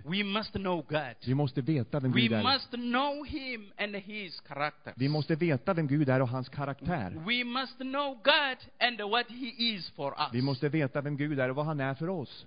Vi 1.25 1.33
måste 1.33 1.61
veta 1.61 1.99
vem 1.99 2.11
Gud 2.11 2.33
är. 2.33 2.43
Vi 4.95 5.09
måste 5.09 5.35
veta 5.35 5.73
vem 5.73 5.87
Gud 5.87 6.09
är 6.09 6.21
och 6.21 6.29
hans 6.29 6.49
karaktär. 6.49 7.23
Vi 10.31 10.41
måste 10.41 10.69
veta 10.69 11.01
vem 11.01 11.17
Gud 11.17 11.39
är 11.39 11.49
och 11.49 11.55
vad 11.55 11.65
han 11.65 11.79
är 11.79 11.93
för 11.93 12.09
oss. 12.09 12.45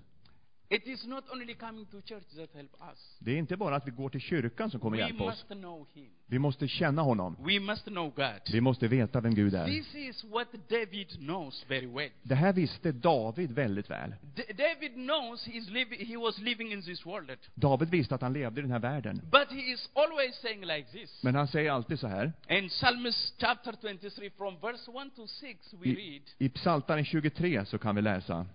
It 0.71 0.87
is 0.87 1.05
not 1.07 1.23
only 1.31 1.53
coming 1.55 1.85
to 1.85 2.01
church 2.01 2.23
that 2.35 2.49
help 2.53 2.71
us. 2.91 3.17
Det 3.19 3.31
är 3.31 3.37
inte 3.37 3.57
bara 3.57 3.75
att 3.75 3.87
vi 3.87 3.91
går 3.91 4.09
till 4.09 4.21
kyrkan 4.21 4.71
som 4.71 4.79
kommer 4.79 4.97
We 4.97 5.03
hjälpa 5.03 5.23
oss. 5.23 5.29
must 5.29 5.47
know 5.61 5.87
Him. 5.93 6.09
Vi 6.25 6.39
måste 6.39 6.67
känna 6.67 7.01
honom. 7.01 7.35
We 7.39 7.59
must 7.59 7.85
know 7.85 8.09
God. 8.15 8.41
Vi 8.51 8.61
måste 8.61 8.87
veta 8.87 9.21
vem 9.21 9.33
Gud 9.35 9.55
är. 9.55 9.65
This 9.65 9.95
is 9.95 10.23
what 10.23 10.47
David 10.69 11.07
knows 11.19 11.65
very 11.67 11.85
well. 11.85 12.09
Det 12.23 12.35
här 12.35 12.53
visste 12.53 12.91
David 12.91 13.51
väldigt 13.51 13.89
väl. 13.89 14.15
D- 14.35 14.43
David 14.57 14.93
knows 14.93 15.47
he's 15.47 16.05
he 16.07 16.17
was 16.17 16.37
living 16.39 16.71
in 16.71 16.81
this 16.83 17.05
world. 17.05 17.31
David 17.55 17.89
visste 17.89 18.15
att 18.15 18.21
han 18.21 18.33
levde 18.33 18.59
i 18.59 18.61
den 18.61 18.71
här 18.71 18.79
världen. 18.79 19.21
But 19.31 19.51
he 19.51 19.61
is 19.71 19.89
always 19.93 20.35
saying 20.35 20.65
like 20.65 20.91
this. 20.91 21.23
Men 21.23 21.35
han 21.35 21.47
säger 21.47 21.71
alltid 21.71 21.99
så 21.99 22.07
här. 22.07 22.33
In 22.49 22.69
Psalms 22.69 23.33
chapter 23.37 23.73
23, 23.81 24.29
from 24.29 24.59
verse 24.61 24.91
1 24.91 25.15
to 25.15 25.27
6, 25.27 25.73
we 25.73 25.89
I, 25.89 25.95
read, 25.95 26.21
i 26.37 26.49
Psaltaren 26.49 27.05
23 27.05 27.65
så 27.65 27.77
kan 27.77 27.95
vi 27.95 28.01
läsa. 28.01 28.45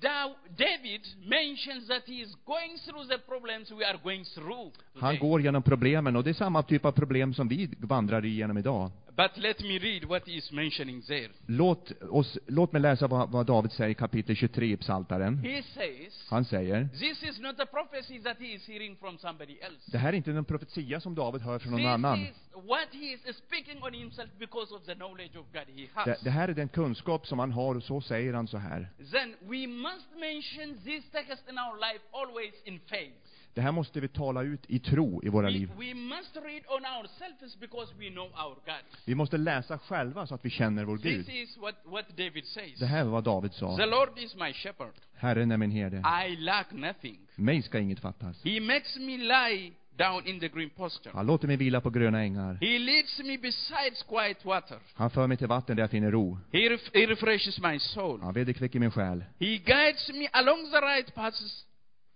Da- 0.00 0.34
David 0.56 1.00
mentions 1.28 1.88
that 1.88 2.02
he 2.06 2.14
is 2.22 2.34
going 2.44 2.78
through 2.86 3.08
the 3.08 3.18
problems 3.18 3.70
we 3.70 3.84
are 3.84 3.98
going 4.02 4.24
through. 4.24 4.72
Han 5.00 5.18
går 5.18 5.40
genom 5.42 5.62
problemen 5.62 6.16
och 6.16 6.24
det 6.24 6.30
är 6.30 6.34
samma 6.34 6.62
typ 6.62 6.84
av 6.84 6.92
problem 6.92 7.34
som 7.34 7.48
vi 7.48 7.70
vandrar 7.80 8.24
igenom 8.24 8.58
idag. 8.58 8.90
But 9.20 9.36
let 9.36 9.60
me 9.60 9.78
read 9.78 10.04
what 10.04 10.28
he 10.28 10.32
is 10.32 10.52
mentioning 10.52 11.02
there. 11.02 11.28
Låt, 11.46 11.92
oss, 12.10 12.38
låt 12.46 12.72
mig 12.72 12.82
läsa 12.82 13.06
vad, 13.06 13.30
vad 13.30 13.46
David 13.46 13.72
säger 13.72 13.90
i 13.90 13.94
kapitel 13.94 14.36
23 14.36 14.66
i 14.66 14.76
Psaltaren. 14.76 15.38
He 15.38 15.62
says, 15.62 16.26
Han 16.30 16.44
säger, 16.44 16.88
This 16.98 17.22
is 17.22 17.40
not 17.40 17.60
a 17.60 17.66
prophecy 17.66 18.22
that 18.22 18.36
he 18.40 18.46
is 18.46 18.68
hearing 18.68 18.96
from 18.96 19.18
somebody 19.18 19.58
else. 19.58 19.90
det 19.92 19.98
här 19.98 20.12
är 20.12 20.16
inte 20.16 20.30
någon 20.30 20.44
profetia 20.44 21.00
som 21.00 21.14
David 21.14 21.42
hör 21.42 21.58
från 21.58 21.72
någon 21.72 21.80
This 21.80 21.86
annan. 21.88 22.20
is 22.22 22.36
what 22.54 22.88
he 22.92 23.06
is 23.12 23.36
speaking 23.36 23.82
on 23.82 23.94
himself 23.94 24.30
because 24.38 24.74
of 24.74 24.82
the 24.84 24.94
knowledge 24.94 25.36
of 25.36 25.46
God 25.52 25.76
he 25.76 25.86
has. 25.94 26.04
Det, 26.04 26.16
det 26.24 26.30
här 26.30 26.48
är 26.48 26.54
den 26.54 26.68
kunskap 26.68 27.26
som 27.26 27.38
han 27.38 27.52
har 27.52 27.74
och 27.74 27.82
så 27.82 28.00
säger 28.00 28.32
han 28.34 28.48
så 28.48 28.58
här. 28.58 28.88
Then 29.12 29.34
we 29.40 29.66
must 29.66 30.10
mention 30.20 30.78
this 30.84 31.10
text 31.10 31.48
in 31.50 31.58
our 31.58 31.76
life 31.80 32.04
always 32.12 32.54
in 32.64 32.80
faith. 32.80 33.29
Det 33.54 33.60
här 33.60 33.72
måste 33.72 34.00
vi 34.00 34.08
tala 34.08 34.42
ut 34.42 34.60
i 34.68 34.78
tro 34.78 35.20
i 35.24 35.28
våra 35.28 35.46
We, 35.46 35.50
liv. 35.52 35.70
we 35.78 35.94
must 35.94 36.36
read 36.36 36.62
on 36.68 36.84
ourselves 36.98 37.56
because 37.60 37.94
we 37.98 38.10
know 38.10 38.26
our 38.26 38.54
God. 38.54 38.84
Vi 39.04 39.14
måste 39.14 39.36
läsa 39.36 39.78
själva 39.78 40.26
så 40.26 40.34
att 40.34 40.44
vi 40.44 40.50
känner 40.50 40.84
vår 40.84 40.96
This 40.96 41.26
Gud. 41.26 41.28
is 41.28 41.56
what, 41.56 41.74
what 41.84 42.08
David 42.16 42.44
says. 42.46 42.78
Det 42.78 42.86
här 42.86 43.04
var 43.04 43.10
vad 43.10 43.24
David 43.24 43.52
The 43.52 43.58
sa. 43.58 43.86
Lord 43.86 44.18
is 44.18 44.34
my 44.36 44.52
shepherd. 44.52 44.92
Herren 45.16 45.50
är 45.52 45.56
min 45.56 45.70
herde. 45.70 46.02
I 46.28 46.36
lack 46.36 46.72
nothing. 46.72 47.18
Mig 47.36 47.62
ska 47.62 47.78
inget 47.78 48.00
fattas. 48.00 48.44
He 48.44 48.60
makes 48.60 48.96
me 48.96 49.16
lie 49.16 49.72
down 49.96 50.26
in 50.26 50.40
the 50.40 50.48
green 50.48 50.70
pasture. 50.70 51.12
Han 51.14 51.26
låter 51.26 51.46
mig 51.48 51.56
vila 51.56 51.80
på 51.80 51.90
gröna 51.90 52.20
ängar. 52.22 52.58
He 52.60 52.78
leads 52.78 53.18
me 53.18 53.38
beside 53.38 53.94
quiet 54.08 54.44
water. 54.44 54.78
Han 54.94 55.10
för 55.10 55.26
mig 55.26 55.36
till 55.36 55.46
vatten 55.46 55.76
där 55.76 55.82
jag 55.82 55.90
finner 55.90 56.10
ro. 56.10 56.38
He, 56.52 56.58
ref- 56.58 56.90
he 56.94 57.06
refreshes 57.06 57.60
my 57.60 57.78
soul. 57.78 58.20
Han 58.20 58.34
vederkvicker 58.34 58.78
min 58.80 58.90
själ. 58.90 59.24
He 59.38 59.56
guides 59.56 60.08
me 60.08 60.28
along 60.32 60.70
the 60.70 60.76
right 60.80 61.14
paths 61.14 61.66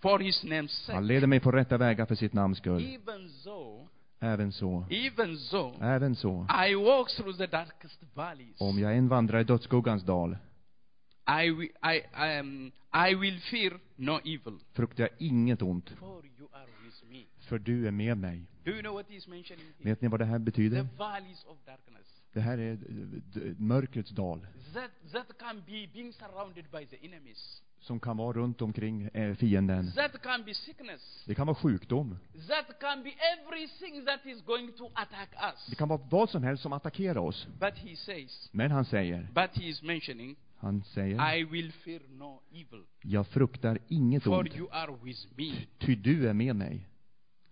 for 0.04 0.18
his 0.18 0.44
name's 0.44 0.86
Han 0.86 0.96
sake. 0.96 1.00
leder 1.00 1.26
mig 1.26 1.40
på 1.40 1.50
rätta 1.52 1.78
vägar 1.78 2.06
för 2.06 2.14
sitt 2.14 2.32
namns 2.32 2.58
skull. 2.58 2.82
Even 2.94 3.30
though, 3.44 3.86
Även 4.20 4.52
så. 4.52 4.86
even 4.90 5.38
though 5.50 5.82
Även 5.84 6.16
så. 6.16 6.46
I 6.68 6.74
walk 6.74 7.10
through 7.16 7.36
the 7.38 7.46
darkest 7.46 8.00
valleys, 8.14 8.60
Om 8.60 8.78
jag 8.78 8.96
än 8.96 9.08
vandrar 9.08 9.40
i 9.40 9.44
dödsskuggans 9.44 10.02
dal, 10.02 10.36
I, 11.26 11.50
wi- 11.50 11.72
I, 11.96 12.40
um, 12.40 12.72
I 13.10 13.14
will 13.14 13.40
fear 13.40 13.80
no 13.96 14.18
evil, 14.18 14.58
fruktar 14.72 15.04
jag 15.04 15.10
inget 15.18 15.62
ont, 15.62 15.90
for 15.90 16.24
you 16.38 16.48
are 16.52 16.66
with 16.84 17.12
me. 17.12 17.24
för 17.40 17.58
du 17.58 17.86
är 17.86 17.90
med 17.90 18.18
mig. 18.18 18.42
Do 18.64 18.70
you 18.70 18.80
know 18.80 18.94
what 18.94 19.08
he's 19.08 19.28
mentioning 19.30 19.66
here? 19.78 19.90
Vet 19.90 20.00
ni 20.02 20.08
vad 20.08 20.20
det 20.20 20.24
här 20.24 20.38
The 20.38 20.44
betyder? 20.44 20.86
valleys 20.98 21.44
of 21.44 21.56
darkness. 21.66 22.06
Det 22.32 22.40
här 22.40 22.58
är 22.58 22.72
eh, 22.72 22.76
d- 22.78 23.54
mörkrets 23.58 24.10
dal, 24.10 24.46
That, 24.74 24.90
that 25.12 25.38
can 25.38 25.62
be 25.66 25.86
being 25.94 26.12
surrounded 26.12 26.64
by 26.72 26.86
the 26.86 27.06
enemies. 27.06 27.62
Som 27.84 28.00
kan 28.00 28.16
vara 28.16 28.32
runt 28.32 28.62
omkring 28.62 29.08
eh, 29.14 29.34
fienden. 29.34 29.92
That 29.92 30.22
can 30.22 30.44
be 30.44 30.54
sickness. 30.54 31.24
Det 31.26 31.34
kan 31.34 31.46
vara 31.46 31.54
sjukdom. 31.56 32.16
That 32.48 32.80
can 32.80 33.02
be 33.02 33.10
everything 33.10 34.04
that 34.06 34.26
is 34.26 34.42
going 34.42 34.72
to 34.72 34.90
attack 34.94 35.28
us. 35.52 35.66
Det 35.70 35.76
kan 35.76 35.88
vara 35.88 36.00
vad 36.10 36.30
som 36.30 36.42
helst 36.42 36.62
som 36.62 36.72
attackerar 36.72 37.18
oss. 37.18 37.46
But 37.60 37.74
he 37.74 37.96
says, 37.96 38.48
Men 38.52 38.70
han 38.70 38.84
säger, 38.84 39.28
but 39.34 39.50
he 39.62 39.68
is 39.68 39.82
mentioning, 39.82 40.36
han 40.56 40.82
säger, 40.84 41.36
I 41.36 41.44
will 41.44 41.72
fear 41.72 42.00
no 42.10 42.42
evil, 42.52 42.84
jag 43.02 43.26
fruktar 43.26 43.78
inget 43.88 44.22
for 44.22 44.38
ont, 44.38 44.56
you 44.56 44.68
are 44.72 44.92
with 45.02 45.20
me. 45.36 45.66
ty 45.78 45.94
du 45.94 46.28
är 46.28 46.32
med 46.32 46.56
mig. 46.56 46.88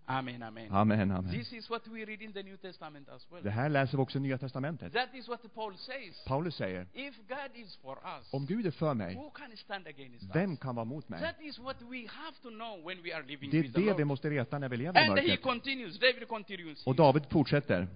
Amen, 0.05 0.43
amen. 0.43 0.71
Amen, 0.71 1.11
amen. 1.11 1.31
This 1.31 1.53
is 1.53 1.69
what 1.69 1.87
we 1.87 2.05
read 2.05 2.21
in 2.21 2.33
the 2.33 2.43
New 2.43 2.57
Testament 2.57 3.09
as 3.09 3.31
well. 3.31 3.43
Det 3.43 3.49
här 3.49 3.69
läser 3.69 3.97
vi 3.97 4.03
också 4.03 4.17
i 4.17 4.21
Nya 4.21 4.37
Testamentet. 4.37 4.93
That 4.93 5.13
is 5.13 5.27
what 5.27 5.53
Paul 5.55 5.77
says. 5.77 6.23
Paulus 6.25 6.55
säger, 6.55 6.87
If 6.93 7.15
God 7.27 7.55
is 7.55 7.75
for 7.75 7.97
us, 8.19 8.33
om 8.33 8.45
Gud 8.45 8.65
är 8.65 8.71
för 8.71 8.93
mig, 8.93 9.15
who 9.15 9.29
can 9.29 9.57
stand 9.57 9.87
against 9.87 10.35
vem 10.35 10.51
us? 10.51 10.59
kan 10.59 10.75
vara 10.75 10.85
mot 10.85 11.09
mig? 11.09 11.21
That 11.21 11.41
is 11.41 11.59
what 11.59 11.81
we 11.81 12.07
have 12.07 12.35
to 12.41 12.49
know 12.49 12.87
when 12.87 13.03
we 13.03 13.15
are 13.15 13.23
living 13.23 13.51
Det 13.51 13.57
är 13.57 13.61
with 13.61 13.73
the 13.73 13.81
det 13.81 13.93
vi 13.97 14.05
måste 14.05 14.29
veta 14.29 14.59
när 14.59 14.69
vi 14.69 14.77
lever 14.77 14.99
i 14.99 15.03
And 15.03 15.19
he 15.19 15.25
mörkret. 15.25 15.41
continues, 15.41 15.99
David 15.99 16.27
continues. 16.27 16.87
Och 16.87 16.95
David 16.95 17.23
fortsätter. 17.29 17.87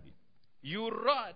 Your 0.62 0.92
rod 0.92 1.36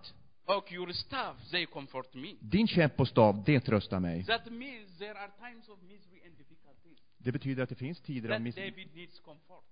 och 0.57 0.71
your 0.71 0.91
staff, 0.91 1.37
they 1.51 1.65
comfort 1.65 2.13
me. 2.13 2.35
Din 2.39 2.67
käpp 2.67 2.99
och 2.99 3.07
stav, 3.07 3.43
det 3.45 3.59
tröstar 3.59 3.99
mig. 3.99 4.25
That 4.25 4.45
means 4.51 4.97
there 4.97 5.13
are 5.19 5.31
times 5.39 5.69
of 5.69 5.81
misery 5.81 6.21
and 6.25 6.37
difficulties 6.37 6.99
Det 7.17 7.31
betyder 7.31 7.63
att 7.63 7.69
det 7.69 7.75
finns 7.75 8.01
tider 8.01 8.29
av 8.29 8.41
miss... 8.41 8.55
David 8.55 8.95
needs 8.95 9.19
comfort. 9.19 9.70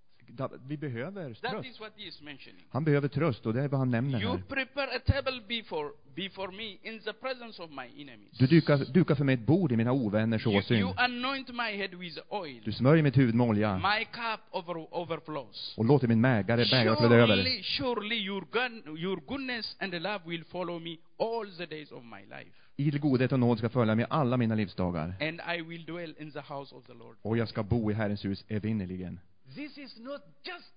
Vi 0.67 0.77
behöver 0.77 1.33
That 1.33 1.51
tröst. 1.51 1.69
is 1.69 1.79
what 1.79 1.91
he 1.97 2.03
is 2.07 2.21
mentioning. 2.21 2.63
Han 2.69 2.83
behöver 2.83 3.07
tröst 3.07 3.45
och 3.45 3.53
det 3.53 3.61
är 3.61 3.67
vad 3.67 3.79
han 3.79 3.89
nämner 3.91 4.21
You 4.21 4.31
här. 4.31 4.43
prepare 4.47 4.87
a 4.95 4.99
table 5.05 5.41
before, 5.47 5.89
before 6.15 6.51
me 6.51 6.77
in 6.89 6.99
the 6.99 7.13
presence 7.13 7.63
of 7.63 7.69
my 7.71 8.01
enemies. 8.01 8.37
Du 8.37 8.47
dukar, 8.47 8.77
dukar 8.77 9.15
för 9.15 9.23
mig 9.23 9.33
ett 9.35 9.45
bord 9.45 9.71
i 9.71 9.75
mina 9.77 9.91
ovänners 9.91 10.45
You, 10.45 10.51
you 10.53 10.59
åsyn. 10.59 10.93
anoint 10.97 11.49
my 11.49 11.77
head 11.77 11.87
with 11.97 12.19
oil. 12.29 12.61
Du 12.65 12.71
smörjer 12.71 13.03
mitt 13.03 13.17
huvud 13.17 13.35
med 13.35 13.47
olja 13.49 13.77
My 13.77 14.05
cup 14.05 14.39
over, 14.51 14.87
overflows. 14.95 15.73
och 15.77 15.85
låter 15.85 16.07
min 16.07 16.21
mägare 16.21 16.65
bägare 16.71 16.95
flöda 16.95 17.15
över. 17.15 17.35
Surely, 17.35 17.63
surely 17.63 18.15
your, 18.15 18.45
gun, 18.51 18.97
your 18.97 19.19
goodness 19.27 19.75
and 19.79 19.93
love 19.93 20.19
will 20.25 20.43
follow 20.43 20.79
me 20.79 20.97
all 21.19 21.51
the 21.57 21.65
days 21.65 21.91
of 21.91 22.03
my 22.03 22.21
life. 22.37 22.51
Idel 22.77 22.99
godhet 22.99 23.31
och 23.31 23.39
nåd 23.39 23.57
ska 23.57 23.69
följa 23.69 23.95
mig 23.95 24.05
alla 24.09 24.37
mina 24.37 24.55
livsdagar. 24.55 25.13
And 25.21 25.41
I 25.57 25.61
will 25.61 25.85
dwell 25.85 26.15
in 26.19 26.31
the 26.31 26.39
house 26.39 26.75
of 26.75 26.85
the 26.85 26.93
Lord. 26.93 27.15
Och 27.21 27.37
jag 27.37 27.49
ska 27.49 27.63
bo 27.63 27.91
i 27.91 27.93
Herrens 27.93 28.25
hus 28.25 28.45
evinnerligen. 28.47 29.19
This 29.55 29.77
is 29.77 29.97
not 29.97 30.21
just, 30.43 30.73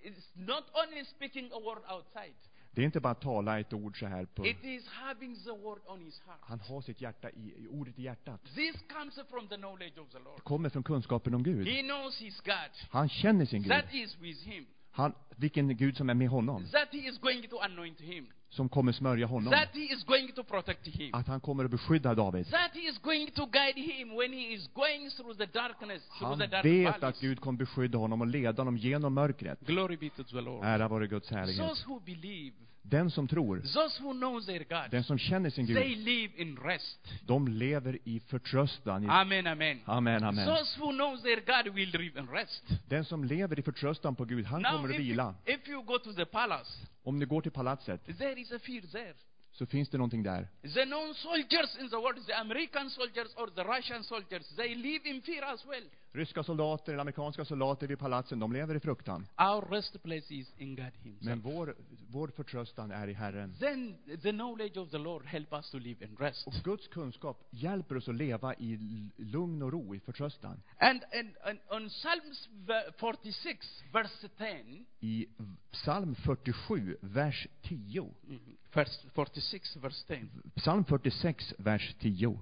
it's 0.00 0.30
not 0.34 0.64
only 0.74 1.04
speaking 1.04 1.50
a 1.52 1.58
word 1.60 1.82
outside. 1.88 2.34
Det 2.74 2.80
är 2.80 2.84
inte 2.84 3.00
bara 3.00 3.10
att 3.10 3.20
tala 3.20 3.60
ett 3.60 3.72
ord 3.72 3.98
så 3.98 4.06
här 4.06 4.24
på... 4.24 4.46
It 4.46 4.64
is 4.64 4.88
having 4.88 5.36
the 5.44 5.50
word 5.50 5.80
on 5.86 6.00
his 6.00 6.20
heart. 6.20 6.38
Han 6.42 6.60
har 6.60 6.80
sitt 6.80 7.00
hjärta 7.00 7.30
i 7.30 7.66
ordet 7.70 7.98
i 7.98 8.02
hjärtat. 8.02 8.40
This 8.54 8.76
comes 8.88 9.14
from 9.30 9.48
the 9.48 9.56
knowledge 9.56 9.98
of 9.98 10.10
the 10.10 10.18
Lord. 10.18 10.36
Det 10.36 10.42
kommer 10.42 10.68
från 10.68 10.82
kunskapen 10.82 11.34
om 11.34 11.42
Gud. 11.42 11.68
He 11.68 11.82
knows 11.82 12.20
his 12.20 12.40
God. 12.40 12.70
Han 12.90 13.08
känner 13.08 13.44
sin 13.44 13.62
Gud. 13.62 13.72
That 13.72 13.94
is 13.94 14.18
with 14.18 14.40
him. 14.40 14.66
Han, 14.90 15.14
vilken 15.36 15.76
Gud 15.76 15.96
som 15.96 16.10
är 16.10 16.14
med 16.14 16.28
honom. 16.28 16.66
That 16.72 16.88
he 16.92 16.98
is 16.98 17.18
going 17.18 17.48
to 17.48 17.58
anoint 17.58 18.00
him. 18.00 18.32
Som 18.54 18.68
kommer 18.68 18.92
smörja 18.92 19.26
honom. 19.26 19.52
That 19.52 19.68
he 19.74 19.80
is 19.80 20.04
going 20.04 20.32
to 20.32 20.44
protect 20.44 20.86
him. 20.86 21.14
Att 21.14 21.26
han 21.26 21.40
kommer 21.40 21.64
att 21.64 21.70
beskydda 21.70 22.14
David. 22.14 22.50
That 22.50 22.70
he 22.74 22.80
is 22.80 22.98
going 22.98 23.30
to 23.30 23.46
guide 23.46 23.76
him 23.76 24.16
when 24.16 24.32
he 24.32 24.54
is 24.54 24.70
going 24.74 25.10
through 25.10 25.36
the 25.36 25.46
darkness, 25.46 26.02
through 26.18 26.28
Han 26.28 26.38
the 26.38 26.46
dark 26.46 26.64
vet 26.64 26.94
att 26.94 27.02
valleys. 27.02 27.20
Gud 27.20 27.40
kommer 27.40 27.58
beskydda 27.58 27.98
honom 27.98 28.20
och 28.20 28.26
leda 28.26 28.60
honom 28.62 28.76
genom 28.76 29.14
mörkret. 29.14 29.60
Glory 29.60 29.96
be 29.96 30.10
to 30.10 30.24
the 30.24 30.40
Lord. 30.40 30.64
Ära 30.64 30.88
vare 30.88 31.06
Guds 31.06 31.30
härlighet. 31.30 31.68
Those 31.68 31.84
who 31.86 32.00
believe, 32.00 32.54
Den 32.86 33.10
som 33.10 33.28
tror, 33.28 33.56
those 33.60 34.02
who 34.02 34.12
know 34.12 34.40
their 34.40 34.64
God, 34.64 34.90
den 34.90 35.04
som 35.04 35.18
känner 35.18 35.50
sin 35.50 35.66
they 35.66 35.94
Gud, 35.94 35.98
live 36.04 36.32
in 36.36 36.56
rest. 36.56 36.98
de 37.26 37.48
lever 37.48 37.98
i 38.04 38.20
förtröstan. 38.20 39.04
I, 39.04 39.08
Amen, 39.08 39.46
amen. 39.46 39.80
amen, 39.84 40.24
amen. 40.24 40.46
Those 40.46 40.80
who 40.80 40.92
know 40.92 41.16
their 41.22 41.40
God 41.46 41.74
will 41.74 41.88
live 41.90 42.20
in 42.20 42.26
rest. 42.28 42.62
Den 42.88 43.04
som 43.04 43.24
lever 43.24 43.58
i 43.58 43.62
förtröstan 43.62 44.14
på 44.14 44.24
Gud, 44.24 44.46
han 44.46 44.62
Now, 44.62 44.70
kommer 44.70 44.88
att 44.88 44.94
if 44.94 45.00
vila. 45.00 45.34
if 45.44 45.68
you 45.68 45.82
go 45.82 45.98
to 45.98 46.12
the 46.12 46.24
palace, 46.24 46.70
Om 47.04 47.18
ni 47.18 47.24
går 47.26 47.40
till 47.40 47.52
palatset, 47.52 48.04
there 48.18 48.40
is 48.40 48.52
a 48.52 48.58
fear 48.58 48.82
there. 48.92 49.14
Så 49.54 49.66
finns 49.66 49.88
det 49.88 49.98
någonting 49.98 50.22
där. 50.22 50.48
The 50.62 50.84
known 50.84 51.14
soldiers 51.14 51.76
in 51.80 51.88
the 51.90 51.96
world, 51.96 52.26
the 52.26 52.32
American 52.34 52.90
soldiers 52.90 53.34
or 53.36 53.46
the 53.46 53.62
Russian 53.64 54.04
soldiers, 54.04 54.48
they 54.56 54.74
live 54.74 55.08
in 55.08 55.22
fear 55.22 55.42
as 55.54 55.64
well. 55.66 55.84
Ryska 56.12 56.42
soldater 56.42 56.92
eller 56.92 57.00
amerikanska 57.00 57.44
soldater 57.44 57.86
vid 57.86 57.98
palatsen, 57.98 58.38
de 58.38 58.52
lever 58.52 58.74
i 58.74 58.80
fruktan. 58.80 59.26
Our 59.38 59.70
rest 59.70 60.02
place 60.02 60.34
is 60.34 60.52
in 60.56 60.74
God 60.76 60.84
Men 61.02 61.02
Himself. 61.02 61.44
vår, 61.44 61.74
vår 62.10 62.28
förtröstan 62.28 62.90
är 62.90 63.08
i 63.08 63.12
Herren. 63.12 63.54
Then 63.60 63.96
the 64.22 64.30
knowledge 64.32 64.76
of 64.80 64.90
the 64.90 64.98
Lord 64.98 65.24
help 65.26 65.52
us 65.52 65.70
to 65.70 65.78
live 65.78 66.04
in 66.04 66.16
rest. 66.16 66.46
Och 66.46 66.52
Guds 66.64 66.88
kunskap 66.88 67.46
hjälper 67.50 67.96
oss 67.96 68.08
att 68.08 68.14
leva 68.14 68.54
i 68.54 68.78
lugn 69.16 69.62
och 69.62 69.72
ro, 69.72 69.94
i 69.94 70.00
förtröstan. 70.00 70.62
And, 70.78 71.00
and, 71.12 71.36
and 71.44 71.58
on 71.70 71.88
Psalms 71.88 72.48
v- 72.66 72.92
46, 72.98 73.84
verse 73.92 74.28
10, 74.38 74.84
I 75.00 75.26
psalm 75.72 76.14
47, 76.14 76.96
vers 77.00 77.46
10. 77.62 78.14
mhm, 78.26 78.56
verse 78.74 79.08
46, 79.14 79.76
verse 79.76 80.04
10, 80.08 80.28
Psalm 80.56 80.84
46, 80.84 81.54
vers 81.58 81.94
10. 82.00 82.38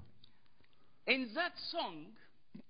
in 1.06 1.34
that 1.34 1.52
song, 1.58 2.06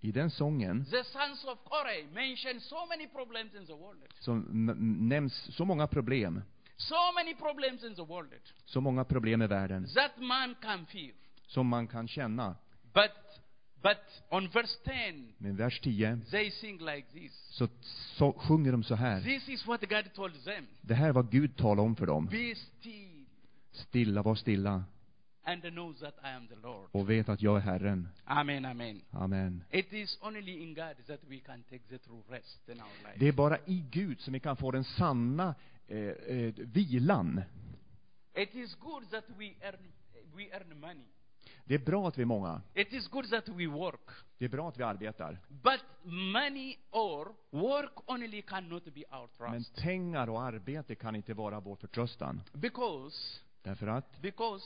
I 0.01 0.13
den 0.13 0.31
sången 0.31 0.85
the 0.91 1.05
sons 1.05 1.45
of 1.45 1.59
Korah 1.65 2.05
mention 2.15 2.61
so 2.61 2.87
many 2.89 3.07
problems 3.07 3.55
in 3.55 3.67
the 3.67 3.73
world. 3.75 4.03
så 4.21 4.35
nämns 4.79 5.55
så 5.57 5.65
många 5.65 5.87
problem, 5.87 6.43
So 6.77 6.95
many 7.15 7.35
problems 7.35 7.85
in 7.85 7.95
the 7.95 8.03
world 8.05 8.33
så 8.65 8.81
många 8.81 9.05
problem 9.05 9.43
i 9.43 9.47
världen 9.47 9.87
that 9.95 10.19
man 10.19 10.55
can 10.63 10.87
fear. 10.87 11.13
som 11.47 11.67
man 11.67 11.87
kan 11.89 12.09
känna. 12.09 12.57
But, 12.95 13.11
but 13.83 13.99
on 14.31 14.49
verse 14.49 14.79
10, 14.85 14.93
Men 15.39 15.57
vers 15.57 15.81
10 15.81 16.17
they 16.31 16.51
sing 16.51 16.79
like 16.79 17.07
this. 17.13 17.33
så, 17.51 17.69
så 18.17 18.33
sjunger 18.33 18.73
de 18.73 18.83
så 18.83 18.95
här. 18.95 19.21
This 19.21 19.49
is 19.49 19.67
what 19.67 19.81
God 19.89 20.15
told 20.15 20.45
them. 20.45 20.67
Det 20.81 20.95
här 20.95 21.13
var 21.13 21.23
Gud 21.23 21.57
talade 21.57 21.83
om 21.83 21.97
för 21.97 22.07
dem. 22.07 22.27
Be 22.27 22.55
still 22.55 23.12
Stilla, 23.73 24.23
var 24.23 24.35
stilla 24.35 24.85
and 25.45 25.63
know 25.63 25.93
that 25.93 26.15
I 26.25 26.29
am 26.29 26.47
the 26.49 26.55
Lord. 26.55 26.89
och 26.93 27.11
vet 27.11 27.29
att 27.29 27.43
jag 27.43 27.57
är 27.57 27.61
Herren. 27.61 28.09
Amen, 28.25 28.65
amen. 28.65 29.03
Amen. 29.11 29.65
It 29.71 29.93
is 29.93 30.19
only 30.23 30.63
in 30.63 30.75
God 30.75 31.07
that 31.07 31.21
we 31.29 31.39
can 31.39 31.63
take 31.63 31.83
the 31.89 31.99
true 31.99 32.23
rest 32.29 32.69
in 32.69 32.81
our 32.81 32.89
life. 33.03 33.17
Det 33.19 33.29
är 33.29 33.33
bara 33.33 33.59
i 33.59 33.85
Gud 33.91 34.21
som 34.21 34.33
vi 34.33 34.41
kan 34.41 34.57
få 34.57 34.71
den 34.71 34.85
sanna 34.85 35.55
eh, 35.89 35.99
eh, 35.99 36.55
vilan. 36.57 37.43
It 38.35 38.55
is 38.55 38.75
good 38.75 39.11
that 39.11 39.25
we 39.39 39.55
earn, 39.61 39.93
we 40.37 40.43
earn 40.53 40.81
money. 40.81 41.07
Det 41.65 41.75
är 41.75 41.79
bra 41.79 42.09
att 42.09 42.19
vi 42.19 42.23
är 42.23 42.27
många. 42.27 42.63
It 42.75 42.93
is 42.93 43.09
good 43.09 43.31
that 43.31 43.49
we 43.49 43.67
work. 43.67 44.11
Det 44.39 44.45
är 44.45 44.49
bra 44.49 44.69
att 44.69 44.79
vi 44.79 44.83
arbetar. 44.83 45.39
But 45.49 45.81
money 46.13 46.77
or 46.91 47.35
work 47.51 48.11
only 48.11 48.43
cannot 48.43 48.85
be 48.85 49.05
our 49.11 49.51
Men 49.51 49.63
trust. 49.65 49.83
pengar 49.83 50.29
och 50.31 50.43
arbete 50.43 50.95
kan 50.95 51.17
inte 51.17 51.35
vara 51.35 51.61
vår 51.61 51.77
förtröstan. 51.77 52.41
Because, 52.53 53.41
Därför 53.63 53.87
att, 53.87 54.21
because 54.23 54.65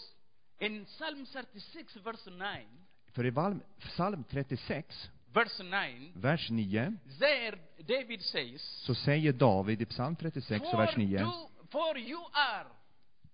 in 0.58 0.84
Psalm 0.84 1.26
36 1.32 1.96
verse 1.96 2.30
9, 2.30 2.66
för 3.12 3.26
i 3.26 3.30
Valm- 3.30 3.62
psalm 3.78 4.24
36, 4.24 5.10
verse 5.32 5.62
9, 5.62 6.12
vers 6.14 6.50
9, 6.50 6.96
there 7.18 7.58
David 7.78 8.22
says, 8.22 8.62
så 8.62 8.94
säger 8.94 9.32
David 9.32 9.82
i 9.82 9.84
psalm 9.86 10.16
36 10.16 10.64
och 10.72 10.80
vers 10.80 10.90
for 10.92 10.98
9, 10.98 11.20
you, 11.20 11.32
for 11.70 11.98
you 11.98 12.20
are 12.32 12.66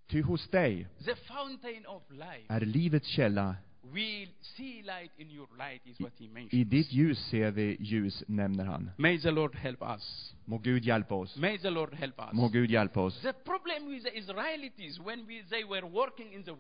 Ty 0.07 0.23
hos 0.23 0.49
dig 0.51 0.89
the 1.05 1.15
fountain 1.15 1.87
of 1.87 2.03
life. 2.11 2.45
är 2.49 2.61
livets 2.61 3.09
källa. 3.09 3.57
We 3.91 4.29
see 4.57 4.83
light 4.83 5.11
in 5.19 5.31
your 5.31 5.49
light 5.59 5.83
is 5.87 6.01
what 6.01 6.13
he 6.19 6.25
I 6.25 6.29
mentioned. 6.29 6.71
ditt 6.71 6.93
ljus 6.93 7.19
ser 7.31 7.51
vi 7.51 7.77
ljus, 7.81 8.25
nämner 8.29 8.65
han. 8.65 8.91
May 8.97 9.19
the 9.19 9.31
Lord 9.31 9.55
help 9.55 9.83
us. 9.83 10.35
Må 10.45 10.59
Gud 10.59 10.85
hjälpa 10.85 11.15
oss. 11.15 11.37
May 11.37 11.59
the 11.59 11.71
Lord 11.71 11.95
help 11.95 12.19
us. 12.19 12.33
Må 12.33 12.49
Gud 12.49 12.71
hjälpa 12.71 13.01
oss. 13.01 13.21
The 13.23 13.33
problem 13.33 13.89
with 13.89 14.03
the 14.03 14.19
Israelites 14.19 14.99
when 15.01 15.27
we, 15.27 15.43
they 15.51 15.65
were 15.65 15.87
working 15.87 16.33
in 16.33 16.43
the 16.45 16.53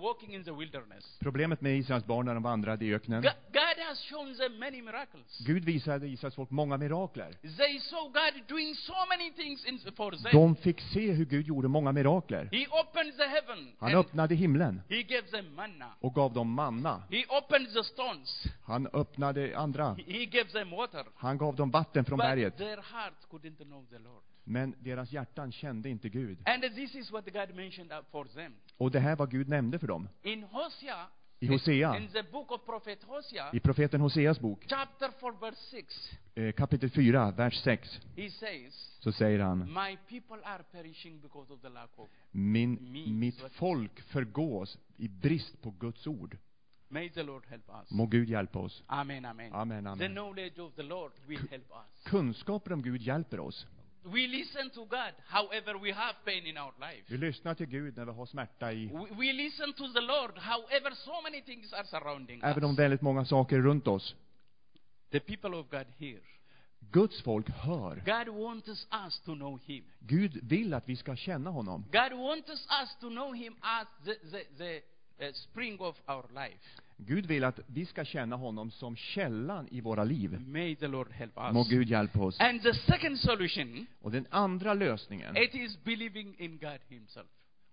walking 0.00 0.34
in 0.34 0.44
the 0.44 0.52
wilderness, 0.52 1.18
Problemet 1.20 1.60
med 1.60 1.78
Israels 1.78 2.06
barn 2.06 2.26
när 2.26 2.34
de 2.34 2.42
vandrade 2.42 2.84
i 2.84 2.94
öknen. 2.94 3.22
God, 3.22 3.32
God 3.52 3.84
has 3.88 3.98
shown 4.00 4.34
them 4.36 4.58
many 4.58 4.82
miracles. 4.82 5.38
Gud 5.46 5.64
visade 5.64 6.08
Israels 6.08 6.34
folk 6.34 6.50
många 6.50 6.76
mirakler. 6.76 7.32
They 7.56 7.78
saw 7.80 8.02
God 8.08 8.48
doing 8.48 8.74
so 8.74 8.94
many 9.08 9.30
things 9.30 9.64
in, 9.64 9.78
for 9.96 10.10
them. 10.10 10.32
De 10.32 10.62
fick 10.62 10.80
se 10.80 11.12
hur 11.12 11.24
Gud 11.24 11.46
gjorde 11.46 11.68
många 11.68 11.92
mirakler. 11.92 12.48
He 12.52 12.66
opened 12.66 13.16
the 13.16 13.26
heaven 13.28 13.72
Han 13.78 13.94
öppnade 13.94 14.34
himlen 14.34 14.82
he 14.88 15.02
gave 15.02 15.22
them 15.30 15.54
manna. 15.54 15.90
och 16.00 16.14
gav 16.14 16.32
dem 16.32 16.54
manna. 16.60 17.02
He 17.10 17.24
opened 17.28 17.68
the 17.72 17.84
stones. 17.84 18.44
Han 18.62 18.86
öppnade 18.86 19.56
andra. 19.58 19.94
He, 20.06 20.24
gave 20.26 20.44
them 20.52 20.70
water. 20.70 21.04
Han 21.16 21.38
gav 21.38 21.56
dem 21.56 21.70
vatten 21.70 22.04
från 22.04 22.16
But 22.18 22.24
berget. 22.24 22.56
their 22.56 22.76
heart 22.76 23.14
couldn't 23.30 23.64
know 23.64 23.84
the 23.90 23.98
Lord. 23.98 24.22
Men 24.44 24.74
deras 24.80 25.12
hjärtan 25.12 25.52
kände 25.52 25.88
inte 25.88 26.08
Gud. 26.08 26.38
And 26.48 26.62
this 26.62 26.94
is 26.94 27.12
what 27.12 27.24
God 27.32 27.54
mentioned 27.56 27.92
for 28.10 28.24
them. 28.24 28.52
Och 28.76 28.90
det 28.90 29.00
här 29.00 29.16
var 29.16 29.26
Gud 29.26 29.48
nämnde 29.48 29.78
för 29.78 29.86
dem. 29.86 30.08
In 30.22 30.42
Hosea, 30.42 31.06
I 31.42 31.46
Hosea, 31.46 31.96
in 31.96 32.08
the 32.08 32.22
book 32.22 32.50
of 32.52 32.64
prophet 32.66 33.02
Hosea, 33.04 33.50
i 33.52 33.60
profeten 33.60 34.00
Hoseas 34.00 34.40
bok, 34.40 34.64
chapter 34.68 35.10
4, 35.20 35.32
verse 35.40 35.60
6, 35.70 36.10
eh, 36.34 36.52
kapitel 36.52 36.90
4, 36.90 37.30
vers 37.30 37.62
6, 37.62 38.00
he 38.16 38.30
says, 38.30 38.98
så 39.00 39.12
säger 39.12 39.38
han, 39.40 39.58
My 39.58 39.98
people 40.08 40.44
are 40.44 40.62
perishing 40.72 41.20
because 41.20 41.52
of 41.52 41.60
the 41.60 41.68
lack 41.68 41.90
of. 41.96 42.08
Min- 42.30 42.78
mitt 43.18 43.40
folk 43.52 44.00
förgås 44.00 44.78
i 44.96 45.08
brist 45.08 45.62
på 45.62 45.70
Guds 45.70 46.06
ord. 46.06 46.36
May 46.92 47.08
the 47.08 47.22
Lord 47.22 47.44
help 47.48 47.68
us. 47.68 47.90
Må 47.90 48.06
Gud 48.06 48.28
hjälpa 48.28 48.58
oss. 48.58 48.82
Amen, 48.86 49.24
amen. 49.24 49.52
Amen, 49.54 49.84
The 49.84 49.90
amen. 49.90 50.12
knowledge 50.12 50.58
of 50.60 50.74
the 50.74 50.82
Lord 50.82 51.12
will 51.26 51.48
help 51.50 51.70
us. 51.70 52.04
Kunskaper 52.04 52.72
om 52.72 52.82
Gud 52.82 53.02
hjälper 53.02 53.40
oss. 53.40 53.66
We 54.02 54.26
listen 54.26 54.70
to 54.70 54.84
God, 54.84 55.12
however 55.26 55.74
we 55.78 55.92
have 55.92 56.14
pain 56.24 56.46
in 56.46 56.58
our 56.58 56.72
life. 56.80 57.02
Vi 57.06 57.16
lyssnar 57.16 57.54
till 57.54 57.66
Gud 57.66 57.96
när 57.96 58.04
vi 58.04 58.12
har 58.12 58.26
smärta 58.26 58.72
i, 58.72 58.86
We, 58.86 59.06
we 59.26 59.32
listen 59.32 59.72
to 59.72 59.92
the 59.92 60.00
Lord, 60.00 60.38
however 60.38 60.90
so 60.94 61.20
many 61.22 61.42
things 61.42 61.72
are 61.72 61.84
surrounding 61.84 62.40
även 62.44 62.64
om 62.64 62.70
us. 62.70 62.78
väldigt 62.78 63.02
många 63.02 63.24
saker 63.24 63.56
är 63.56 63.60
runt 63.62 63.86
oss. 63.86 64.14
The 65.10 65.20
people 65.20 65.56
of 65.56 65.70
God 65.70 65.86
hear. 65.98 66.20
Guds 66.92 67.22
folk 67.22 67.48
hör. 67.48 68.02
God 68.06 68.34
wants 68.44 68.68
us 69.06 69.20
to 69.24 69.34
know 69.34 69.58
Him. 69.66 69.84
Gud 70.00 70.38
vill 70.42 70.74
att 70.74 70.88
vi 70.88 70.96
ska 70.96 71.16
känna 71.16 71.50
honom. 71.50 71.84
God 71.92 72.12
wants 72.18 72.50
us 72.50 72.96
to 73.00 73.08
know 73.08 73.34
Him 73.34 73.56
as 73.60 73.86
the, 74.04 74.14
the, 74.14 74.44
the 74.58 74.80
spring 75.32 75.80
of 75.80 76.00
our 76.08 76.24
life. 76.34 76.80
Gud 76.96 77.26
vill 77.26 77.44
att 77.44 77.60
vi 77.66 77.86
ska 77.86 78.04
känna 78.04 78.36
honom 78.36 78.70
som 78.70 78.96
källan 78.96 79.68
i 79.70 79.80
våra 79.80 80.04
liv. 80.04 80.40
May 80.40 80.76
the 80.76 80.88
Lord 80.88 81.10
help 81.10 81.38
us. 81.38 81.52
Må 81.54 81.64
Gud 81.64 81.88
hjälpa 81.88 82.18
oss. 82.18 82.40
And 82.40 82.62
the 82.62 82.74
second 82.74 83.18
solution, 83.18 83.86
Och 84.00 84.10
den 84.10 84.26
andra 84.30 84.74
lösningen, 84.74 85.36
it 85.36 85.54
is 85.54 85.84
believing 85.84 86.34
in 86.38 86.58
God 86.58 86.80
Himself. 86.88 87.28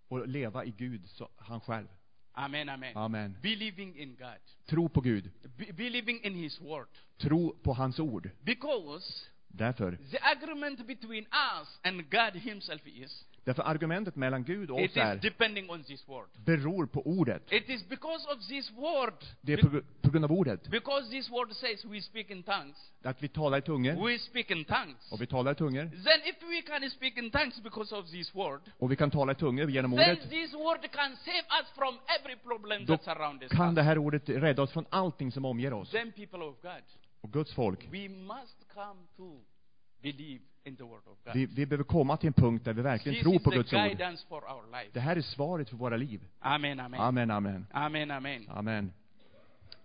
att 0.10 0.30
leva 0.30 0.66
i 0.66 0.72
Gud, 0.78 1.10
så, 1.10 1.30
han 1.38 1.62
själv. 1.62 1.88
Amen, 2.32 2.70
amen. 2.70 2.98
Amen. 2.98 3.38
Believing 3.42 3.98
in 3.98 4.16
God. 4.16 4.40
Tro 4.66 4.90
på 4.90 5.02
Gud. 5.02 5.32
Be- 5.58 5.74
believing 5.74 6.24
in 6.24 6.36
His 6.36 6.62
Word. 6.62 6.88
Tro 7.18 7.56
på 7.64 7.74
hans 7.74 8.00
ord. 8.00 8.30
Because 8.44 9.26
Därför, 9.48 9.98
the 10.12 10.18
agreement 10.22 10.88
between 10.88 11.26
us 11.26 11.80
and 11.84 12.10
God 12.10 12.42
Himself 12.42 12.88
is, 12.88 13.26
därför 13.48 13.64
argumentet 13.64 14.16
mellan 14.16 14.44
Gud 14.44 14.72
och 14.72 14.80
it 14.80 14.86
oss 14.92 14.92
is 14.92 15.04
är, 15.04 15.16
depending 15.16 15.70
on 15.70 15.84
this 15.84 16.08
Word. 16.10 16.28
beror 16.46 16.86
på 16.86 17.02
ordet. 17.08 17.52
It 17.52 17.70
is 17.70 17.88
because 17.90 18.28
of 18.34 18.48
this 18.48 18.72
Word, 18.72 19.14
Det 19.42 19.54
är 19.54 19.58
på, 19.58 19.82
på 20.02 20.10
grund 20.12 20.26
av 20.26 20.32
ordet. 20.32 20.68
because 20.70 21.10
this 21.10 21.30
Word 21.30 21.52
says 21.54 21.86
we 21.86 22.02
speak 22.02 22.30
in 22.32 22.44
tongues, 22.44 22.92
Att 23.04 23.24
vi 23.24 23.28
talar 23.28 23.58
i 23.58 23.62
tungor. 23.62 24.06
we 24.08 24.20
speak 24.20 24.52
in 24.52 24.66
tongues. 24.66 25.12
Och 25.12 25.22
vi 25.22 25.28
talar 25.28 25.52
i 25.52 25.56
tungor. 25.56 25.84
Then 25.84 26.20
if 26.26 26.36
we 26.42 26.62
can 26.62 26.90
speak 26.90 27.18
in 27.18 27.32
tongues 27.32 27.64
because 27.64 27.96
of 27.96 28.10
this 28.12 28.36
Word, 28.36 28.62
Och 28.80 28.92
vi 28.92 28.96
kan 28.96 29.12
tala 29.12 29.32
i 29.32 29.36
tungor 29.36 29.70
genom 29.70 29.92
then 29.92 30.12
ordet. 30.12 30.30
this 30.30 30.54
Word 30.54 30.92
can 30.92 31.16
save 31.16 31.44
us 31.62 31.68
from 31.76 31.98
every 32.20 32.36
problem 32.36 32.86
Då 32.86 32.98
that 32.98 33.04
surrounds 33.04 33.48
kan 33.52 33.76
det 33.76 33.82
us. 33.82 33.86
här 33.86 33.98
ordet 33.98 34.30
rädda 34.30 34.62
oss 34.62 34.72
från 34.72 34.86
allting 34.90 35.32
som 35.32 35.46
omger 35.46 35.74
oss. 35.74 35.92
Then 35.92 36.12
people 36.12 36.40
of 36.40 36.62
God, 36.62 36.84
Och 37.22 37.32
Guds 37.34 37.54
folk. 37.54 37.88
we 37.92 38.10
must 38.10 38.58
come 38.74 39.02
to 39.18 39.40
believe 40.02 40.40
Vi, 41.34 41.46
vi 41.46 41.66
behöver 41.66 41.84
komma 41.84 42.18
till 42.18 42.28
en 42.28 42.34
punkt 42.34 42.66
där 42.66 42.74
vi 42.74 42.82
verkligen 42.82 43.16
This 43.16 43.24
tror 43.24 43.40
på 43.40 43.50
Guds 43.50 43.74
ord. 43.74 43.80
guidance 43.80 44.28
for 44.28 44.44
our 44.44 44.72
life. 44.72 44.90
Det 44.94 45.00
här 45.00 45.16
är 45.16 45.22
svaret 45.22 45.70
för 45.70 45.78
våra 45.78 45.98
liv. 45.98 46.28
Amen, 46.40 46.80
amen. 46.80 47.00
Amen, 47.00 47.32
amen. 47.32 47.66
Amen, 47.72 48.12
amen. 48.12 48.50
Amen. 48.50 48.94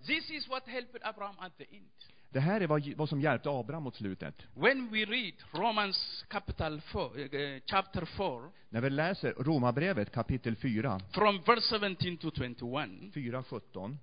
This 0.06 0.30
is 0.30 0.48
what 0.48 0.68
helped 0.68 1.00
Abraham 1.04 1.34
at 1.38 1.58
the 1.58 1.64
end. 1.76 1.86
Det 2.30 2.40
här 2.40 2.60
är 2.60 2.66
vad, 2.66 2.94
vad 2.96 3.08
som 3.08 3.20
hjälpte 3.20 3.50
Abraham 3.50 3.82
mot 3.82 3.96
slutet. 3.96 4.34
When 4.54 4.90
we 4.90 5.04
read 5.04 5.34
Romans 5.50 6.24
capital 6.28 6.80
four, 6.80 7.18
uh, 7.18 7.60
chapter 7.66 8.04
4, 8.04 8.50
När 8.68 8.80
vi 8.80 8.90
läser 8.90 9.32
Romarbrevet 9.32 10.12
kapitel 10.12 10.56
4, 10.56 11.00
from 11.12 11.42
verse 11.46 11.78
17 11.78 12.16
to 12.16 12.30
21, 12.30 12.90
4, 13.14 13.42
17. 13.42 13.98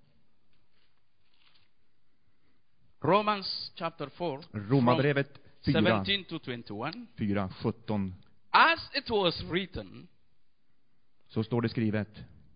Romans 3.02 3.72
chapter 3.76 4.10
4, 4.10 4.42
Romarbrevet 4.52 5.49
4, 5.66 5.74
17 6.05 6.24
to 6.24 6.39
21, 6.39 7.07
4, 7.18 7.49
17. 7.62 8.14
as 8.51 8.80
it 8.95 9.10
was 9.10 9.43
written, 9.43 10.07
Så 11.28 11.43
står 11.43 11.62
det 11.62 11.70
skrivet. 11.70 12.07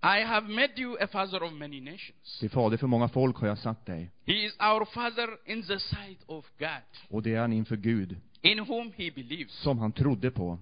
I 0.04 0.24
have 0.26 0.47
made 0.49 0.74
you 0.78 0.97
a 1.01 1.08
father 1.08 1.43
of 1.43 1.54
many 1.54 1.80
nations. 1.82 2.39
Till 2.39 2.49
fader 2.49 2.78
för 2.78 2.88
många 2.88 3.08
folk 3.08 3.38
har 3.38 3.47
jag 3.47 3.58
satt 3.58 3.86
dig. 3.86 4.12
He 4.26 4.34
is 4.34 4.54
our 4.60 4.86
father 4.86 5.30
in 5.45 5.64
the 5.64 5.80
sight 5.80 6.20
of 6.26 6.45
God, 6.60 7.10
Och 7.10 7.24
det 7.24 7.36
är 7.36 7.39
han 7.39 7.54
inför 7.54 7.76
Gud, 7.78 8.18
in 8.41 8.60
whom 8.60 8.91
he 8.97 9.12
believes. 9.12 9.51
som 9.51 9.80
han 9.80 9.91
trodde 9.91 10.32
på. 10.32 10.60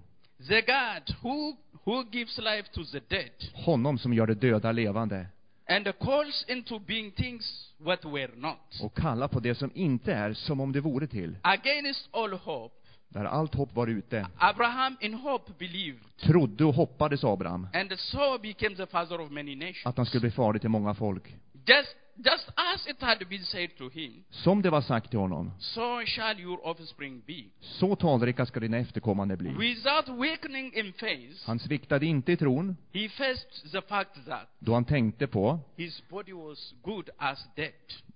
The 0.48 0.60
God 0.60 1.16
who, 1.22 1.56
who 1.84 2.04
gives 2.12 2.38
life 2.38 2.68
to 2.72 2.84
the 2.84 3.00
dead 3.08 3.30
Honom 3.54 3.98
som 3.98 4.12
gör 4.14 4.26
det 4.26 4.34
döda 4.34 4.72
levande 4.72 5.26
and 5.72 5.98
calls 5.98 6.44
into 6.48 6.78
being 6.78 7.10
things 7.10 7.72
what 7.78 8.04
were 8.04 8.30
not. 8.36 8.80
och 8.82 8.94
kallar 8.96 9.28
på 9.28 9.40
det 9.40 9.54
som 9.54 9.70
inte 9.74 10.12
är 10.14 10.32
som 10.32 10.60
om 10.60 10.72
det 10.72 10.80
vore 10.80 11.06
till. 11.06 11.36
Against 11.42 12.08
all 12.12 12.32
hope, 12.32 12.74
Där 13.08 13.24
allt 13.24 13.54
hopp 13.54 13.74
var 13.74 13.86
ute. 13.86 14.26
Abraham 14.38 14.96
in 15.00 15.14
hope 15.14 15.52
believed 15.58 16.00
Trodde 16.20 16.64
och 16.64 16.74
hoppades 16.74 17.24
Abraham 17.24 17.66
and 17.74 17.98
so 17.98 18.38
became 18.38 18.76
the 18.76 18.86
father 18.86 19.20
of 19.20 19.30
many 19.30 19.54
nations. 19.56 19.86
att 19.86 19.96
han 19.96 20.06
skulle 20.06 20.20
bli 20.20 20.30
fader 20.30 20.58
till 20.58 20.68
många 20.70 20.94
folk. 20.94 21.36
Just, 21.66 21.96
just 22.16 22.48
as 22.54 22.86
it 22.86 22.96
had 23.02 23.18
been 23.28 23.44
said 23.44 23.76
to 23.78 23.88
him, 23.88 24.24
Som 24.30 24.62
det 24.62 24.70
var 24.70 24.80
sagt 24.80 25.10
till 25.10 25.18
honom, 25.18 25.50
so 25.58 26.04
shall 26.06 26.40
your 26.40 26.66
offspring 26.66 27.22
be. 27.26 27.42
så 27.60 27.96
talrika 27.96 28.46
ska 28.46 28.60
dina 28.60 28.78
efterkommande 28.78 29.36
bli. 29.36 29.50
Without 29.50 30.08
weakening 30.08 30.72
in 30.74 30.92
faith, 30.92 31.46
Han 31.46 31.58
sviktade 31.58 32.06
inte 32.06 32.32
i 32.32 32.36
tron 32.36 32.76
he 32.92 33.08
faced 33.08 33.72
the 33.72 33.80
fact 33.82 34.26
that 34.26 34.48
då 34.58 34.74
han 34.74 34.84
tänkte 34.84 35.26
på, 35.26 35.58
his 35.76 36.08
body 36.08 36.32
was 36.32 36.74
good 36.82 37.10
as 37.18 37.46
dead. 37.56 37.72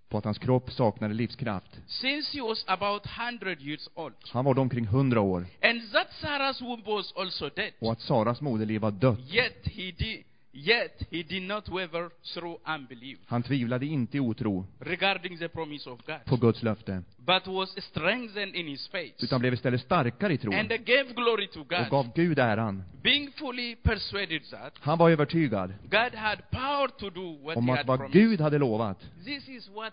på 0.09 0.19
att 0.19 0.25
hans 0.25 0.39
kropp 0.39 0.71
saknade 0.73 1.15
livskraft. 1.15 1.81
Since 1.87 2.37
he 2.39 2.43
was 2.49 2.65
about 2.69 3.03
100 3.07 3.51
years 3.61 3.89
old, 3.95 4.15
Han 4.33 4.45
var 4.45 4.55
då 4.55 4.63
omkring 4.63 4.87
hundra 4.87 5.21
år 5.21 5.47
and 5.63 5.93
that 5.93 6.09
Sarah's 6.23 6.63
womb 6.65 6.83
was 6.87 7.13
also 7.17 7.49
dead. 7.57 7.73
och 7.79 7.93
att 7.93 8.01
Saras 8.01 8.41
moderliv 8.41 8.81
var 8.81 8.91
dött. 8.91 9.19
Yet 9.33 9.67
he 9.69 9.83
did, 9.91 10.25
yet 10.57 11.03
he 11.11 11.23
did 11.23 11.43
not 11.43 11.69
waver 11.69 12.11
through 12.35 12.57
unbelief 12.75 13.19
Han 13.27 13.43
tvivlade 13.43 13.87
inte 13.87 14.17
i 14.17 14.21
otro 14.21 14.67
regarding 14.81 15.39
the 15.39 15.49
promise 15.49 15.91
of 15.91 16.01
God, 16.07 16.25
på 16.25 16.37
Guds 16.37 16.63
löfte, 16.63 17.03
but 17.19 17.47
was 17.47 17.85
strengthened 17.85 18.55
in 18.55 18.67
his 18.69 18.89
faith 18.89 19.25
utan 19.25 19.41
blev 19.41 19.55
istället 19.55 19.81
starkare 19.81 20.33
i 20.33 20.39
tron 20.39 20.55
and 20.55 20.69
gave 20.69 21.05
glory 21.15 21.47
to 21.47 21.61
och 21.61 21.69
God, 21.69 21.89
gav 21.91 22.13
Gud 22.15 22.39
äran. 22.39 22.85
being 23.03 23.31
fully 23.33 23.77
persuaded 23.77 24.43
that 24.51 24.73
Han 24.81 24.99
var 24.99 25.11
övertygad 25.11 25.75
God 25.83 26.15
had 26.15 26.51
power 26.51 26.89
to 26.89 27.11
do 27.11 27.37
what 27.45 27.57
om 27.57 27.67
he 27.69 27.73
att 27.73 27.79
had 27.79 27.87
vad 27.87 27.99
promised. 27.99 28.23
Gud 28.23 28.41
hade 28.41 28.59
lovat, 28.59 29.01
This 29.25 29.49
is 29.49 29.69
what 29.69 29.93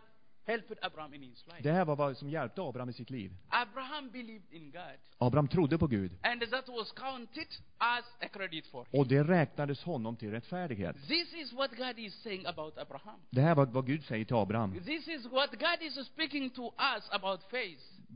det 1.61 1.71
här 1.71 1.85
var 1.85 1.95
vad 1.95 2.17
som 2.17 2.29
hjälpte 2.29 2.61
Abraham 2.61 2.89
i 2.89 2.93
sitt 2.93 3.09
liv. 3.09 3.31
Abraham 3.49 4.09
believed 4.11 4.53
in 4.53 4.71
God, 4.71 4.81
Abraham 5.17 5.47
trodde 5.47 5.77
på 5.77 5.87
Gud 5.87 6.11
and 6.21 6.41
that 6.41 6.69
was 6.69 6.91
counted 6.91 7.47
as 7.77 8.05
a 8.21 8.27
credit 8.33 8.67
for 8.67 8.85
him. 8.91 8.99
och 8.99 9.07
det 9.07 9.23
räknades 9.23 9.83
honom 9.83 10.15
till 10.15 10.31
rättfärdighet. 10.31 10.95
This 11.07 11.33
is 11.33 11.53
what 11.53 11.71
God 11.77 11.99
is 11.99 12.21
saying 12.23 12.45
about 12.45 12.77
Abraham. 12.77 13.19
Det 13.29 13.41
här 13.41 13.55
var 13.55 13.65
vad 13.65 13.85
Gud 13.85 14.03
säger 14.03 14.25
till 14.25 14.35
Abraham. 14.35 14.73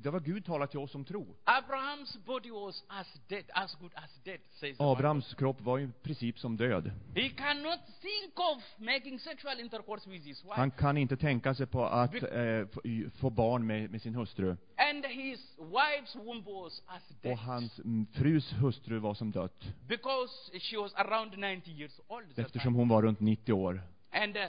Det 0.03 0.09
var 0.09 0.19
Gud 0.19 0.45
talat 0.45 0.71
till 0.71 0.79
oss 0.79 0.95
om 0.95 1.05
tro. 1.05 1.35
Abraham's 1.45 2.17
body 2.25 2.51
was 2.51 2.83
as 2.87 3.07
dead, 3.27 3.43
as 3.53 3.75
good 3.75 3.91
as 3.95 4.19
dead, 4.23 4.39
says. 4.59 4.75
Abrahams 4.79 5.33
kropp 5.33 5.61
var 5.61 5.79
i 5.79 5.89
princip 6.03 6.39
som 6.39 6.57
död. 6.57 6.91
He 7.15 7.29
cannot 7.29 7.79
think 8.01 8.39
of 8.39 8.63
making 8.77 9.19
sexual 9.19 9.59
intercourse 9.59 10.09
with 10.09 10.25
his 10.25 10.43
wife. 10.43 10.55
Han 10.55 10.71
kan 10.71 10.97
inte 10.97 11.17
tänka 11.17 11.53
sig 11.53 11.65
på 11.65 11.85
att 11.85 12.13
eh, 12.13 12.67
få, 12.71 12.81
få 13.19 13.29
barn 13.29 13.67
med, 13.67 13.91
med 13.91 14.01
sin 14.01 14.15
hustru. 14.15 14.55
And 14.77 15.05
his 15.05 15.57
wife's 15.57 16.15
womb 16.25 16.43
was 16.43 16.83
as 16.87 17.03
dead. 17.21 17.33
Och 17.33 17.39
hans 17.39 17.79
frus 18.13 18.53
hustru 18.53 18.99
var 18.99 19.13
som 19.13 19.31
dött. 19.31 19.63
Because 19.87 20.59
she 20.59 20.77
was 20.77 20.93
around 20.93 21.37
90 21.37 21.71
years 21.71 21.99
old. 22.07 22.39
Eftersom 22.39 22.75
hon 22.75 22.87
var 22.87 23.01
runt 23.01 23.19
90 23.19 23.53
år. 23.53 23.81
And 24.11 24.37
uh, 24.37 24.43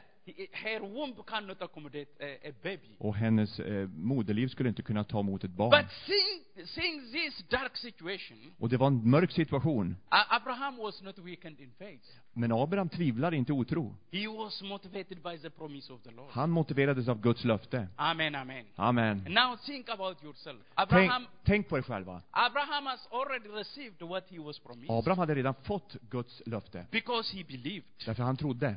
her 0.52 0.80
womb 0.80 1.14
cannot 1.26 1.62
accommodate 1.62 2.08
a, 2.20 2.48
a 2.48 2.52
baby. 2.62 2.96
Och 2.98 3.14
hennes 3.14 3.60
eh, 3.60 3.88
moderliv 3.88 4.48
skulle 4.48 4.68
inte 4.68 4.82
kunna 4.82 5.04
ta 5.04 5.20
emot 5.20 5.44
ett 5.44 5.50
barn. 5.50 5.70
But 5.70 5.90
seeing, 6.06 6.66
seeing 6.66 7.12
this 7.12 7.44
dark 7.48 7.76
situation, 7.76 8.52
Och 8.58 8.68
det 8.68 8.76
var 8.76 8.86
en 8.86 9.10
mörk 9.10 9.32
situation. 9.32 9.96
Abraham 10.08 10.76
was 10.76 11.02
not 11.02 11.18
weakened 11.18 11.60
in 11.60 11.72
faith. 11.78 12.06
Men 12.32 12.52
Abraham 12.52 12.88
tvivlade 12.88 13.36
inte 13.36 13.52
otro. 13.52 13.94
He 14.12 14.28
was 14.28 14.62
motivated 14.62 15.22
by 15.22 15.38
the 15.38 15.50
promise 15.50 15.92
of 15.92 16.02
the 16.02 16.10
Lord. 16.10 16.30
Han 16.30 16.50
motiverades 16.50 17.08
av 17.08 17.20
Guds 17.20 17.44
löfte. 17.44 17.88
Amen, 17.96 18.34
amen. 18.34 18.66
Amen. 18.76 19.26
Now 19.28 19.56
think 19.66 19.88
about 19.88 20.24
yourself. 20.24 20.58
Tänk, 20.76 20.92
Abraham, 20.92 21.26
tänk 21.44 21.68
på 21.68 21.78
er 21.78 21.82
själva. 21.82 22.22
Abraham 22.30 22.86
has 22.86 23.08
already 23.12 23.48
received 23.48 24.02
what 24.02 24.24
he 24.30 24.38
was 24.38 24.58
promised. 24.58 24.90
Abraham 24.90 25.18
hade 25.18 25.34
redan 25.34 25.54
fått 25.54 25.96
Guds 26.10 26.42
löfte. 26.46 26.86
Because 26.90 27.36
he 27.36 27.44
believed. 27.44 27.86
Därför 28.06 28.22
han 28.22 28.36
trodde. 28.36 28.76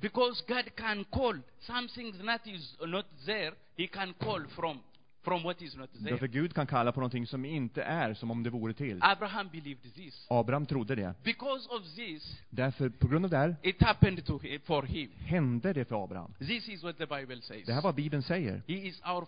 Because 0.00 0.42
God 0.48 0.70
can 0.76 1.04
call. 1.12 1.34
Something 1.66 2.12
that 2.24 2.46
is 2.46 2.74
not 2.82 3.06
there, 3.26 3.52
he 3.76 3.88
can 3.88 4.14
call 4.22 4.40
from, 4.56 4.80
from 5.22 5.42
what 5.42 5.62
is 5.62 5.76
not 5.76 5.90
Därför 5.92 6.18
there. 6.18 6.28
Gud 6.28 6.54
kan 6.54 6.66
kalla 6.66 6.92
på 6.92 7.00
någonting 7.00 7.26
som 7.26 7.44
inte 7.44 7.82
är 7.82 8.14
som 8.14 8.30
om 8.30 8.42
det 8.42 8.50
vore 8.50 8.72
till. 8.72 8.98
Abraham 9.02 9.48
believed 9.48 9.94
this. 9.94 10.26
Abraham 10.30 10.66
trodde 10.66 10.94
det. 10.94 11.14
Because 11.24 11.68
of 11.68 11.82
this, 11.96 12.40
Därför, 12.50 12.88
på 12.88 13.08
grund 13.08 13.24
av 13.24 13.30
det 13.30 13.36
här, 13.36 13.56
it 13.62 13.82
happened 13.82 14.26
to 14.26 14.38
him, 14.38 14.60
for 14.60 14.82
him. 14.82 15.10
hände 15.18 15.72
det 15.72 15.84
för 15.84 16.04
Abraham. 16.04 16.34
This 16.38 16.68
is 16.68 16.82
what 16.82 16.98
the 16.98 17.06
Bible 17.06 17.42
says. 17.42 17.66
Det 17.66 17.72
här 17.72 17.82
var 17.82 17.92
Bibeln 17.92 18.22
säger. 18.22 18.62
He 18.66 18.74
is 18.74 19.00
our, 19.00 19.26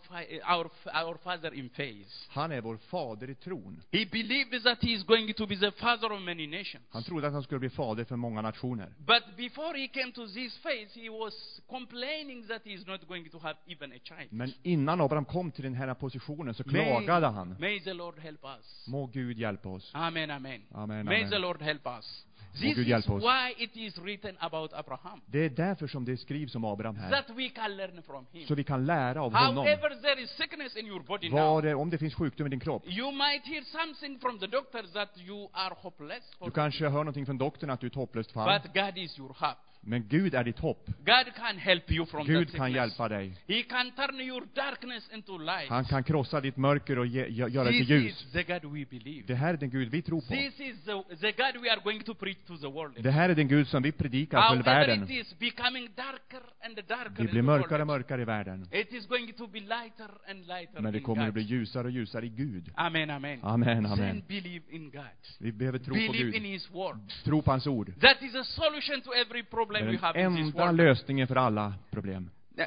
our, 0.59 0.71
our 1.07 1.17
father 1.17 1.55
in 1.55 1.69
faith. 1.71 2.11
Han 2.29 2.53
är 2.53 2.61
vår 2.61 2.77
fader 2.77 3.31
i 3.31 3.35
tron. 3.35 3.83
He 3.93 4.07
believed 4.07 4.63
that 4.63 4.83
he 4.83 4.91
is 4.91 5.03
going 5.03 5.35
to 5.35 5.47
be 5.47 5.57
the 5.57 5.71
father 5.71 6.13
of 6.13 6.21
many 6.23 6.47
nations. 6.47 6.85
Han 6.91 7.03
trodde 7.03 7.27
att 7.27 7.33
han 7.33 7.43
skulle 7.43 7.59
bli 7.59 7.71
fader 7.71 8.05
för 8.05 8.17
många 8.17 8.43
nationer. 8.43 8.95
But 8.99 9.37
before 9.37 9.79
he 9.79 9.89
came 9.89 10.13
to 10.13 10.27
this 10.27 10.57
faith, 10.59 10.99
he 10.99 11.11
was 11.11 11.61
complaining 11.69 12.47
that 12.49 12.63
he 12.65 12.71
is 12.73 12.87
not 12.87 13.09
going 13.09 13.29
to 13.31 13.39
have 13.39 13.57
even 13.67 13.93
a 13.93 13.99
child. 14.03 14.33
Men 14.33 14.53
innan 14.63 15.01
Abraham 15.01 15.25
kom 15.25 15.51
till 15.51 15.65
den 15.65 15.75
här 15.81 15.95
positionen 15.95 16.55
så 16.55 16.65
klagade 16.65 17.27
han. 17.27 17.57
may 17.59 17.81
the 17.81 17.95
Lord 17.95 18.19
help 18.19 18.45
us. 18.45 18.87
Må 18.89 19.07
Gud 19.07 19.39
hjälpa 19.39 19.69
oss. 19.69 19.91
Amen, 19.95 20.31
amen. 20.31 20.63
Amen, 20.73 21.07
May 21.07 21.17
amen. 21.17 21.31
the 21.31 21.39
Lord 21.39 21.63
help 21.63 21.87
us. 21.87 22.27
This 22.53 22.75
Gud 22.75 22.79
is 22.79 22.87
hjälpa 22.87 23.13
oss. 23.13 23.23
why 23.23 23.55
it 23.65 23.77
is 23.77 23.99
written 23.99 24.37
about 24.41 24.73
Abraham. 24.73 25.21
Det 25.27 25.45
är 25.45 25.51
därför 25.51 25.87
som 25.87 26.05
det 26.05 26.17
skrivs 26.17 26.55
om 26.55 26.65
Abraham 26.65 26.97
här. 26.97 27.11
That 27.11 27.37
we 27.37 27.49
can 27.49 27.77
learn 27.77 28.03
from 28.03 28.27
him. 28.33 28.47
Så 28.47 28.55
vi 28.55 28.65
kan 28.65 28.87
lära 28.87 29.23
av 29.23 29.33
honom. 29.33 29.57
However, 29.57 30.03
there 30.03 30.23
is 30.23 30.31
sickness 30.31 30.77
in 30.77 30.87
your 30.87 31.01
body 31.01 31.31
Var 31.31 31.63
det, 31.63 31.75
om 31.75 31.91
det 31.91 31.99
finns 31.99 32.15
sjukdom 32.15 32.47
i 32.47 32.51
din 32.51 32.61
kropp. 32.61 32.87
You 32.87 33.13
might 33.13 33.47
hear 33.47 33.63
something 33.63 34.19
from 34.19 34.39
the 34.39 34.47
doctors 34.47 34.93
that 34.93 35.19
you 35.19 35.49
are 35.53 35.75
hopeless. 35.79 36.31
Du 36.45 36.51
kanske 36.51 36.89
hör 36.89 36.99
någonting 36.99 37.27
från 37.27 37.39
doktorn 37.39 37.71
att 37.71 37.81
du 37.81 37.87
är 37.87 37.91
ett 37.91 37.95
hopplöst 37.95 38.33
fall. 38.33 38.61
But 38.61 38.75
God 38.75 38.99
is 38.99 39.19
your 39.19 39.29
hope. 39.29 39.70
Men 39.83 40.09
Gud 40.09 40.35
är 40.35 40.45
ditt 40.45 40.59
hopp. 40.59 40.87
God 40.87 41.35
can 41.37 41.57
help 41.59 41.91
you 41.91 42.07
from 42.07 42.27
Gud 42.27 42.53
kan 42.55 42.73
hjälpa 42.73 43.09
dig. 43.09 43.35
He 43.49 43.63
can 43.63 43.91
turn 43.91 44.21
your 44.21 44.47
darkness 44.55 45.11
into 45.15 45.39
light. 45.39 45.69
Han 45.69 45.85
kan 45.85 46.05
krossa 46.05 46.41
ditt 46.41 46.57
mörker 46.57 46.99
och 46.99 47.07
ge, 47.07 47.27
gö- 47.27 47.49
göra 47.49 47.65
det 47.65 47.71
this 47.79 47.87
till 47.87 47.97
ljus. 48.03 48.13
is 48.27 48.33
the 48.33 48.43
God 48.43 48.73
we 48.73 48.85
believe. 48.85 49.27
Det 49.27 49.35
här 49.35 49.55
är 49.55 49.59
den 49.59 49.71
Gud 49.71 49.89
vi 49.91 50.03
tror 50.03 50.21
på. 50.21 50.27
This 50.27 50.61
is 50.61 50.85
the, 50.85 51.17
the 51.17 51.33
God 51.33 51.63
we 51.63 51.71
are 51.73 51.81
going 51.85 52.03
to 52.03 52.15
preach 52.15 52.37
to 52.47 52.57
the 52.57 52.67
world. 52.67 53.03
Det 53.03 53.11
här 53.11 53.29
är 53.29 53.35
den 53.35 53.49
Gud 53.49 53.69
som 53.69 53.83
vi 53.83 53.93
predikar 53.93 54.41
för 54.41 54.49
However, 54.49 54.65
världen. 54.65 55.05
it 55.05 55.11
is 55.11 55.39
becoming 55.39 55.89
darker 55.97 56.43
and 56.65 56.77
darker. 56.89 57.11
Det 57.17 57.23
in 57.23 57.31
blir 57.31 57.43
mörkare 57.43 57.81
och 57.83 57.87
mörkare 57.87 58.23
i 58.23 58.25
världen. 58.25 58.69
It 58.73 58.93
is 58.93 59.07
going 59.07 59.33
to 59.33 59.47
be 59.47 59.61
lighter 59.61 60.11
and 60.31 60.47
lighter 60.47 60.81
Men 60.81 60.93
det 60.93 60.99
in 60.99 61.05
kommer 61.05 61.23
att 61.23 61.27
God. 61.29 61.35
bli 61.35 61.43
ljusare 61.43 61.85
och 61.85 61.91
ljusare 61.91 62.27
i 62.27 62.29
Gud. 62.29 62.71
Amen, 62.75 63.11
amen. 63.11 63.39
Amen, 63.43 63.67
Then 63.83 63.87
amen. 63.87 64.23
believe 64.29 64.65
in 64.71 64.91
God. 64.91 65.03
Vi 65.39 65.53
behöver 65.53 65.79
tro 65.79 65.95
på 65.95 66.01
Believe 66.01 66.37
in 66.37 66.43
Gud. 66.43 66.53
His 66.53 66.71
word. 66.71 66.99
Tro 67.25 67.43
på 67.43 67.51
hans 67.51 67.67
ord. 67.67 67.93
That 68.01 68.23
is 68.23 68.35
a 68.35 68.45
solution 68.45 69.01
to 69.03 69.13
every 69.13 69.43
Det 69.43 69.47
problem 69.71 69.91
we 69.91 69.99
have 69.99 70.21
in 70.21 70.47
this 70.47 70.55
world. 70.55 70.77
lösningen 70.77 71.27
för 71.29 71.37
alla 71.37 71.75
problem. 71.91 72.31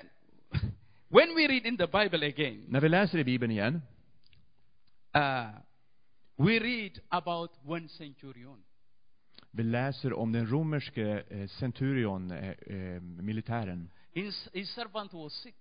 When 1.09 1.35
we 1.35 1.47
read 1.47 1.65
in 1.65 1.77
the 1.77 1.87
Bible 1.87 2.27
again, 2.27 2.65
När 2.67 2.81
vi 2.81 2.89
läser 2.89 3.17
i 3.17 3.23
Bibeln 3.23 3.51
igen, 3.51 3.81
uh, 5.15 5.49
we 6.35 6.59
read 6.59 6.99
about 7.09 7.51
one 7.65 7.87
centurion. 7.87 8.63
vi 9.51 9.63
läser 9.63 10.13
om 10.13 10.31
den 10.31 10.47
romerske 10.47 11.23
eh, 11.29 11.47
centurion, 11.47 12.31
eh, 12.31 12.49
eh, 12.49 13.01
militären. 13.01 13.89
His, 14.11 14.49
his 14.53 14.69
servant 14.69 15.13
was 15.13 15.33
sick. 15.33 15.55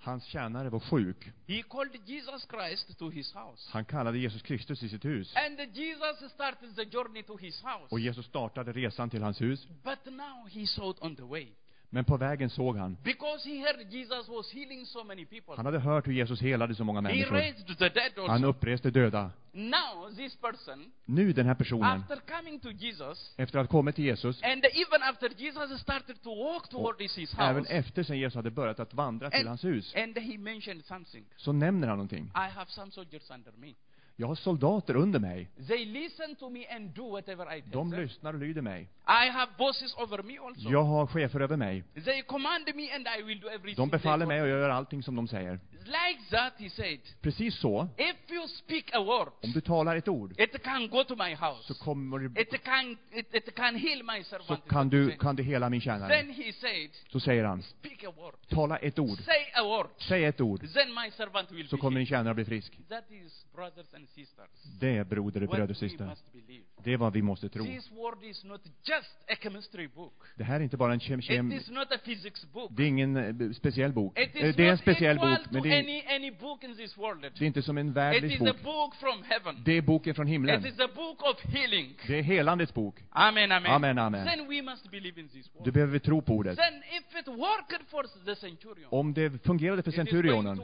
Hans 0.00 0.24
tjänare 0.24 0.68
var 0.70 0.80
sjuk. 0.80 1.32
He 1.46 1.62
called 1.62 1.96
Jesus 2.06 2.46
Christ 2.46 2.98
to 2.98 3.10
his 3.10 3.34
house. 3.34 3.70
Han 3.72 3.84
kallade 3.84 4.18
Jesus 4.18 4.42
Kristus 4.42 4.80
till 4.80 4.90
sitt 4.90 5.04
hus. 5.04 5.36
And 5.36 5.60
Jesus 5.76 6.30
started 6.30 6.76
the 6.76 6.84
journey 6.84 7.22
to 7.22 7.36
his 7.36 7.62
house. 7.62 7.86
Och 7.90 8.00
Jesus 8.00 8.26
startade 8.26 8.72
resan 8.72 9.10
till 9.10 9.22
hans 9.22 9.40
hus. 9.40 9.66
But 9.84 10.06
now 10.06 10.46
he 10.50 10.66
saw 10.66 10.90
it 10.90 10.96
on 11.00 11.16
the 11.16 11.22
way. 11.22 11.48
Men 11.90 12.04
på 12.04 12.16
vägen 12.16 12.50
såg 12.50 12.76
han. 12.76 12.96
Because 13.02 13.48
he 13.48 13.58
heard 13.58 13.92
Jesus 13.92 14.28
was 14.28 14.52
healing 14.52 14.86
so 14.86 15.04
many 15.04 15.24
people. 15.26 15.54
Han 15.56 15.66
hade 15.66 15.78
hört 15.78 16.06
hur 16.06 16.12
Jesus 16.12 16.40
helade 16.40 16.74
så 16.74 16.84
många 16.84 17.00
He 17.00 17.02
människor. 17.08 17.34
raised 17.34 17.66
the 17.78 17.88
dead 17.88 18.12
Han 18.16 18.30
also. 18.30 18.46
uppreste 18.46 18.90
döda. 18.90 19.30
Now 19.52 20.10
this 20.16 20.36
person, 20.36 20.92
Nu 21.04 21.32
den 21.32 21.46
här 21.46 21.54
personen, 21.54 21.84
after 21.84 22.16
coming 22.36 22.60
to 22.60 22.70
Jesus, 22.70 23.34
efter 23.36 23.58
att 23.58 23.66
ha 23.66 23.70
kommit 23.70 23.96
till 23.96 24.04
Jesus, 24.04 24.42
and 24.42 24.64
even 24.64 25.02
after 25.02 25.30
Jesus 25.36 25.80
started 25.80 26.22
to 26.22 26.34
walk 26.34 26.68
towards 26.68 27.18
his 27.18 27.34
även 27.38 27.56
house, 27.56 27.72
efter 27.72 28.02
sen 28.02 28.18
Jesus 28.18 28.34
hade 28.34 28.50
börjat 28.50 28.80
att 28.80 28.94
vandra 28.94 29.30
till 29.30 29.40
and, 29.40 29.48
hans 29.48 29.64
hus, 29.64 29.94
and 29.96 30.18
he 30.18 30.38
mentioned 30.38 30.84
something. 30.84 31.24
så 31.36 31.52
nämner 31.52 31.88
han 31.88 31.96
någonting. 31.96 32.24
I 32.24 32.50
have 32.54 32.66
some 32.70 32.90
soldiers 32.90 33.30
under 33.30 33.52
me. 33.52 33.74
Jag 34.20 34.26
har 34.28 34.34
soldater 34.34 34.96
under 34.96 35.18
mig. 35.20 35.48
They 35.68 35.84
listen 35.84 36.34
to 36.36 36.50
me 36.50 36.66
and 36.76 36.90
do 36.90 37.10
whatever 37.10 37.56
I 37.56 37.62
tell 37.62 37.70
De 37.70 37.90
them. 37.90 38.00
lyssnar 38.00 38.32
och 38.34 38.40
lyder 38.40 38.62
mig. 38.62 38.82
I 39.06 39.28
have 39.30 39.52
bosses 39.58 39.94
over 39.94 40.22
me 40.22 40.38
also. 40.38 40.68
Jag 40.70 40.82
har 40.82 41.06
chefer 41.06 41.40
över 41.40 41.56
mig. 41.56 41.84
They 42.04 42.22
command 42.22 42.64
me 42.74 42.94
and 42.94 43.06
I 43.18 43.22
will 43.22 43.40
do 43.40 43.48
everything. 43.48 43.74
De 43.76 43.88
befaller 43.88 44.26
mig 44.26 44.42
och 44.42 44.48
jag 44.48 44.58
gör 44.58 44.70
allting 44.70 45.02
som 45.02 45.16
de 45.16 45.28
säger. 45.28 45.60
Like 45.84 46.20
that, 46.30 46.52
he 46.58 46.68
said, 46.70 46.98
Precis 47.22 47.58
så, 47.60 47.88
if 47.96 48.16
you 48.30 48.48
speak 48.48 48.90
a 48.94 49.00
word, 49.00 49.28
om 49.42 49.52
du 49.52 49.60
talar 49.60 49.96
ett 49.96 50.08
ord, 50.08 50.40
it 50.40 50.62
can 50.62 50.88
go 50.88 51.04
to 51.04 51.16
my 51.16 51.34
house. 51.34 51.62
så 51.66 51.74
kommer 51.74 52.18
du, 52.18 52.40
It 52.40 52.64
can, 52.64 52.96
it, 53.12 53.34
it 53.34 53.54
can 53.56 53.74
heal 53.76 54.02
my 54.02 54.24
så 54.24 54.28
servant. 54.38 54.68
kan 54.68 54.88
du, 54.88 55.10
kan 55.16 55.36
du 55.36 55.42
hela 55.42 55.68
min 55.70 55.80
Then 55.80 56.00
tjänare. 56.00 56.32
he 56.32 56.52
said, 56.52 56.90
Så 57.12 57.20
säger 57.20 57.44
han, 57.44 57.62
speak 57.62 58.04
a 58.04 58.10
word. 58.16 58.34
tala 58.48 58.76
ett 58.76 58.98
ord, 58.98 59.18
Say 59.18 59.50
a 59.54 59.62
word. 59.64 59.86
säg 59.98 60.24
ett 60.24 60.40
ord, 60.40 60.60
Then 60.72 60.94
my 60.94 61.10
servant 61.10 61.52
will 61.52 61.68
så 61.68 61.76
be 61.76 61.80
kommer 61.80 61.98
din 62.00 62.06
tjänare 62.06 62.30
att 62.30 62.36
bli 62.36 62.44
frisk. 62.44 62.78
That 62.88 63.10
is 63.10 63.46
brothers 63.54 63.94
and 63.94 64.08
sisters. 64.08 64.50
Det 64.80 64.96
är 64.96 65.04
broder 65.04 65.40
och 65.42 65.48
What 65.48 65.56
bröder 65.56 65.74
och 65.74 65.98
we 65.98 66.06
must 66.06 66.32
believe. 66.32 66.64
Det 66.84 66.92
är 66.92 66.96
vad 66.96 67.12
vi 67.12 67.22
måste 67.22 67.48
tro. 67.48 67.64
This 67.64 67.90
word 67.90 68.22
is 68.24 68.44
not 68.44 68.60
just 68.64 69.16
a 69.30 69.34
chemistry 69.40 69.88
book. 69.88 70.14
Det 70.36 70.44
här 70.44 70.60
är 70.60 70.64
inte 70.64 70.76
bara 70.76 70.92
en 70.92 71.00
kem, 71.00 71.18
It 71.18 71.24
kem 71.26 71.52
is 71.52 71.70
not 71.70 71.92
a 71.92 71.98
physics 72.04 72.44
book. 72.52 72.70
det 72.76 72.82
är 72.82 72.86
ingen 72.86 73.16
eh, 73.16 73.50
speciell 73.52 73.92
bok. 73.92 74.18
It 74.18 74.36
Eh, 74.36 74.48
is 74.50 74.56
Det 74.56 74.62
är 74.62 74.66
en 74.66 74.72
not 74.72 74.80
speciell 74.80 75.16
equal 75.16 75.30
bok, 75.30 75.44
to 75.44 75.48
men 75.52 75.62
det 75.62 75.67
any, 75.72 76.02
any 76.16 76.30
book 76.30 76.64
in 76.64 76.76
this 76.76 76.98
world. 76.98 77.22
det 77.22 77.40
är 77.40 77.46
inte 77.46 77.62
som 77.62 77.78
en 77.78 77.88
It 77.88 77.94
världlig 77.96 78.32
is 78.32 78.38
bok. 78.38 78.48
a 78.48 78.54
book 78.64 78.94
from 78.94 79.22
heaven. 79.22 79.62
Det 79.64 79.72
är 79.76 79.82
boken 79.82 80.14
från 80.14 80.26
It 80.28 80.32
himlen. 80.32 80.66
is 80.66 80.80
a 80.80 80.88
book 80.94 81.22
of 81.22 81.40
healing. 81.44 81.94
Det 82.06 82.18
är 82.18 82.22
helandets 82.22 82.74
bok. 82.74 82.94
Amen, 83.10 83.52
amen. 83.52 83.72
Amen, 83.72 83.98
amen. 83.98 84.26
Then 84.26 84.48
we 84.48 84.62
must 84.62 84.90
believe 84.90 85.20
in 85.20 85.28
this 85.28 85.48
Du 85.48 85.58
word. 85.64 85.72
behöver 85.74 85.98
tro 85.98 86.22
på 86.22 86.32
ordet. 86.34 86.58
Then 86.58 86.74
if 86.98 87.20
it 87.20 87.28
worked 87.28 87.86
for 87.88 88.24
the 88.24 88.36
centurion, 88.36 88.88
Om 88.90 89.14
det 89.14 89.42
fungerade 89.44 89.82
för 89.82 89.90
it 89.90 89.96
centurionen, 89.96 90.60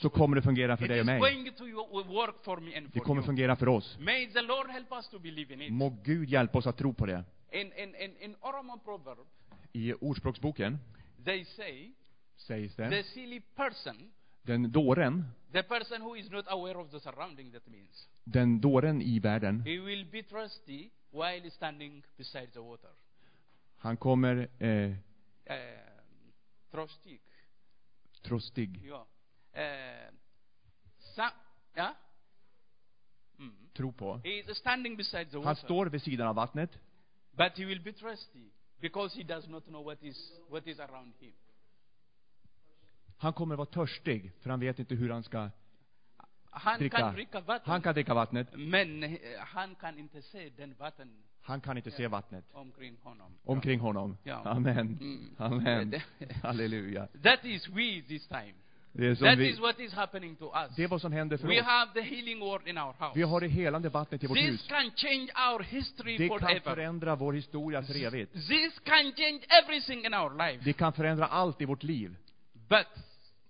så 0.00 0.08
kommer 0.10 0.36
det 0.36 0.42
fungera 0.42 0.76
för 0.76 0.84
It 0.84 0.88
dig 0.90 1.00
och 1.00 1.06
mig. 1.06 1.18
going 1.20 1.52
to 1.52 1.64
you- 1.64 2.04
work 2.06 2.44
for 2.44 2.56
me 2.60 2.76
and 2.76 2.90
Det 2.92 3.00
kommer 3.00 3.20
you. 3.22 3.26
fungera 3.26 3.56
för 3.56 3.68
oss. 3.68 3.96
May 4.00 4.26
the 4.26 4.40
Lord 4.42 4.70
help 4.70 4.92
us 4.92 5.08
to 5.08 5.18
believe 5.18 5.54
in 5.54 5.62
it. 5.62 5.72
Må 5.72 5.88
Gud 6.04 6.28
hjälpa 6.30 6.58
oss 6.58 6.66
att 6.66 6.76
tro 6.78 6.92
på 6.94 7.06
det. 7.06 7.24
In, 7.52 7.60
in, 7.60 7.94
in, 7.94 8.16
in 8.20 8.36
Oromo 8.40 8.78
proverb, 8.84 9.18
I 9.72 9.92
Ordspråksboken 10.00 10.78
they 11.24 11.44
say, 11.44 11.90
sägs 12.36 12.76
the 12.76 12.82
det, 12.88 13.02
silly 13.02 13.40
person, 13.56 14.10
den 14.42 14.72
dåren, 14.72 15.24
the 15.52 15.62
person 15.62 16.02
who 16.02 16.14
is 16.16 16.30
not 16.30 16.44
aware 16.48 16.76
of 16.78 16.90
the 16.90 17.00
surrounding, 17.00 17.52
that 17.52 17.66
means, 17.66 18.08
den 18.24 18.60
dåren 18.60 19.02
i 19.02 19.18
världen, 19.18 19.62
he 19.64 19.78
will 19.78 20.04
be 20.04 20.22
thirsty 20.22 20.90
while 21.12 21.50
standing 21.50 22.02
beside 22.16 22.46
the 22.52 22.60
water. 22.60 22.90
han 23.78 23.96
kommer 23.96 24.48
eh, 24.58 24.92
Uh, 25.50 25.56
trostig, 26.70 27.20
trostig, 28.22 28.80
ja. 28.86 29.06
Uh, 29.56 30.14
sa- 31.16 31.34
ja? 31.74 31.94
Mm. 33.38 33.68
tro 33.74 33.92
på. 33.92 34.20
He 34.24 34.30
is 34.38 34.56
standing 34.56 34.96
beside 34.96 35.24
the 35.30 35.36
Han 35.38 35.44
water, 35.44 35.62
står 35.66 35.86
vid 35.86 36.02
sidan 36.02 36.26
av 36.28 36.34
vattnet, 36.34 36.78
but 37.36 37.58
he 37.58 37.64
will 37.66 37.82
be 37.82 37.92
thirsty 37.92 38.50
because 38.80 39.16
he 39.16 39.24
does 39.24 39.48
not 39.48 39.64
know 39.66 39.82
what 39.82 40.02
is, 40.02 40.32
what 40.48 40.66
is 40.66 40.78
around 40.80 41.12
him. 41.20 41.32
Han 43.22 43.32
kommer 43.32 43.56
vara 43.56 43.66
törstig, 43.66 44.32
för 44.40 44.50
han 44.50 44.60
vet 44.60 44.78
inte 44.78 44.94
hur 44.94 45.10
han 45.10 45.22
ska 45.22 45.50
Han 46.50 46.78
dricka. 46.78 46.96
kan 46.96 47.14
dricka 47.14 47.40
vatten, 47.40 47.70
Han 47.72 47.82
kan 47.82 47.94
dricka 47.94 48.14
vattnet, 48.14 48.48
men 48.56 49.02
eh, 49.02 49.10
han 49.38 49.74
kan 49.74 49.98
inte 49.98 50.22
se 50.22 50.48
den 50.56 50.74
vatten 50.78 51.08
han 51.44 51.60
kan 51.60 51.76
inte 51.76 51.90
se 51.90 52.06
vattnet 52.08 52.44
omkring 52.52 52.96
honom. 53.02 53.32
omkring 53.44 53.80
honom. 53.80 54.16
Ja. 54.24 54.42
Amen. 54.44 54.78
Mm. 55.00 55.34
Amen. 55.38 55.94
Halleluja. 56.42 57.08
That 57.22 57.44
is 57.44 57.68
we 57.68 58.02
this 58.08 58.28
time. 58.28 58.54
Det 58.92 59.06
är, 59.06 59.14
That 59.14 59.38
vi, 59.38 59.48
is 59.50 59.58
what 59.60 59.80
is 59.80 59.92
happening 59.92 60.36
to 60.36 60.44
us. 60.44 60.76
det 60.76 60.82
är 60.84 60.88
vad 60.88 61.00
som 61.00 61.12
händer 61.12 61.36
för 61.36 61.48
We 61.48 61.60
oss. 61.60 61.66
have 61.66 61.92
the 61.94 62.00
healing 62.00 62.40
word 62.40 62.68
in 62.68 62.78
our 62.78 62.92
house. 62.98 63.12
Vi 63.14 63.22
har 63.22 63.40
det 63.40 63.48
helande 63.48 63.88
vattnet 63.88 64.24
i 64.24 64.26
vårt 64.26 64.36
This 64.38 64.50
hus. 64.50 64.66
can 64.68 64.90
change 64.96 65.28
our 65.52 65.62
history 65.62 66.18
Det 66.18 66.28
kan 66.28 66.38
forever. 66.38 66.60
förändra 66.60 67.16
vår 67.16 67.32
historia 67.32 67.82
för 67.82 68.04
evigt. 68.06 68.32
This 68.32 68.78
can 68.78 69.12
change 69.12 69.40
everything 69.62 70.04
in 70.06 70.14
our 70.14 70.36
life. 70.46 70.64
Det 70.64 70.72
kan 70.72 70.92
förändra 70.92 71.26
allt 71.26 71.60
i 71.60 71.64
vårt 71.64 71.82
liv. 71.82 72.16
But 72.68 72.86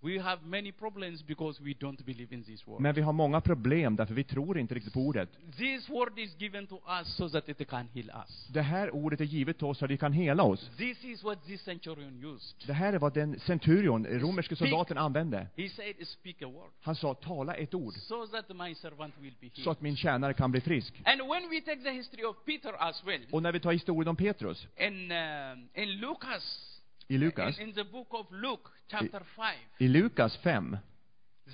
we 0.02 0.18
have 0.18 0.42
many 0.46 0.72
problems 0.72 1.22
because 1.26 1.62
we 1.62 1.74
don't 1.74 2.04
believe 2.04 2.34
in 2.34 2.44
this 2.44 2.66
word. 2.68 2.80
Men 2.80 2.94
vi 2.94 3.00
har 3.00 3.12
många 3.12 3.40
problem 3.40 3.96
därför 3.96 4.14
vi 4.14 4.24
tror 4.24 4.58
inte 4.58 4.74
riktigt 4.74 4.92
på 4.92 5.00
ordet. 5.00 5.28
This 5.56 5.88
word 5.88 6.18
is 6.18 6.36
given 6.38 6.66
to 6.66 6.80
us 7.00 7.16
so 7.16 7.28
that 7.28 7.48
it 7.48 7.68
can 7.68 7.88
heal 7.94 8.10
us. 8.24 8.48
Det 8.52 8.62
här 8.62 8.94
ordet 8.94 9.20
är 9.20 9.24
givet 9.24 9.56
till 9.58 9.66
oss 9.66 9.78
så 9.78 9.84
att 9.84 9.90
vi 9.90 9.96
kan 9.98 10.12
hela 10.12 10.42
oss. 10.42 10.70
This 10.76 11.04
is 11.04 11.24
what 11.24 11.46
this 11.46 11.62
centurion 11.62 12.24
used. 12.24 12.66
Det 12.66 12.72
här 12.72 12.92
är 12.92 12.98
vad 12.98 13.14
den 13.14 13.40
centurion, 13.40 14.06
romerske 14.06 14.56
soldaten, 14.56 14.98
använde. 14.98 15.46
He 15.56 15.68
said, 15.68 16.08
speak 16.08 16.42
a 16.42 16.46
word 16.46 16.70
Han 16.80 16.96
sa, 16.96 17.14
tala 17.14 17.54
ett 17.54 17.74
ord, 17.74 17.94
so 17.94 18.26
that 18.26 18.48
my 18.56 18.74
servant 18.74 19.14
will 19.20 19.34
be 19.40 19.48
så 19.52 19.60
healed. 19.60 19.72
att 19.72 19.80
min 19.80 19.96
tjänare 19.96 20.34
kan 20.34 20.50
bli 20.50 20.60
frisk. 20.60 20.94
And 21.04 21.20
when 21.20 21.50
we 21.50 21.60
take 21.60 21.82
the 21.82 21.90
history 21.90 22.24
of 22.24 22.36
Peter 22.44 22.72
as 22.78 23.04
well, 23.04 23.20
Och 23.30 23.42
när 23.42 23.52
vi 23.52 23.60
tar 23.60 23.72
historien 23.72 24.08
om 24.08 24.16
Petrus, 24.16 24.66
in, 24.76 25.12
um, 25.12 25.68
in 25.74 25.90
Lucas, 25.90 26.71
i 27.12 27.18
Lukas, 27.18 27.58
in, 27.58 27.68
in 27.68 27.74
the 27.74 27.84
book 27.84 28.14
of 28.14 28.26
Luke, 28.30 28.70
chapter 28.90 29.20
5, 29.36 29.54
i 29.78 29.88
Lukas 29.88 30.36
5, 30.36 30.76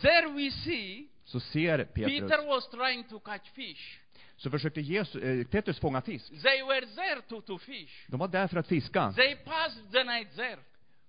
there 0.03 0.29
we 0.29 0.51
see 0.51 1.09
så 1.25 1.41
ser 1.41 1.85
Petrus, 1.85 2.21
Peter 2.21 2.47
was 2.47 2.69
trying 2.71 3.05
to 3.09 3.19
catch 3.19 3.51
fish. 3.55 4.01
så 4.37 4.51
försökte 4.51 4.81
Jesus, 4.81 5.23
eh, 5.23 5.47
Petrus 5.47 5.79
fånga 5.79 6.01
fisk. 6.01 6.29
They 6.43 6.63
were 6.63 6.87
there 6.87 7.23
to, 7.29 7.41
to 7.41 7.59
fish. 7.59 8.07
De 8.09 8.21
var 8.21 8.29
där 8.29 8.49
för 8.49 8.57
att 8.57 8.67
fiska. 8.67 9.13
They 9.13 9.37
passed 9.37 9.93
the 9.93 10.05
night 10.05 10.37
there, 10.37 10.59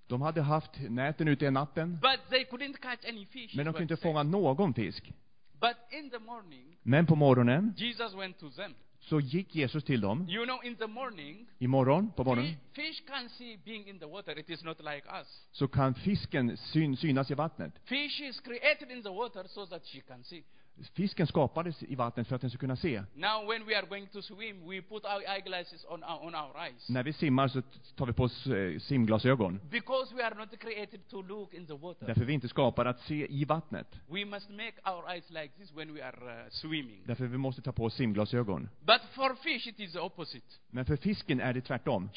De 0.07 0.21
hade 0.21 0.41
haft 0.41 0.71
näten 0.79 1.27
ute 1.27 1.45
i 1.45 1.51
natten, 1.51 1.99
but 2.01 2.29
they 2.29 2.45
couldn't 2.45 2.77
catch 2.81 3.05
any 3.09 3.25
fish. 3.25 3.55
men 3.55 3.65
de 3.65 3.73
kunde 3.73 3.93
inte 3.93 3.97
fånga 3.97 4.23
någon 4.23 4.73
fisk. 4.73 5.11
But 5.61 5.75
in 5.91 6.09
the 6.09 6.19
morning, 6.19 6.77
Men 6.83 7.05
på 7.05 7.15
morgonen 7.15 7.73
Jesus 7.77 8.13
went 8.13 8.39
to 8.39 8.49
them. 8.49 8.75
Så 9.09 9.19
gick 9.19 9.55
Jesus 9.55 9.83
till 9.83 10.01
dem. 10.01 10.25
You 10.29 10.45
know, 10.45 10.59
in 10.63 10.75
the 10.75 10.87
morning, 10.87 11.47
I 11.59 11.67
morgon, 11.67 12.11
på 12.17 12.23
morgonen, 12.23 12.45
fi- 12.73 12.81
fish 12.81 13.01
can 13.07 13.29
see 13.29 13.57
being 13.65 13.87
in 13.87 13.99
the 13.99 14.07
water. 14.07 14.39
It 14.39 14.49
is 14.49 14.63
not 14.63 14.77
like 14.79 15.03
us. 15.21 15.27
så 15.51 15.67
kan 15.67 15.95
fisken 15.95 16.57
syn, 16.57 16.95
synas 16.95 17.31
i 17.31 17.33
vattnet. 17.33 17.71
Fish 17.85 18.21
is 18.21 18.39
created 18.39 18.91
in 18.91 19.01
the 19.03 19.11
water 19.11 19.43
so 19.47 19.65
that 19.65 19.81
she 19.85 20.01
can 20.01 20.23
see. 20.23 20.43
Fisken 20.93 21.27
skapades 21.27 21.83
i 21.83 21.95
vattnet 21.95 22.27
för 22.27 22.35
att 22.35 22.41
den 22.41 22.49
ska 22.49 22.59
kunna 22.59 22.75
se. 22.75 23.03
Now, 23.13 23.47
when 23.47 23.65
we 23.65 23.77
are 23.77 23.85
going 23.85 24.07
to 24.07 24.21
swim, 24.21 24.69
we 24.69 24.81
on 25.89 26.03
our, 26.03 26.27
on 26.27 26.35
our 26.35 26.63
eyes. 26.65 26.89
När 26.89 27.03
vi 27.03 27.13
simmar 27.13 27.47
så 27.47 27.61
tar 27.95 28.05
vi 28.05 28.13
på 28.13 28.23
oss 28.23 28.47
eh, 28.47 28.79
simglasögon. 28.79 29.59
Because 29.69 30.15
we 30.15 30.25
are 30.25 30.35
not 30.35 30.59
created 30.59 31.07
to 31.09 31.21
look 31.21 31.53
in 31.53 31.65
the 31.67 31.73
water. 31.73 32.05
Därför 32.05 32.25
vi 32.25 32.33
inte 32.33 32.47
skapade 32.47 32.89
att 32.89 32.99
se 32.99 33.27
i 33.29 33.45
vattnet. 33.45 33.99
We 34.07 34.25
must 34.25 34.49
make 34.49 34.73
our 34.85 35.11
eyes 35.11 35.29
like 35.29 35.49
this 35.57 35.71
when 35.73 35.93
we 35.93 36.03
are 36.03 36.43
uh, 36.43 36.49
swimming. 36.49 37.03
Därför 37.05 37.25
vi 37.25 37.37
måste 37.37 37.61
ta 37.61 37.71
på 37.71 37.83
oss 37.83 37.93
simglasögon. 37.93 38.69
But 38.79 39.01
for 39.11 39.35
fish, 39.35 39.67
it 39.67 39.79
is 39.79 39.93
the 39.93 39.99
opposite. 39.99 40.45
Men 40.69 40.85
för 40.85 40.95
fisken 40.95 41.39
är 41.39 41.53
det 41.53 41.61
tvärtom. 41.61 42.09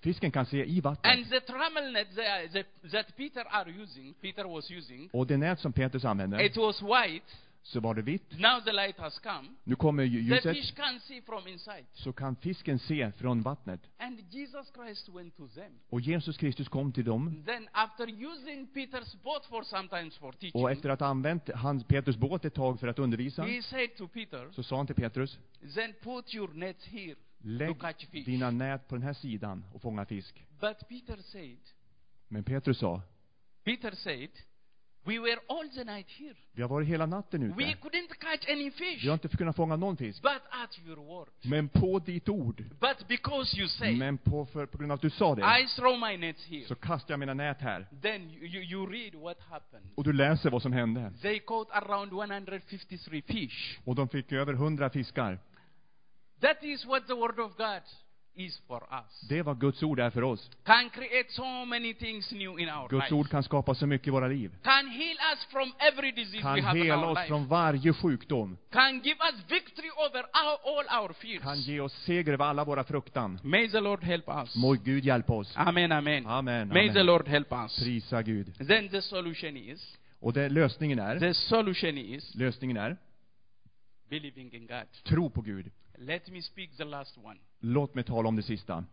Fisken 0.00 0.30
kan 0.30 0.46
se 0.46 0.64
i 0.64 0.80
vattnet. 0.80 1.12
And 1.12 1.26
the 1.30 1.40
trammel 1.40 1.92
net 1.92 2.08
the, 2.52 2.64
that 2.90 3.16
Peter 3.16 3.44
are 3.50 3.70
using, 3.82 4.14
Peter 4.20 4.44
was 4.44 4.70
using, 4.70 5.10
Och 5.12 5.26
det 5.26 5.36
nät 5.36 5.60
som 5.60 5.72
Petrus 5.72 6.04
använde, 6.04 6.44
it 6.44 6.56
was 6.56 6.82
white. 6.82 7.26
så 7.62 7.80
var 7.80 7.94
det 7.94 8.02
vitt. 8.02 8.38
Now 8.38 8.60
the 8.64 8.72
light 8.72 8.98
has 8.98 9.18
come. 9.18 9.48
Nu 9.64 9.76
kommer 9.76 10.02
ju 10.04 10.18
The 10.18 10.34
ljuset, 10.34 10.56
fish 10.56 10.74
can 10.74 11.00
see 11.00 11.22
from 11.22 11.46
inside. 11.46 11.86
så 11.92 12.12
kan 12.12 12.36
fisken 12.36 12.78
se 12.78 13.12
från 13.12 13.42
vattnet. 13.42 13.80
And 13.98 14.20
Jesus 14.30 14.72
Christ 14.74 15.08
went 15.08 15.36
to 15.36 15.48
them. 15.48 15.72
Och 15.90 16.00
Jesus 16.00 16.36
Kristus 16.36 16.68
kom 16.68 16.92
till 16.92 17.04
dem. 17.04 17.42
Then 17.46 17.68
after 17.72 18.06
using 18.06 18.66
Peter's 18.74 19.22
boat 19.22 19.46
for 19.46 19.62
sometimes 19.62 20.16
for 20.18 20.32
teaching, 20.32 20.62
Och 20.62 20.70
efter 20.70 20.88
att 20.90 21.00
ha 21.00 21.06
använt 21.06 21.50
hans, 21.54 21.84
Petrus 21.84 22.16
båt 22.16 22.44
ett 22.44 22.54
tag 22.54 22.80
för 22.80 22.88
att 22.88 22.98
undervisa, 22.98 23.42
he 23.42 23.62
said 23.62 23.96
to 23.96 24.08
Peter, 24.08 24.48
så 24.52 24.62
sa 24.62 24.76
han 24.76 24.86
till 24.86 24.96
Petrus, 24.96 25.38
then 25.74 25.94
put 26.02 26.34
your 26.34 26.48
nets 26.54 26.86
here 26.86 27.14
lägg 27.42 27.76
dina 28.24 28.50
nät 28.50 28.88
på 28.88 28.94
den 28.94 29.02
här 29.02 29.12
sidan 29.12 29.64
och 29.72 29.82
fånga 29.82 30.04
fisk. 30.04 30.44
But 30.60 30.88
Peter 30.88 31.16
said, 31.22 31.58
Men 32.28 32.44
Petrus 32.44 32.78
sa, 32.78 33.02
Peter 33.64 33.90
said, 33.94 34.30
we 35.04 35.18
were 35.18 35.38
all 35.48 35.68
the 35.68 35.84
night 35.84 36.10
here. 36.10 36.34
vi 36.52 36.62
har 36.62 36.68
varit 36.68 36.88
hela 36.88 37.06
natten 37.06 37.40
We 37.56 37.64
ute. 37.64 37.78
couldn't 37.80 38.08
catch 38.18 38.50
any 38.50 38.70
fish. 38.70 39.04
Vi 39.04 39.08
har 39.08 39.14
inte 39.14 39.28
kunnat 39.28 39.56
fånga 39.56 39.76
någon 39.76 39.96
fisk. 39.96 40.22
But 40.22 40.42
at 40.50 40.78
your 40.86 40.96
word. 40.96 41.28
Men 41.42 41.68
på 41.68 41.98
ditt 41.98 42.28
ord, 42.28 42.56
But 42.80 43.08
because 43.08 43.58
you 43.58 43.68
say, 43.68 43.96
men 43.96 44.18
på, 44.18 44.46
för, 44.46 44.66
på 44.66 44.78
grund 44.78 44.92
av 44.92 44.96
att 44.96 45.02
du 45.02 45.10
sa 45.10 45.34
det, 45.34 45.42
I 45.60 45.66
throw 45.76 46.00
my 46.00 46.16
nets 46.16 46.44
here. 46.46 46.64
så 46.66 46.74
kastar 46.74 47.12
jag 47.12 47.20
mina 47.20 47.34
nät 47.34 47.60
här. 47.60 47.86
Then 48.02 48.30
you, 48.30 48.62
you, 48.62 48.86
read 48.92 49.14
what 49.14 49.40
happened. 49.40 49.90
Och 49.94 50.04
du 50.04 50.12
läser 50.12 50.50
vad 50.50 50.62
som 50.62 50.72
hände. 50.72 51.12
They 51.22 51.38
caught 51.38 51.70
around 51.70 52.12
153 52.12 53.22
fish. 53.22 53.78
Och 53.84 53.94
de 53.94 54.08
fick 54.08 54.32
över 54.32 54.54
hundra 54.54 54.90
fiskar. 54.90 55.38
That 56.40 56.64
is 56.64 56.86
what 56.86 57.06
the 57.06 57.14
word 57.14 57.38
of 57.38 57.56
God 57.56 57.82
is 58.34 58.60
for 58.66 58.82
us. 58.82 59.20
Det 59.28 59.38
är 59.38 59.42
vad 59.42 59.60
Guds 59.60 59.82
ord 59.82 60.00
är 60.00 60.10
för 60.10 60.22
oss. 60.24 60.50
Can 60.64 60.90
create 60.90 61.32
so 61.32 61.64
many 61.64 61.94
things 61.94 62.32
new 62.32 62.58
in 62.60 62.68
our 62.68 62.88
Guds 62.88 63.02
life. 63.04 63.14
ord 63.14 63.30
kan 63.30 63.42
skapa 63.42 63.74
så 63.74 63.86
mycket 63.86 64.06
i 64.08 64.10
våra 64.10 64.28
liv. 64.28 64.54
Can 64.62 64.88
heal 64.88 65.16
us 65.34 65.44
from 65.50 65.72
every 65.78 66.12
disease 66.12 66.42
Kan 66.42 66.54
we 66.54 66.60
have 66.62 66.78
in 66.78 66.84
hela 66.84 66.96
our 67.06 67.10
oss 67.12 67.16
life. 67.18 67.28
från 67.28 67.46
varje 67.46 67.92
sjukdom. 67.92 68.56
Can 68.70 69.00
give 69.00 69.16
us 69.32 69.34
victory 69.48 69.90
over 70.08 70.18
our, 70.22 70.78
all 70.78 71.02
our 71.02 71.12
fears. 71.12 71.42
Kan 71.42 71.60
ge 71.60 71.80
oss 71.80 71.92
seger 72.04 72.32
över 72.32 72.44
alla 72.44 72.64
våra 72.64 72.84
fruktan. 72.84 73.40
May 73.42 73.68
the 73.70 73.80
Lord 73.80 74.04
help 74.04 74.28
us. 74.28 74.56
Må 74.56 74.72
Gud 74.72 75.04
hjälpa 75.04 75.32
oss. 75.32 75.52
Amen, 75.56 75.92
amen. 75.92 76.26
Amen, 76.26 76.68
May 76.68 76.80
amen. 76.80 76.94
the 76.94 77.02
Lord 77.02 77.28
help 77.28 77.52
us. 77.52 77.78
Prisa 77.78 78.22
Gud. 78.22 78.66
Then 78.68 78.88
the 78.88 79.02
solution 79.02 79.56
is, 79.56 79.96
Och 80.20 80.32
det, 80.32 80.48
lösningen 80.48 80.98
är, 80.98 81.18
the 81.18 81.34
solution 81.34 81.98
is 81.98 82.34
lösningen 82.34 82.76
är, 82.76 82.96
believing 84.08 84.52
in 84.52 84.66
God. 84.66 84.86
tro 85.04 85.30
på 85.30 85.40
Gud. 85.40 85.70
Let 86.00 86.30
me 86.30 86.42
speak 86.42 86.76
the 86.76 86.84
last 86.84 87.18
one. 87.18 87.38
Låt 87.60 87.94
mig 87.94 88.04
tala 88.04 88.28
om 88.28 88.36
det 88.36 88.42
sista. 88.42 88.84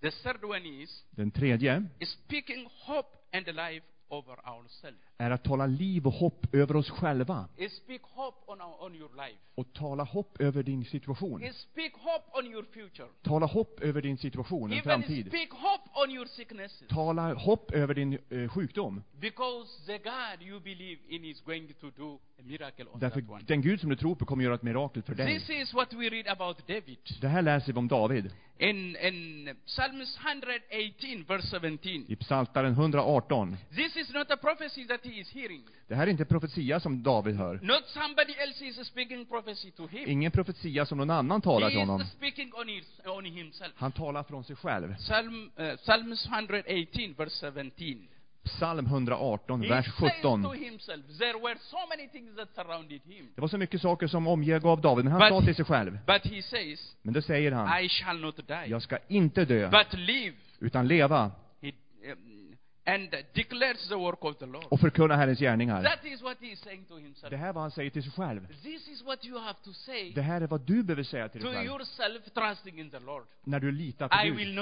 The 0.00 0.10
third 0.10 0.44
one 0.44 0.68
is 0.82 1.04
Den 1.10 1.30
tredje, 1.30 1.82
speaking 2.04 2.68
hope 2.86 3.08
and 3.32 3.46
life 3.46 3.86
over 4.08 4.48
ourselves. 4.48 5.00
är 5.16 5.30
att 5.30 5.44
tala 5.44 5.66
liv 5.66 6.06
och 6.06 6.12
hopp 6.12 6.54
över 6.54 6.76
oss 6.76 6.90
själva. 6.90 7.48
Speak 7.70 8.02
hope 8.02 8.36
on, 8.46 8.60
our, 8.60 8.84
on 8.84 8.94
your 8.94 9.26
life. 9.26 9.38
Och 9.54 9.72
tala 9.72 10.04
hopp 10.04 10.40
över 10.40 10.62
din 10.62 10.84
situation. 10.84 11.52
Speak 11.52 11.92
hope 11.92 12.38
on 12.38 12.46
your 12.46 12.64
future. 12.64 13.08
Tala 13.22 13.46
hopp 13.46 13.80
över 13.80 14.02
din 14.02 14.18
situation, 14.18 14.72
Even 14.72 14.82
framtid. 14.82 15.26
speak 15.26 15.52
hope 15.52 15.90
on 15.94 16.10
your 16.10 16.26
sicknesses. 16.26 16.88
Tala 16.88 17.34
hopp 17.34 17.70
över 17.70 17.94
din 17.94 18.18
eh, 18.30 18.48
sjukdom. 18.50 19.02
Because 19.20 19.86
the 19.86 19.98
God 19.98 20.42
you 20.48 20.60
believe 20.60 21.00
in 21.08 21.24
is 21.24 21.40
going 21.40 21.74
to 21.80 21.90
do 21.90 22.18
Därför 22.94 23.46
den 23.46 23.62
Gud 23.62 23.80
som 23.80 23.90
du 23.90 23.96
tror 23.96 24.14
på 24.14 24.26
kommer 24.26 24.44
göra 24.44 24.54
ett 24.54 24.62
mirakel 24.62 25.02
för 25.02 25.14
dig. 25.14 25.38
This 25.38 25.50
is 25.50 25.74
what 25.74 25.92
we 25.92 26.08
read 26.08 26.28
about 26.28 26.66
David. 26.66 26.98
Det 27.20 27.28
här 27.28 27.42
läser 27.42 27.72
vi 27.72 27.78
om 27.78 27.88
David 27.88 28.30
In, 28.60 28.96
in 28.96 29.54
Psalms 29.66 30.18
118, 30.18 31.24
verse 31.28 31.60
17. 31.60 32.04
i 32.08 32.16
Psaltaren 32.16 32.72
118. 32.72 33.56
This 33.74 33.96
is 33.96 34.12
not 34.12 34.30
a 34.30 34.36
prophecy 34.36 34.86
that 34.86 35.00
he 35.04 35.20
is 35.20 35.30
hearing. 35.34 35.62
Det 35.88 35.94
här 35.94 36.06
är 36.06 36.10
inte 36.10 36.24
profetia 36.24 36.80
som 36.80 37.02
David 37.02 37.36
hör. 37.36 37.60
Not 37.62 37.86
somebody 37.86 38.32
else 38.32 38.64
is 38.64 38.86
speaking 38.86 39.26
prophecy 39.26 39.70
to 39.70 39.86
him. 39.86 40.08
Ingen 40.08 40.32
profetia 40.32 40.86
som 40.86 40.98
någon 40.98 41.10
annan 41.10 41.40
talar 41.40 41.68
till 41.68 41.78
He 41.78 41.84
honom. 41.84 42.00
is 42.00 42.10
speaking 42.10 42.52
on, 42.54 42.68
his, 42.68 43.00
on 43.06 43.24
himself. 43.24 43.72
Han 43.76 43.92
talar 43.92 44.22
från 44.22 44.44
sig 44.44 44.56
själv. 44.56 44.94
Psalm, 44.96 45.50
uh, 45.60 45.76
Psalms 45.76 46.26
118, 46.26 47.14
verse 47.18 47.52
17. 47.52 48.08
Psalm 48.44 48.86
118, 48.86 49.62
He 49.62 49.68
vers 49.68 49.84
says 49.84 49.94
17. 50.22 50.42
to 50.42 50.52
himself, 50.52 51.00
there 51.18 51.38
were 51.38 51.56
so 51.60 51.76
many 51.88 52.08
things 52.08 52.36
that 52.36 52.48
surrounded 52.54 53.00
him. 53.04 53.28
Det 53.34 53.40
var 53.40 53.48
så 53.48 53.58
mycket 53.58 53.80
saker 53.80 54.06
som 54.06 54.26
omgav 54.26 54.80
David, 54.80 55.04
men 55.04 55.12
han 55.12 55.28
sa 55.28 55.40
till 55.40 55.54
sig 55.54 55.64
själv. 55.64 55.98
But 56.06 56.32
he 56.32 56.42
says, 56.42 56.96
Men 57.02 57.14
då 57.14 57.22
säger 57.22 57.52
han, 57.52 57.84
I 57.84 57.88
shall 57.88 58.20
not 58.20 58.36
die, 58.36 58.66
jag 58.66 58.82
ska 58.82 58.98
inte 59.08 59.44
dö, 59.44 59.70
utan 60.60 60.88
leva 60.88 61.30
um, 61.64 62.56
and 62.86 63.14
declares 63.34 63.88
the 63.88 63.96
work 63.96 64.24
of 64.24 64.38
the 64.38 64.46
Lord. 64.46 64.64
och 64.68 64.80
förkunna 64.80 65.16
Herrens 65.16 65.38
gärningar. 65.38 65.82
That 65.82 66.04
is 66.04 66.22
what 66.22 66.36
he 66.40 66.46
is 66.46 66.60
saying 66.60 66.84
to 66.84 66.96
himself. 66.96 67.30
Det 67.30 67.36
här 67.36 67.48
är 67.48 67.52
vad 67.52 67.62
han 67.62 67.70
säger 67.70 67.90
till 67.90 68.02
sig 68.02 68.12
själv. 68.12 68.46
This 68.62 68.88
is 68.88 69.02
what 69.02 69.24
you 69.24 69.38
have 69.38 69.58
to 69.64 69.72
say 69.72 70.12
Det 70.14 70.22
här 70.22 70.40
är 70.40 70.46
vad 70.46 70.60
du 70.60 70.82
behöver 70.82 71.02
säga 71.02 71.28
till 71.28 71.42
dig 71.42 71.54
själv. 71.54 71.66
yourself, 71.66 72.24
trusting 72.34 72.80
in 72.80 72.90
the 72.90 72.98
Lord. 72.98 73.24
När 73.44 73.60
du 73.60 73.72
litar 73.72 74.08
på 74.08 74.26
I 74.26 74.30
will 74.30 74.48
Gud. 74.48 74.54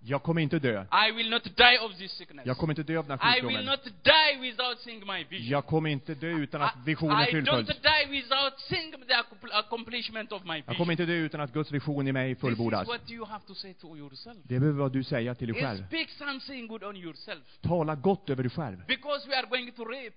Jag 0.00 0.22
kommer 0.22 0.42
inte 0.42 0.58
dö. 0.58 0.84
I 1.08 1.12
will 1.12 1.30
not 1.30 1.44
die 1.44 1.78
of 1.82 1.96
this 1.96 2.12
sickness. 2.12 2.46
Jag 2.46 2.56
kommer 2.56 2.72
inte 2.72 2.82
dö 2.82 2.98
av 2.98 3.06
den 3.08 3.18
här 3.18 3.38
I 3.38 3.40
will 3.40 3.48
sjukdomen. 3.50 3.64
not 3.66 3.84
die 4.04 4.40
without 4.50 4.78
seeing 4.80 5.06
my 5.06 5.24
vision. 5.24 5.48
Jag 5.48 5.66
kommer 5.66 5.90
inte 5.90 6.14
dö 6.14 6.26
utan 6.28 6.62
att 6.62 6.74
visionen 6.84 7.20
I 7.20 7.24
don't 7.24 7.30
fullföljs. 7.30 7.68
die 7.82 8.06
without 8.10 8.60
seeing 8.60 8.92
the 8.92 9.14
accompl- 9.14 9.52
accomplishment 9.52 10.32
of 10.32 10.44
my 10.44 10.62
Jag 10.66 10.76
kommer 10.76 10.92
inte 10.92 11.06
dö 11.06 11.12
utan 11.12 11.40
att 11.40 11.52
Guds 11.52 11.72
vision 11.72 12.08
i 12.08 12.12
mig 12.12 12.34
This 12.34 12.36
is 12.36 12.40
fullbordas. 12.40 12.88
what 12.88 13.10
you 13.10 13.24
have 13.26 13.44
to 13.46 13.54
say 13.54 13.74
to 13.74 13.96
yourself. 13.96 14.38
Det 14.42 14.58
behöver 14.60 14.78
vad 14.78 14.92
du 14.92 15.04
säga 15.04 15.34
till 15.34 15.52
dig 15.52 15.62
själv. 15.62 15.86
Speak 15.86 16.08
something 16.10 16.66
good 16.66 16.84
on 16.84 16.96
yourself. 16.96 17.42
Tala 17.62 17.94
gott 17.94 18.30
över 18.30 18.42
dig 18.42 18.50
själv. 18.50 18.86
Because 18.86 19.28
we 19.28 19.36
are 19.38 19.46
going 19.46 19.72
to 19.72 19.84
reap 19.84 20.14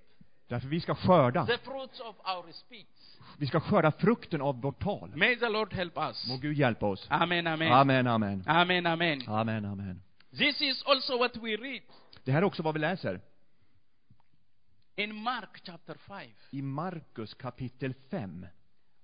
Därför 0.47 0.67
vi 0.67 0.79
ska 0.79 0.95
skörda. 0.95 1.45
the 1.45 1.57
fruits 1.57 1.99
of 1.99 2.15
our 2.19 2.51
speech. 2.51 2.87
Vi 3.37 3.47
ska 3.47 3.59
skörda 3.59 3.91
frukten 3.91 4.41
av 4.41 4.61
vårt 4.61 4.83
tal. 4.83 5.15
May 5.15 5.35
the 5.35 5.49
Lord 5.49 5.73
help 5.73 5.97
us. 5.97 6.27
Må 6.29 6.37
Gud 6.37 6.57
hjälpa 6.57 6.85
oss. 6.85 7.07
Amen, 7.09 7.47
amen. 7.47 7.71
Amen, 7.71 8.07
amen. 8.07 8.43
Amen, 8.47 8.85
amen. 8.85 9.21
Amen, 9.27 9.65
amen. 9.65 10.01
This 10.37 10.61
is 10.61 10.83
also 10.83 11.17
what 11.17 11.37
we 11.37 11.55
read 11.57 11.81
Det 12.23 12.31
här 12.31 12.41
är 12.41 12.45
också 12.45 12.63
vad 12.63 12.73
vi 12.73 12.79
läser. 12.79 13.19
in 14.95 15.15
Mark 15.15 15.61
chapter 15.63 15.95
5. 16.07 16.17
I 16.51 16.61
Markus 16.61 17.33
kapitel 17.33 17.93
5. 18.09 18.45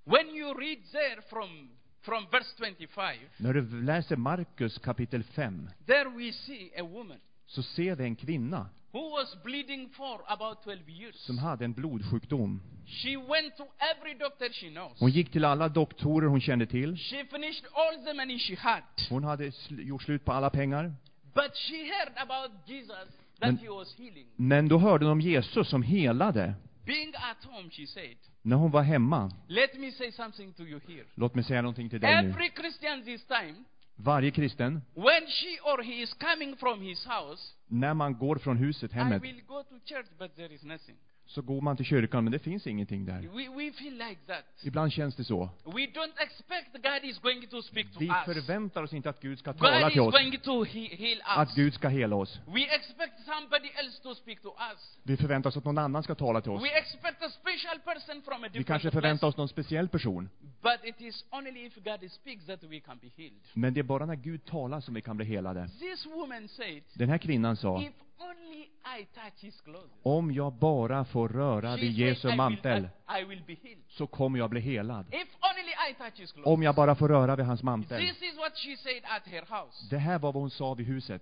When 0.03 0.30
you 0.30 0.53
read 0.59 0.78
there 0.91 1.21
from, 1.30 1.69
from 2.01 2.28
verse 2.32 2.55
25, 2.57 3.17
När 3.38 3.53
du 3.53 3.82
läser 3.82 4.15
Markus 4.15 4.78
kapitel 4.78 5.23
5 5.23 5.69
there 5.86 6.09
we 6.09 6.32
see 6.32 6.71
a 6.80 6.84
woman 6.84 7.19
så 7.45 7.63
ser 7.63 7.95
vi 7.95 8.03
en 8.03 8.15
kvinna 8.15 8.69
who 8.93 8.99
was 9.19 9.35
bleeding 9.43 9.89
for 9.93 10.21
about 10.27 10.63
12 10.63 10.89
years. 10.89 11.15
som 11.25 11.38
hade 11.38 11.65
en 11.65 11.73
blodsjukdom. 11.73 12.61
She 12.85 13.17
went 13.17 13.57
to 13.57 13.63
every 13.93 14.13
doctor 14.19 14.49
she 14.53 14.69
knows. 14.69 14.99
Hon 14.99 15.09
gick 15.09 15.31
till 15.31 15.45
alla 15.45 15.69
doktorer 15.69 16.27
hon 16.27 16.41
kände 16.41 16.65
till. 16.65 16.97
She 16.97 17.25
finished 17.25 17.65
all 17.73 18.05
the 18.05 18.13
money 18.13 18.39
she 18.39 18.55
had. 18.55 18.83
Hon 19.09 19.23
hade 19.23 19.49
sl- 19.49 19.81
gjort 19.81 20.01
slut 20.03 20.25
på 20.25 20.31
alla 20.31 20.49
pengar. 20.49 20.93
But 21.33 21.55
she 21.55 21.75
heard 21.77 22.13
about 22.17 22.51
Jesus 22.65 23.07
that 23.39 23.49
Men- 23.53 23.57
he 23.57 23.69
was 23.69 23.95
healing. 23.97 24.27
Men 24.35 24.67
då 24.67 24.77
hörde 24.77 25.05
hon 25.05 25.11
om 25.11 25.21
Jesus 25.21 25.69
som 25.69 25.83
helade. 25.83 26.53
Being 26.85 27.13
at 27.15 27.43
home, 27.45 27.69
she 27.71 27.88
said, 27.88 28.17
När 28.41 28.55
hon 28.55 28.71
var 28.71 28.81
hemma. 28.83 29.31
Let 29.47 29.79
me 29.79 29.91
say 29.91 30.11
something 30.11 30.53
to 30.53 30.63
you 30.63 30.79
here. 30.88 31.03
Låt 31.15 31.35
mig 31.35 31.43
säga 31.43 31.61
någonting 31.61 31.89
till 31.89 31.99
dig 31.99 32.23
nu. 32.23 32.29
Every 32.29 32.49
Christian 32.55 33.03
this 33.03 33.25
time, 33.25 33.55
Varje 33.98 34.32
kristen, 34.32 34.82
when 34.93 35.28
she 35.28 35.60
or 35.64 35.84
he 35.84 36.02
is 36.02 36.14
coming 36.14 36.56
from 36.56 36.82
his 36.82 37.06
house, 37.06 37.54
när 37.68 37.93
man 37.93 38.14
går 38.14 38.36
från 38.36 38.58
huset, 38.58 38.91
I 38.91 38.93
hemmet, 38.93 39.22
will 39.22 39.41
go 39.48 39.64
to 39.64 39.80
church, 39.86 40.06
but 40.20 40.36
there 40.36 40.54
is 40.54 40.64
nothing. 40.64 40.98
Så 41.28 41.41
går 41.41 41.61
man 41.61 41.78
till 41.78 41.86
kyrkan, 41.86 42.23
men 42.23 42.32
det 42.32 42.39
finns 42.39 42.67
ingenting 42.67 43.05
där. 43.05 43.21
We, 43.21 43.49
we 43.49 43.71
feel 43.71 43.93
like 43.93 44.21
that. 44.28 44.45
Ibland 44.63 44.91
känns 44.93 45.15
det 45.15 45.23
så. 45.23 45.49
We 45.65 45.71
don't 45.71 46.13
expect 46.19 46.73
God 46.73 47.09
is 47.09 47.19
going 47.19 47.47
to 47.47 47.61
speak 47.61 47.93
to 47.93 47.99
Vi 47.99 48.07
us. 48.07 48.25
förväntar 48.25 48.84
oss 48.84 48.93
inte 48.93 49.09
att 49.09 49.21
Gud 49.21 49.39
ska 49.39 49.51
God 49.51 49.59
tala 49.61 49.88
is 49.88 49.93
till 49.93 50.01
oss, 50.01 50.11
going 50.13 50.39
to 50.39 50.63
he- 50.65 50.95
heal 50.97 51.21
att 51.25 51.47
us. 51.49 51.55
Gud 51.55 51.73
ska 51.73 51.88
hela 51.88 52.15
oss. 52.15 52.39
We 52.47 52.61
expect 52.75 53.13
somebody 53.25 53.67
else 53.80 54.03
to 54.03 54.15
speak 54.15 54.41
to 54.41 54.47
us. 54.71 54.97
Vi 55.03 55.17
förväntar 55.17 55.49
oss 55.49 55.57
att 55.57 55.65
någon 55.65 55.78
annan 55.78 56.03
ska 56.03 56.15
tala 56.15 56.41
till 56.41 56.51
oss. 56.51 56.63
We 56.63 56.69
expect 56.78 57.23
a 57.23 57.30
special 57.30 57.80
person 57.80 58.21
from 58.21 58.34
a 58.34 58.39
Vi 58.41 58.47
different 58.47 58.67
kanske 58.67 58.86
place. 58.91 59.01
förväntar 59.01 59.28
oss 59.28 59.38
någon 59.38 59.47
speciell 59.49 59.88
person. 59.88 60.30
But 60.61 60.80
it 60.84 61.01
is 61.01 61.25
only 61.32 61.65
if 61.65 61.75
God 61.75 62.11
speaks 62.11 62.45
that 62.45 62.63
we 62.63 62.80
can 62.80 62.97
be 63.01 63.07
healed. 63.17 63.39
Men 63.53 63.73
det 63.73 63.80
är 63.80 63.84
bara 63.84 64.05
när 64.05 64.15
Gud 64.15 64.45
talar 64.45 64.82
som 64.82 64.93
vi 64.93 65.01
kan 65.01 65.17
bli 65.17 65.25
helade. 65.25 65.69
This 65.80 66.05
woman 66.05 66.47
said, 66.47 66.84
Den 66.93 67.09
här 67.09 67.17
kvinnan 67.17 67.55
sa, 67.57 67.82
if 67.82 67.93
only 68.20 68.70
I 68.99 69.05
touch 69.13 69.39
his 69.39 69.61
clothes, 69.61 69.89
om 70.03 70.32
jag 70.32 70.53
bara 70.53 71.05
får 71.05 71.30
röra 71.30 71.76
vid 71.76 71.91
Jesu 71.91 72.36
mantel, 72.36 72.84
I, 72.84 73.22
I 73.22 73.24
will 73.24 73.43
be 73.47 73.53
healed. 73.63 73.84
så 73.88 74.07
kommer 74.07 74.39
jag 74.39 74.49
bli 74.49 74.61
helad. 74.61 75.05
If 75.11 75.28
only 75.41 75.72
I 75.89 75.93
touch 75.93 76.20
his 76.20 76.32
clothes. 76.32 76.47
Om 76.53 76.63
jag 76.63 76.76
bara 76.76 76.95
får 76.95 77.07
röra 77.09 77.36
vid 77.36 77.45
hans 77.45 77.63
mantel. 77.63 78.07
This 78.07 78.22
is 78.22 78.38
what 78.38 78.57
she 78.57 78.78
said 78.78 79.03
at 79.03 79.28
her 79.28 79.45
house. 79.49 79.88
Det 79.89 79.97
här 79.97 80.20
var 80.20 80.34
vad 80.34 80.41
hon 80.41 80.49
sa 80.49 80.74
vid 80.74 80.88
huset. 80.88 81.22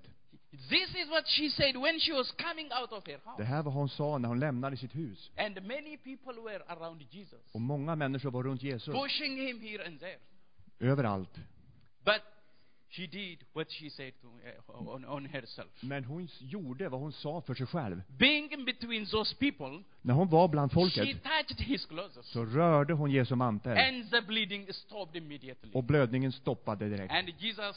This 0.69 0.95
is 0.95 1.09
what 1.09 1.27
she 1.27 1.49
said 1.49 1.75
when 1.75 1.99
she 1.99 2.13
was 2.13 2.31
coming 2.31 2.69
out 2.81 2.91
of 2.91 3.07
her 3.07 3.19
Det 3.37 3.43
här 3.43 3.57
var 3.57 3.63
vad 3.63 3.73
hon 3.73 3.89
sa 3.89 4.17
när 4.17 4.29
hon 4.29 4.39
lämnade 4.39 4.77
sitt 4.77 4.95
hus. 4.95 5.31
And 5.37 5.55
many 5.63 5.97
people 5.97 6.41
were 6.41 6.63
around 6.67 7.01
Jesus, 7.09 7.53
Och 7.53 7.61
många 7.61 7.95
människor 7.95 8.31
var 8.31 8.43
runt 8.43 8.63
Jesus. 8.63 8.95
pushing 8.95 9.47
him 9.47 9.61
here 9.61 9.85
and 9.85 9.99
there. 9.99 10.17
Överallt. 10.79 11.35
But 12.05 12.21
she 12.89 13.07
did 13.07 13.43
what 13.53 13.71
she 13.71 13.89
said 13.89 14.13
to, 14.21 14.27
uh, 14.27 14.89
on, 14.89 15.05
on 15.05 15.25
herself. 15.25 15.83
Men 15.83 16.03
hon 16.03 16.27
gjorde 16.39 16.89
vad 16.89 16.99
hon 17.01 17.11
sa 17.11 17.41
för 17.41 17.53
sig 17.53 17.67
själv. 17.67 18.01
Being 18.07 18.51
in 18.53 18.65
between 18.65 19.05
those 19.05 19.35
people, 19.35 19.83
När 20.01 20.13
hon 20.13 20.29
var 20.29 20.47
bland 20.47 20.71
she 20.71 20.75
folket 20.75 21.23
touched 21.23 21.59
his 21.59 21.85
clothes. 21.85 22.25
så 22.25 22.45
rörde 22.45 22.93
hon 22.93 23.11
Jesu 23.11 23.35
mantel. 23.35 23.77
And 23.77 24.11
the 24.11 24.21
bleeding 24.21 24.73
stopped 24.73 25.15
immediately. 25.15 25.71
Och 25.73 25.83
blödningen 25.83 26.31
stoppade 26.31 26.89
direkt. 26.89 27.13
And 27.13 27.29
Jesus 27.37 27.75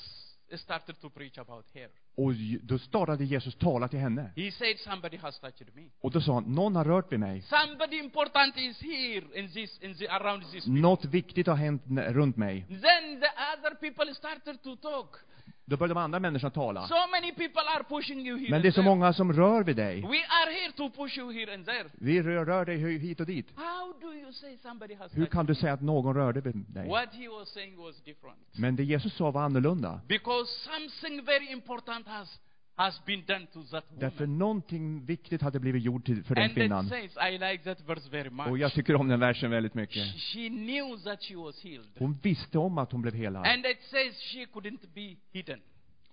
started 0.57 1.01
to 1.01 1.11
preach 1.11 1.39
about 1.39 1.65
her. 1.75 1.89
Och 2.19 2.33
då 2.63 2.79
startade 2.79 3.25
Jesus 3.25 3.55
tala 3.55 3.89
till 3.89 3.99
henne. 3.99 4.31
He 4.37 4.51
said, 4.51 4.79
Somebody 4.79 5.17
has 5.17 5.41
touched 5.41 5.75
me. 5.75 5.83
Och 6.01 6.11
då 6.11 6.21
sa 6.21 6.35
han, 6.35 6.45
någon 6.45 6.77
har 6.77 6.85
rört 6.85 7.13
vid 7.13 7.21
mig. 7.21 7.43
Somebody 7.43 7.99
important 7.99 8.57
is 8.57 8.81
here 8.81 9.25
in 9.35 9.53
this, 9.53 9.79
in 9.83 9.95
the, 9.95 10.09
around 10.09 10.43
this. 10.43 10.65
people." 10.65 10.81
Något 10.81 11.05
viktigt 11.05 11.47
har 11.47 11.55
hänt 11.55 11.83
runt 11.89 12.37
mig. 12.37 12.67
Then 12.69 13.21
the 13.21 13.31
other 13.53 13.75
people 13.75 14.15
started 14.15 14.63
to 14.63 14.77
talk. 14.77 15.17
Då 15.65 15.77
började 15.77 15.95
de 15.95 16.01
andra 16.01 16.21
människorna 16.21 16.51
tala. 16.51 16.89
So 16.89 16.95
many 17.11 17.33
people 17.33 17.63
are 17.77 17.85
pushing 17.85 18.27
you 18.27 18.39
here 18.39 18.51
Men 18.51 18.63
det 18.63 18.69
är 18.69 18.73
så 18.73 18.83
många 18.83 19.13
som 19.13 19.33
rör 19.33 19.65
vid 19.65 19.77
dig. 19.77 20.01
We 20.01 20.09
are 20.09 20.51
here 20.51 20.73
to 20.77 20.91
push 20.91 21.19
you 21.19 21.33
here 21.33 21.55
and 21.55 21.67
there. 21.67 21.85
Vi 21.93 22.23
rör, 22.23 22.45
rör 22.45 22.65
dig 22.65 22.99
hit 22.99 23.21
och 23.21 23.27
dit. 23.27 23.47
How 23.57 23.95
do 24.01 24.15
you 24.15 24.33
say 24.33 24.57
somebody 24.57 24.95
has 24.95 25.17
Hur 25.17 25.27
kan 25.27 25.47
du 25.47 25.55
säga 25.55 25.73
att 25.73 25.83
någon 25.83 26.15
rörde 26.15 26.41
vid 26.41 26.57
dig? 26.57 26.89
What 26.89 27.15
he 27.15 27.29
was 27.29 27.49
saying 27.49 27.77
was 27.77 28.03
different. 28.05 28.39
Men 28.59 28.77
det 28.77 28.85
Jesus 28.85 29.17
sa 29.17 29.31
var 29.31 29.43
annorlunda. 29.43 30.01
Because 30.09 30.51
something 30.51 31.25
very 31.25 31.53
important 31.53 32.07
has, 32.07 32.41
has 32.79 33.01
been 33.07 33.25
done 33.27 33.47
to 33.53 33.63
that 33.71 33.85
Därför 33.99 34.25
woman. 34.27 34.39
någonting 34.39 35.05
viktigt 35.05 35.43
hade 35.43 35.61
blivit 35.61 35.83
gjort 35.83 36.05
till, 36.07 36.25
för 36.25 36.35
den 36.35 36.45
And 36.45 36.51
it 36.53 36.57
kvinnan. 36.57 36.89
says, 36.89 37.17
I 37.31 37.39
like 37.39 37.59
that 37.65 37.81
verse 37.89 38.09
very 38.11 38.31
much. 38.31 38.47
Och 38.49 38.59
jag 38.59 38.73
tycker 38.73 38.97
om 38.97 39.09
den 39.09 39.21
versen 39.21 39.51
väldigt 39.51 39.73
She, 39.73 39.79
mycket. 39.81 40.07
she 40.15 40.49
knew 40.49 40.97
that 41.05 41.23
she 41.23 41.37
was 41.37 41.65
healed. 41.65 41.89
Hon 41.99 42.19
visste 42.23 42.59
om 42.59 42.79
att 42.79 42.93
hon 42.93 43.03
blev 43.03 43.15
helad. 43.15 43.47
And 43.47 43.67
it 43.67 43.79
says 43.91 44.17
she 44.21 44.45
couldn't 44.45 44.87
be 44.95 45.17
hidden. 45.33 45.61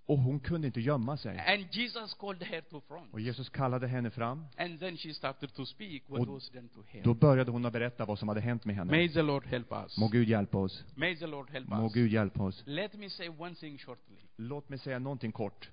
Och 0.07 0.17
hon 0.17 0.39
kunde 0.39 0.67
inte 0.67 0.81
gömma 0.81 1.17
sig. 1.17 1.39
And 1.47 1.67
Jesus 1.71 2.13
called 2.13 2.43
her 2.43 2.61
to 2.61 2.81
front. 2.87 3.13
Och 3.13 3.19
Jesus 3.19 3.49
kallade 3.49 3.87
henne 3.87 4.09
fram. 4.11 4.45
And 4.57 4.79
then 4.79 4.97
she 4.97 5.13
started 5.13 5.53
to 5.53 5.65
speak 5.65 6.03
what 6.07 6.19
Och 6.21 6.27
was 6.27 6.49
done 6.49 6.67
to 6.67 6.79
her. 6.87 7.03
Då 7.03 7.13
började 7.13 7.51
hon 7.51 7.65
att 7.65 7.73
berätta 7.73 8.05
vad 8.05 8.19
som 8.19 8.27
hade 8.27 8.41
hänt 8.41 8.65
med 8.65 8.75
henne. 8.75 8.91
May 8.91 9.09
the 9.09 9.21
Lord 9.21 9.45
help 9.45 9.71
us. 9.71 9.97
Må 9.97 10.07
Gud 10.07 10.29
hjälpa 10.29 10.57
oss. 10.57 10.83
May 10.95 11.15
the 11.15 11.27
Lord 11.27 11.49
help 11.49 11.67
Må 11.67 11.83
us. 11.85 11.93
Gud 11.93 12.11
hjälpa 12.11 12.43
oss. 12.43 12.63
Let 12.65 12.93
me 12.93 13.09
say 13.09 13.29
one 13.29 13.55
thing 13.55 13.77
shortly. 13.77 14.15
Låt 14.37 14.69
mig 14.69 14.79
säga 14.79 14.99
någonting 14.99 15.31
kort. 15.31 15.69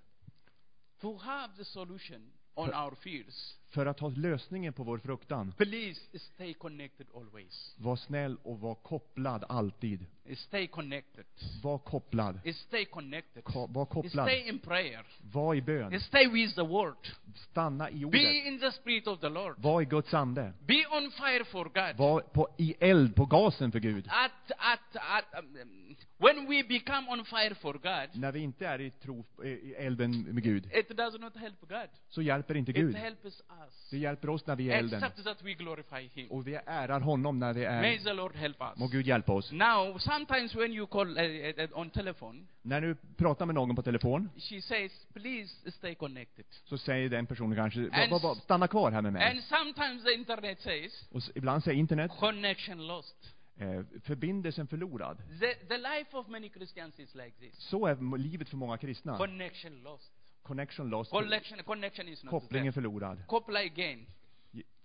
To 1.03 1.17
have 1.19 1.51
the 1.59 1.65
solution 1.65 2.23
on 2.57 2.73
our 2.73 2.93
fears, 3.03 3.55
för 3.73 3.87
att 3.87 4.01
ha 4.01 4.09
lösningen 4.09 4.73
på 4.73 4.83
vår 4.83 4.99
fruktan. 4.99 5.53
Please 5.59 6.19
stay 6.19 6.55
connected 6.55 7.07
always. 7.15 7.75
Var 7.79 7.97
snäll 7.97 8.37
och 8.43 8.61
var 8.61 8.75
kopplad 8.75 9.45
alltid. 9.49 10.07
Stay 10.37 10.67
connected. 10.67 11.25
Var 11.63 11.79
kopplad. 11.79 12.41
Stay 12.55 12.85
connected. 12.85 13.45
Ko- 13.45 13.67
var 13.67 13.87
kopplad. 13.87 14.27
Stay 14.29 14.49
in 14.49 14.59
prayer. 14.59 15.07
Var 15.33 15.55
i 15.55 15.63
bön. 15.63 16.01
Stay 16.01 16.29
with 16.29 16.55
the 16.55 16.63
word. 16.63 16.97
Stanna 17.35 17.91
i 17.91 17.99
Be 17.99 18.07
ordet. 18.07 18.47
in 18.47 18.59
the 18.61 18.73
spirit 18.73 19.07
of 19.07 19.21
the 19.21 19.29
Lord. 19.29 19.55
Var 19.59 19.83
i 19.83 19.85
Guds 19.85 20.15
ande. 20.15 20.53
Be 20.67 20.85
on 20.91 21.11
fire 21.11 21.45
for 21.45 21.65
God. 21.65 21.97
Var 21.97 22.21
på, 22.21 22.49
i 22.59 22.75
eld, 22.81 23.15
på 23.17 23.27
gasen 23.27 23.73
för 23.73 23.79
Gud. 23.79 24.07
At, 24.09 24.51
at, 24.59 24.97
at, 24.97 25.45
um, 25.45 25.97
when 26.19 26.49
we 26.49 26.63
become 26.65 27.09
on 27.11 27.25
fire 27.25 27.55
for 27.55 27.73
God, 27.73 28.21
När 28.21 28.33
vi 28.33 28.41
inte 28.41 28.67
är 28.67 28.81
i 28.81 28.91
tro, 28.91 29.25
i 29.45 29.75
elden 29.75 30.23
med 30.23 30.43
Gud, 30.43 30.67
it 30.75 30.89
does 30.97 31.19
not 31.21 31.37
help 31.37 31.61
God. 31.61 31.89
så 32.09 32.23
hjälper 32.23 32.55
inte 32.57 32.71
It 32.71 32.77
Gud. 32.77 32.95
helps 32.95 33.25
us. 33.25 33.43
Det 33.91 33.99
hjälper 33.99 34.31
oss 34.31 34.47
när 34.47 34.57
vi 34.57 34.71
är 34.71 34.79
elden. 34.79 35.03
Except 35.05 35.25
that 35.25 35.43
we 35.43 35.53
glorify 35.55 36.09
Him. 36.15 36.31
Och 36.31 36.47
vi 36.47 36.55
ärar 36.67 37.01
honom 37.01 37.39
när 37.39 37.53
vi 37.55 37.61
May 37.61 37.95
är, 37.97 37.99
the 38.05 38.13
Lord 38.13 38.35
help 38.37 38.61
må 38.77 38.85
us. 38.85 38.93
Gud 38.93 39.07
hjälpa 39.07 39.33
oss. 39.33 39.53
Now, 39.53 39.99
sometimes 39.99 40.55
when 40.55 40.73
you 40.73 40.87
call 40.87 41.19
uh, 41.19 41.25
uh, 41.65 41.79
on 41.79 41.91
telephone, 41.91 42.47
När 42.63 42.81
du 42.81 42.97
pratar 43.17 43.47
med 43.47 43.55
någon 43.55 43.77
på 43.77 43.83
telefon, 43.83 44.31
she 44.39 44.61
says, 44.63 45.07
please 45.13 45.71
stay 45.71 45.95
connected. 45.95 46.45
så 46.65 46.79
säger 46.79 47.09
den 47.09 47.27
personen 47.27 47.57
kanske, 47.57 47.81
"Va- 47.81 47.89
And- 47.97 48.11
va- 48.11 48.19
va- 48.23 48.35
stanna 48.35 48.69
kvar 48.69 48.91
här 48.93 49.03
med 49.03 49.13
mig. 49.13 49.31
And 49.31 49.43
sometimes 49.45 50.05
the 50.05 50.13
internet 50.15 50.61
says, 50.61 51.09
Och 51.11 51.23
ibland 51.35 51.65
säger 51.65 51.79
internet, 51.79 52.11
connection 52.19 52.87
lost. 52.87 53.35
eh, 53.59 53.83
förbindelsen 54.03 54.67
förlorad. 54.67 55.19
The, 55.41 55.55
the 55.55 55.77
life 55.79 56.17
of 56.17 56.29
many 56.29 56.49
Christians 56.51 57.01
is 57.01 57.15
like 57.15 57.33
this. 57.39 57.55
Så 57.61 57.87
är 57.87 58.19
livet 58.19 58.49
för 58.49 58.57
många 58.57 58.79
kristna. 58.79 59.17
Connection 59.17 59.83
lost. 59.83 60.12
Connection 60.43 60.91
lost. 60.91 61.11
Connection, 61.11 61.59
connection 61.65 62.09
is 62.09 62.25
not 62.25 62.31
Kopplingen 62.31 62.73
there. 62.73 62.83
förlorad. 62.83 63.27
Koppla 63.27 63.61
again. 63.61 64.07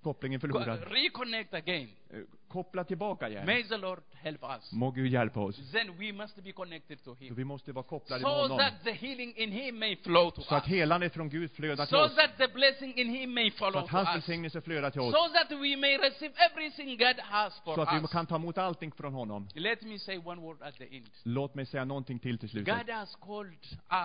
Kopplingen 0.02 0.40
förlorad. 0.40 0.84
reconnect 0.92 1.54
again. 1.54 1.90
Eh, 2.10 2.20
Koppla 2.48 2.84
tillbaka 2.84 3.30
igen. 3.30 3.46
May 3.46 3.64
the 3.64 3.78
Lord 3.78 4.00
help 4.14 4.44
us. 4.44 4.72
Må 4.72 4.92
Gud 4.92 5.12
hjälpa 5.12 5.40
oss. 5.40 5.72
Then 5.72 5.98
we 5.98 6.12
must 6.14 6.44
be 6.44 6.52
connected 6.52 6.98
to 7.04 7.16
Så 7.16 7.24
Him. 7.24 7.36
vi 7.36 7.44
måste 7.44 7.72
vara 7.72 7.84
kopplade 7.84 8.22
So 8.22 8.28
med 8.28 8.38
honom. 8.38 8.58
that 8.58 8.74
the 8.84 8.92
healing 8.92 9.34
in 9.38 9.52
Him 9.52 9.80
may 9.80 9.96
flow 9.96 10.30
to 10.32 10.42
Så 10.42 10.56
att 10.56 10.64
us. 10.64 10.70
helandet 10.70 11.14
från 11.14 11.30
Gud 11.30 11.52
flödar 11.52 11.86
till 11.86 11.98
So 11.98 11.98
oss. 12.04 12.16
that 12.16 12.38
the 12.38 12.48
blessing 12.48 12.94
in 12.98 13.10
Him 13.10 13.34
may 13.34 13.52
Så 13.52 13.58
follow 13.58 13.78
att 13.84 13.90
to 13.90 13.96
hans 13.98 14.10
us. 14.10 14.16
välsignelse 14.16 14.62
flödar 14.62 14.90
till 14.92 15.02
oss. 15.02 15.14
So 15.14 15.34
that 15.34 15.52
we 15.52 15.78
may 15.78 15.98
receive 15.98 16.34
everything 16.52 16.98
God 16.98 17.20
has 17.20 17.54
Så 17.56 17.62
for 17.76 17.82
att 17.84 17.94
vi 18.00 18.04
us. 18.04 18.12
kan 18.12 18.26
ta 18.26 18.36
emot 18.36 18.58
allting 18.58 18.92
från 18.92 19.14
honom. 19.14 19.48
Let 19.56 19.82
me 19.82 20.00
say 20.00 20.18
one 20.18 20.42
word 20.42 20.62
at 20.62 20.76
the 20.78 20.96
end. 20.98 21.10
Låt 21.24 21.56
mig 21.56 21.66
säga 21.66 21.86
någonting 21.86 22.20
till 22.20 22.38
till 22.40 22.50
God 22.50 22.66
slutet. 22.66 22.90
has 22.96 23.16
called 23.16 23.54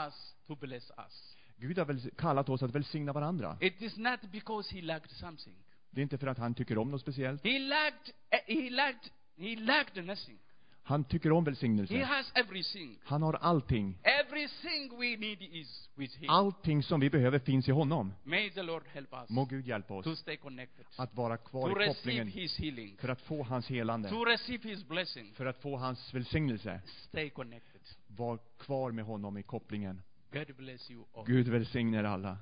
us 0.06 0.34
to 0.46 0.54
bless 0.56 0.90
us. 0.90 1.36
Gud 1.62 1.78
har 1.78 1.84
väl 1.84 2.10
kallat 2.10 2.48
oss 2.48 2.62
att 2.62 2.74
välsigna 2.74 3.12
varandra. 3.12 3.56
It 3.60 3.82
is 3.82 3.96
not 3.96 4.20
because 4.32 4.74
He 4.74 4.82
lacked 4.82 5.10
something. 5.10 5.54
Det 5.90 6.00
är 6.00 6.02
inte 6.02 6.18
för 6.18 6.26
att 6.26 6.38
han 6.38 6.54
tycker 6.54 6.78
om 6.78 6.90
något 6.90 7.00
speciellt. 7.00 7.44
He 7.44 7.58
lacked, 7.58 8.14
eh, 8.30 8.54
he 8.64 8.70
lacked, 8.70 9.10
he 9.36 9.56
lacked 9.56 10.04
nothing. 10.04 10.38
Han 10.84 11.04
tycker 11.04 11.32
om 11.32 11.44
He 11.44 11.50
välsignelse. 11.50 12.04
has 12.04 12.32
everything. 12.34 12.98
Han 13.04 13.22
har 13.22 13.34
allting. 13.34 13.98
Everything 14.02 14.98
we 15.00 15.16
need 15.16 15.42
is 15.42 15.90
with 15.94 16.18
Him. 16.18 16.30
Allting 16.30 16.82
som 16.82 17.00
vi 17.00 17.10
behöver 17.10 17.38
finns 17.38 17.68
i 17.68 17.72
honom. 17.72 18.12
May 18.24 18.50
the 18.50 18.62
Lord 18.62 18.82
help 18.92 19.12
us 19.12 19.30
Må 19.30 19.44
Gud 19.44 19.66
hjälpa 19.66 20.02
to 20.02 20.10
oss 20.10 20.18
stay 20.18 20.36
connected, 20.36 20.86
att 20.96 21.14
vara 21.14 21.36
to 21.36 21.48
kvar 21.48 21.70
i 21.70 21.74
receive 21.74 21.94
kopplingen. 21.94 22.28
His 22.28 22.58
healing, 22.58 22.96
För 23.00 23.08
att 23.08 23.20
få 23.20 23.42
hans 23.42 23.68
helande. 23.68 24.08
to 24.08 24.24
receive 24.24 24.68
His 24.68 24.88
blessing. 24.88 25.32
För 25.34 25.46
att 25.46 25.62
få 25.62 25.76
hans 25.76 26.14
välsignelse. 26.14 26.80
Stay 26.84 27.30
connected. 27.30 27.80
Var 28.06 28.38
kvar 28.58 28.90
med 28.90 29.04
honom 29.04 29.36
i 29.36 29.42
kopplingen. 29.42 30.02
God 30.32 30.56
bless 30.56 30.90
you 30.90 31.04
all. 31.14 31.24
Gud 31.26 31.48
välsignar 31.48 32.04
alla. 32.04 32.38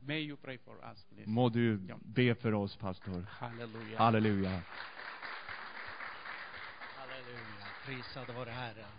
May 0.00 0.20
you 0.20 0.36
pray 0.36 0.58
for 0.58 0.90
us, 0.92 1.04
please. 1.04 1.30
Må 1.30 1.48
du 1.48 1.78
be 2.04 2.34
för 2.34 2.54
oss, 2.54 2.76
pastor. 2.76 3.26
Hallelujah. 3.30 3.98
Halleluja. 3.98 4.62
Halleluja. 6.96 7.66
Prisad 7.86 8.34
vare 8.36 8.50
Herren. 8.50 8.92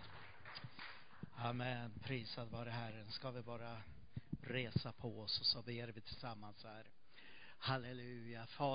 Amen. 1.35 1.91
Prisad 2.03 2.49
vare 2.49 2.69
Herren. 2.69 3.11
Ska 3.11 3.31
vi 3.31 3.41
bara 3.41 3.77
resa 4.41 4.91
på 4.91 5.21
oss 5.21 5.39
och 5.39 5.45
så 5.45 5.61
ber 5.61 5.87
vi 5.87 6.01
tillsammans 6.01 6.63
här. 6.63 6.85
Halleluja. 7.57 8.45
Fader 8.45 8.71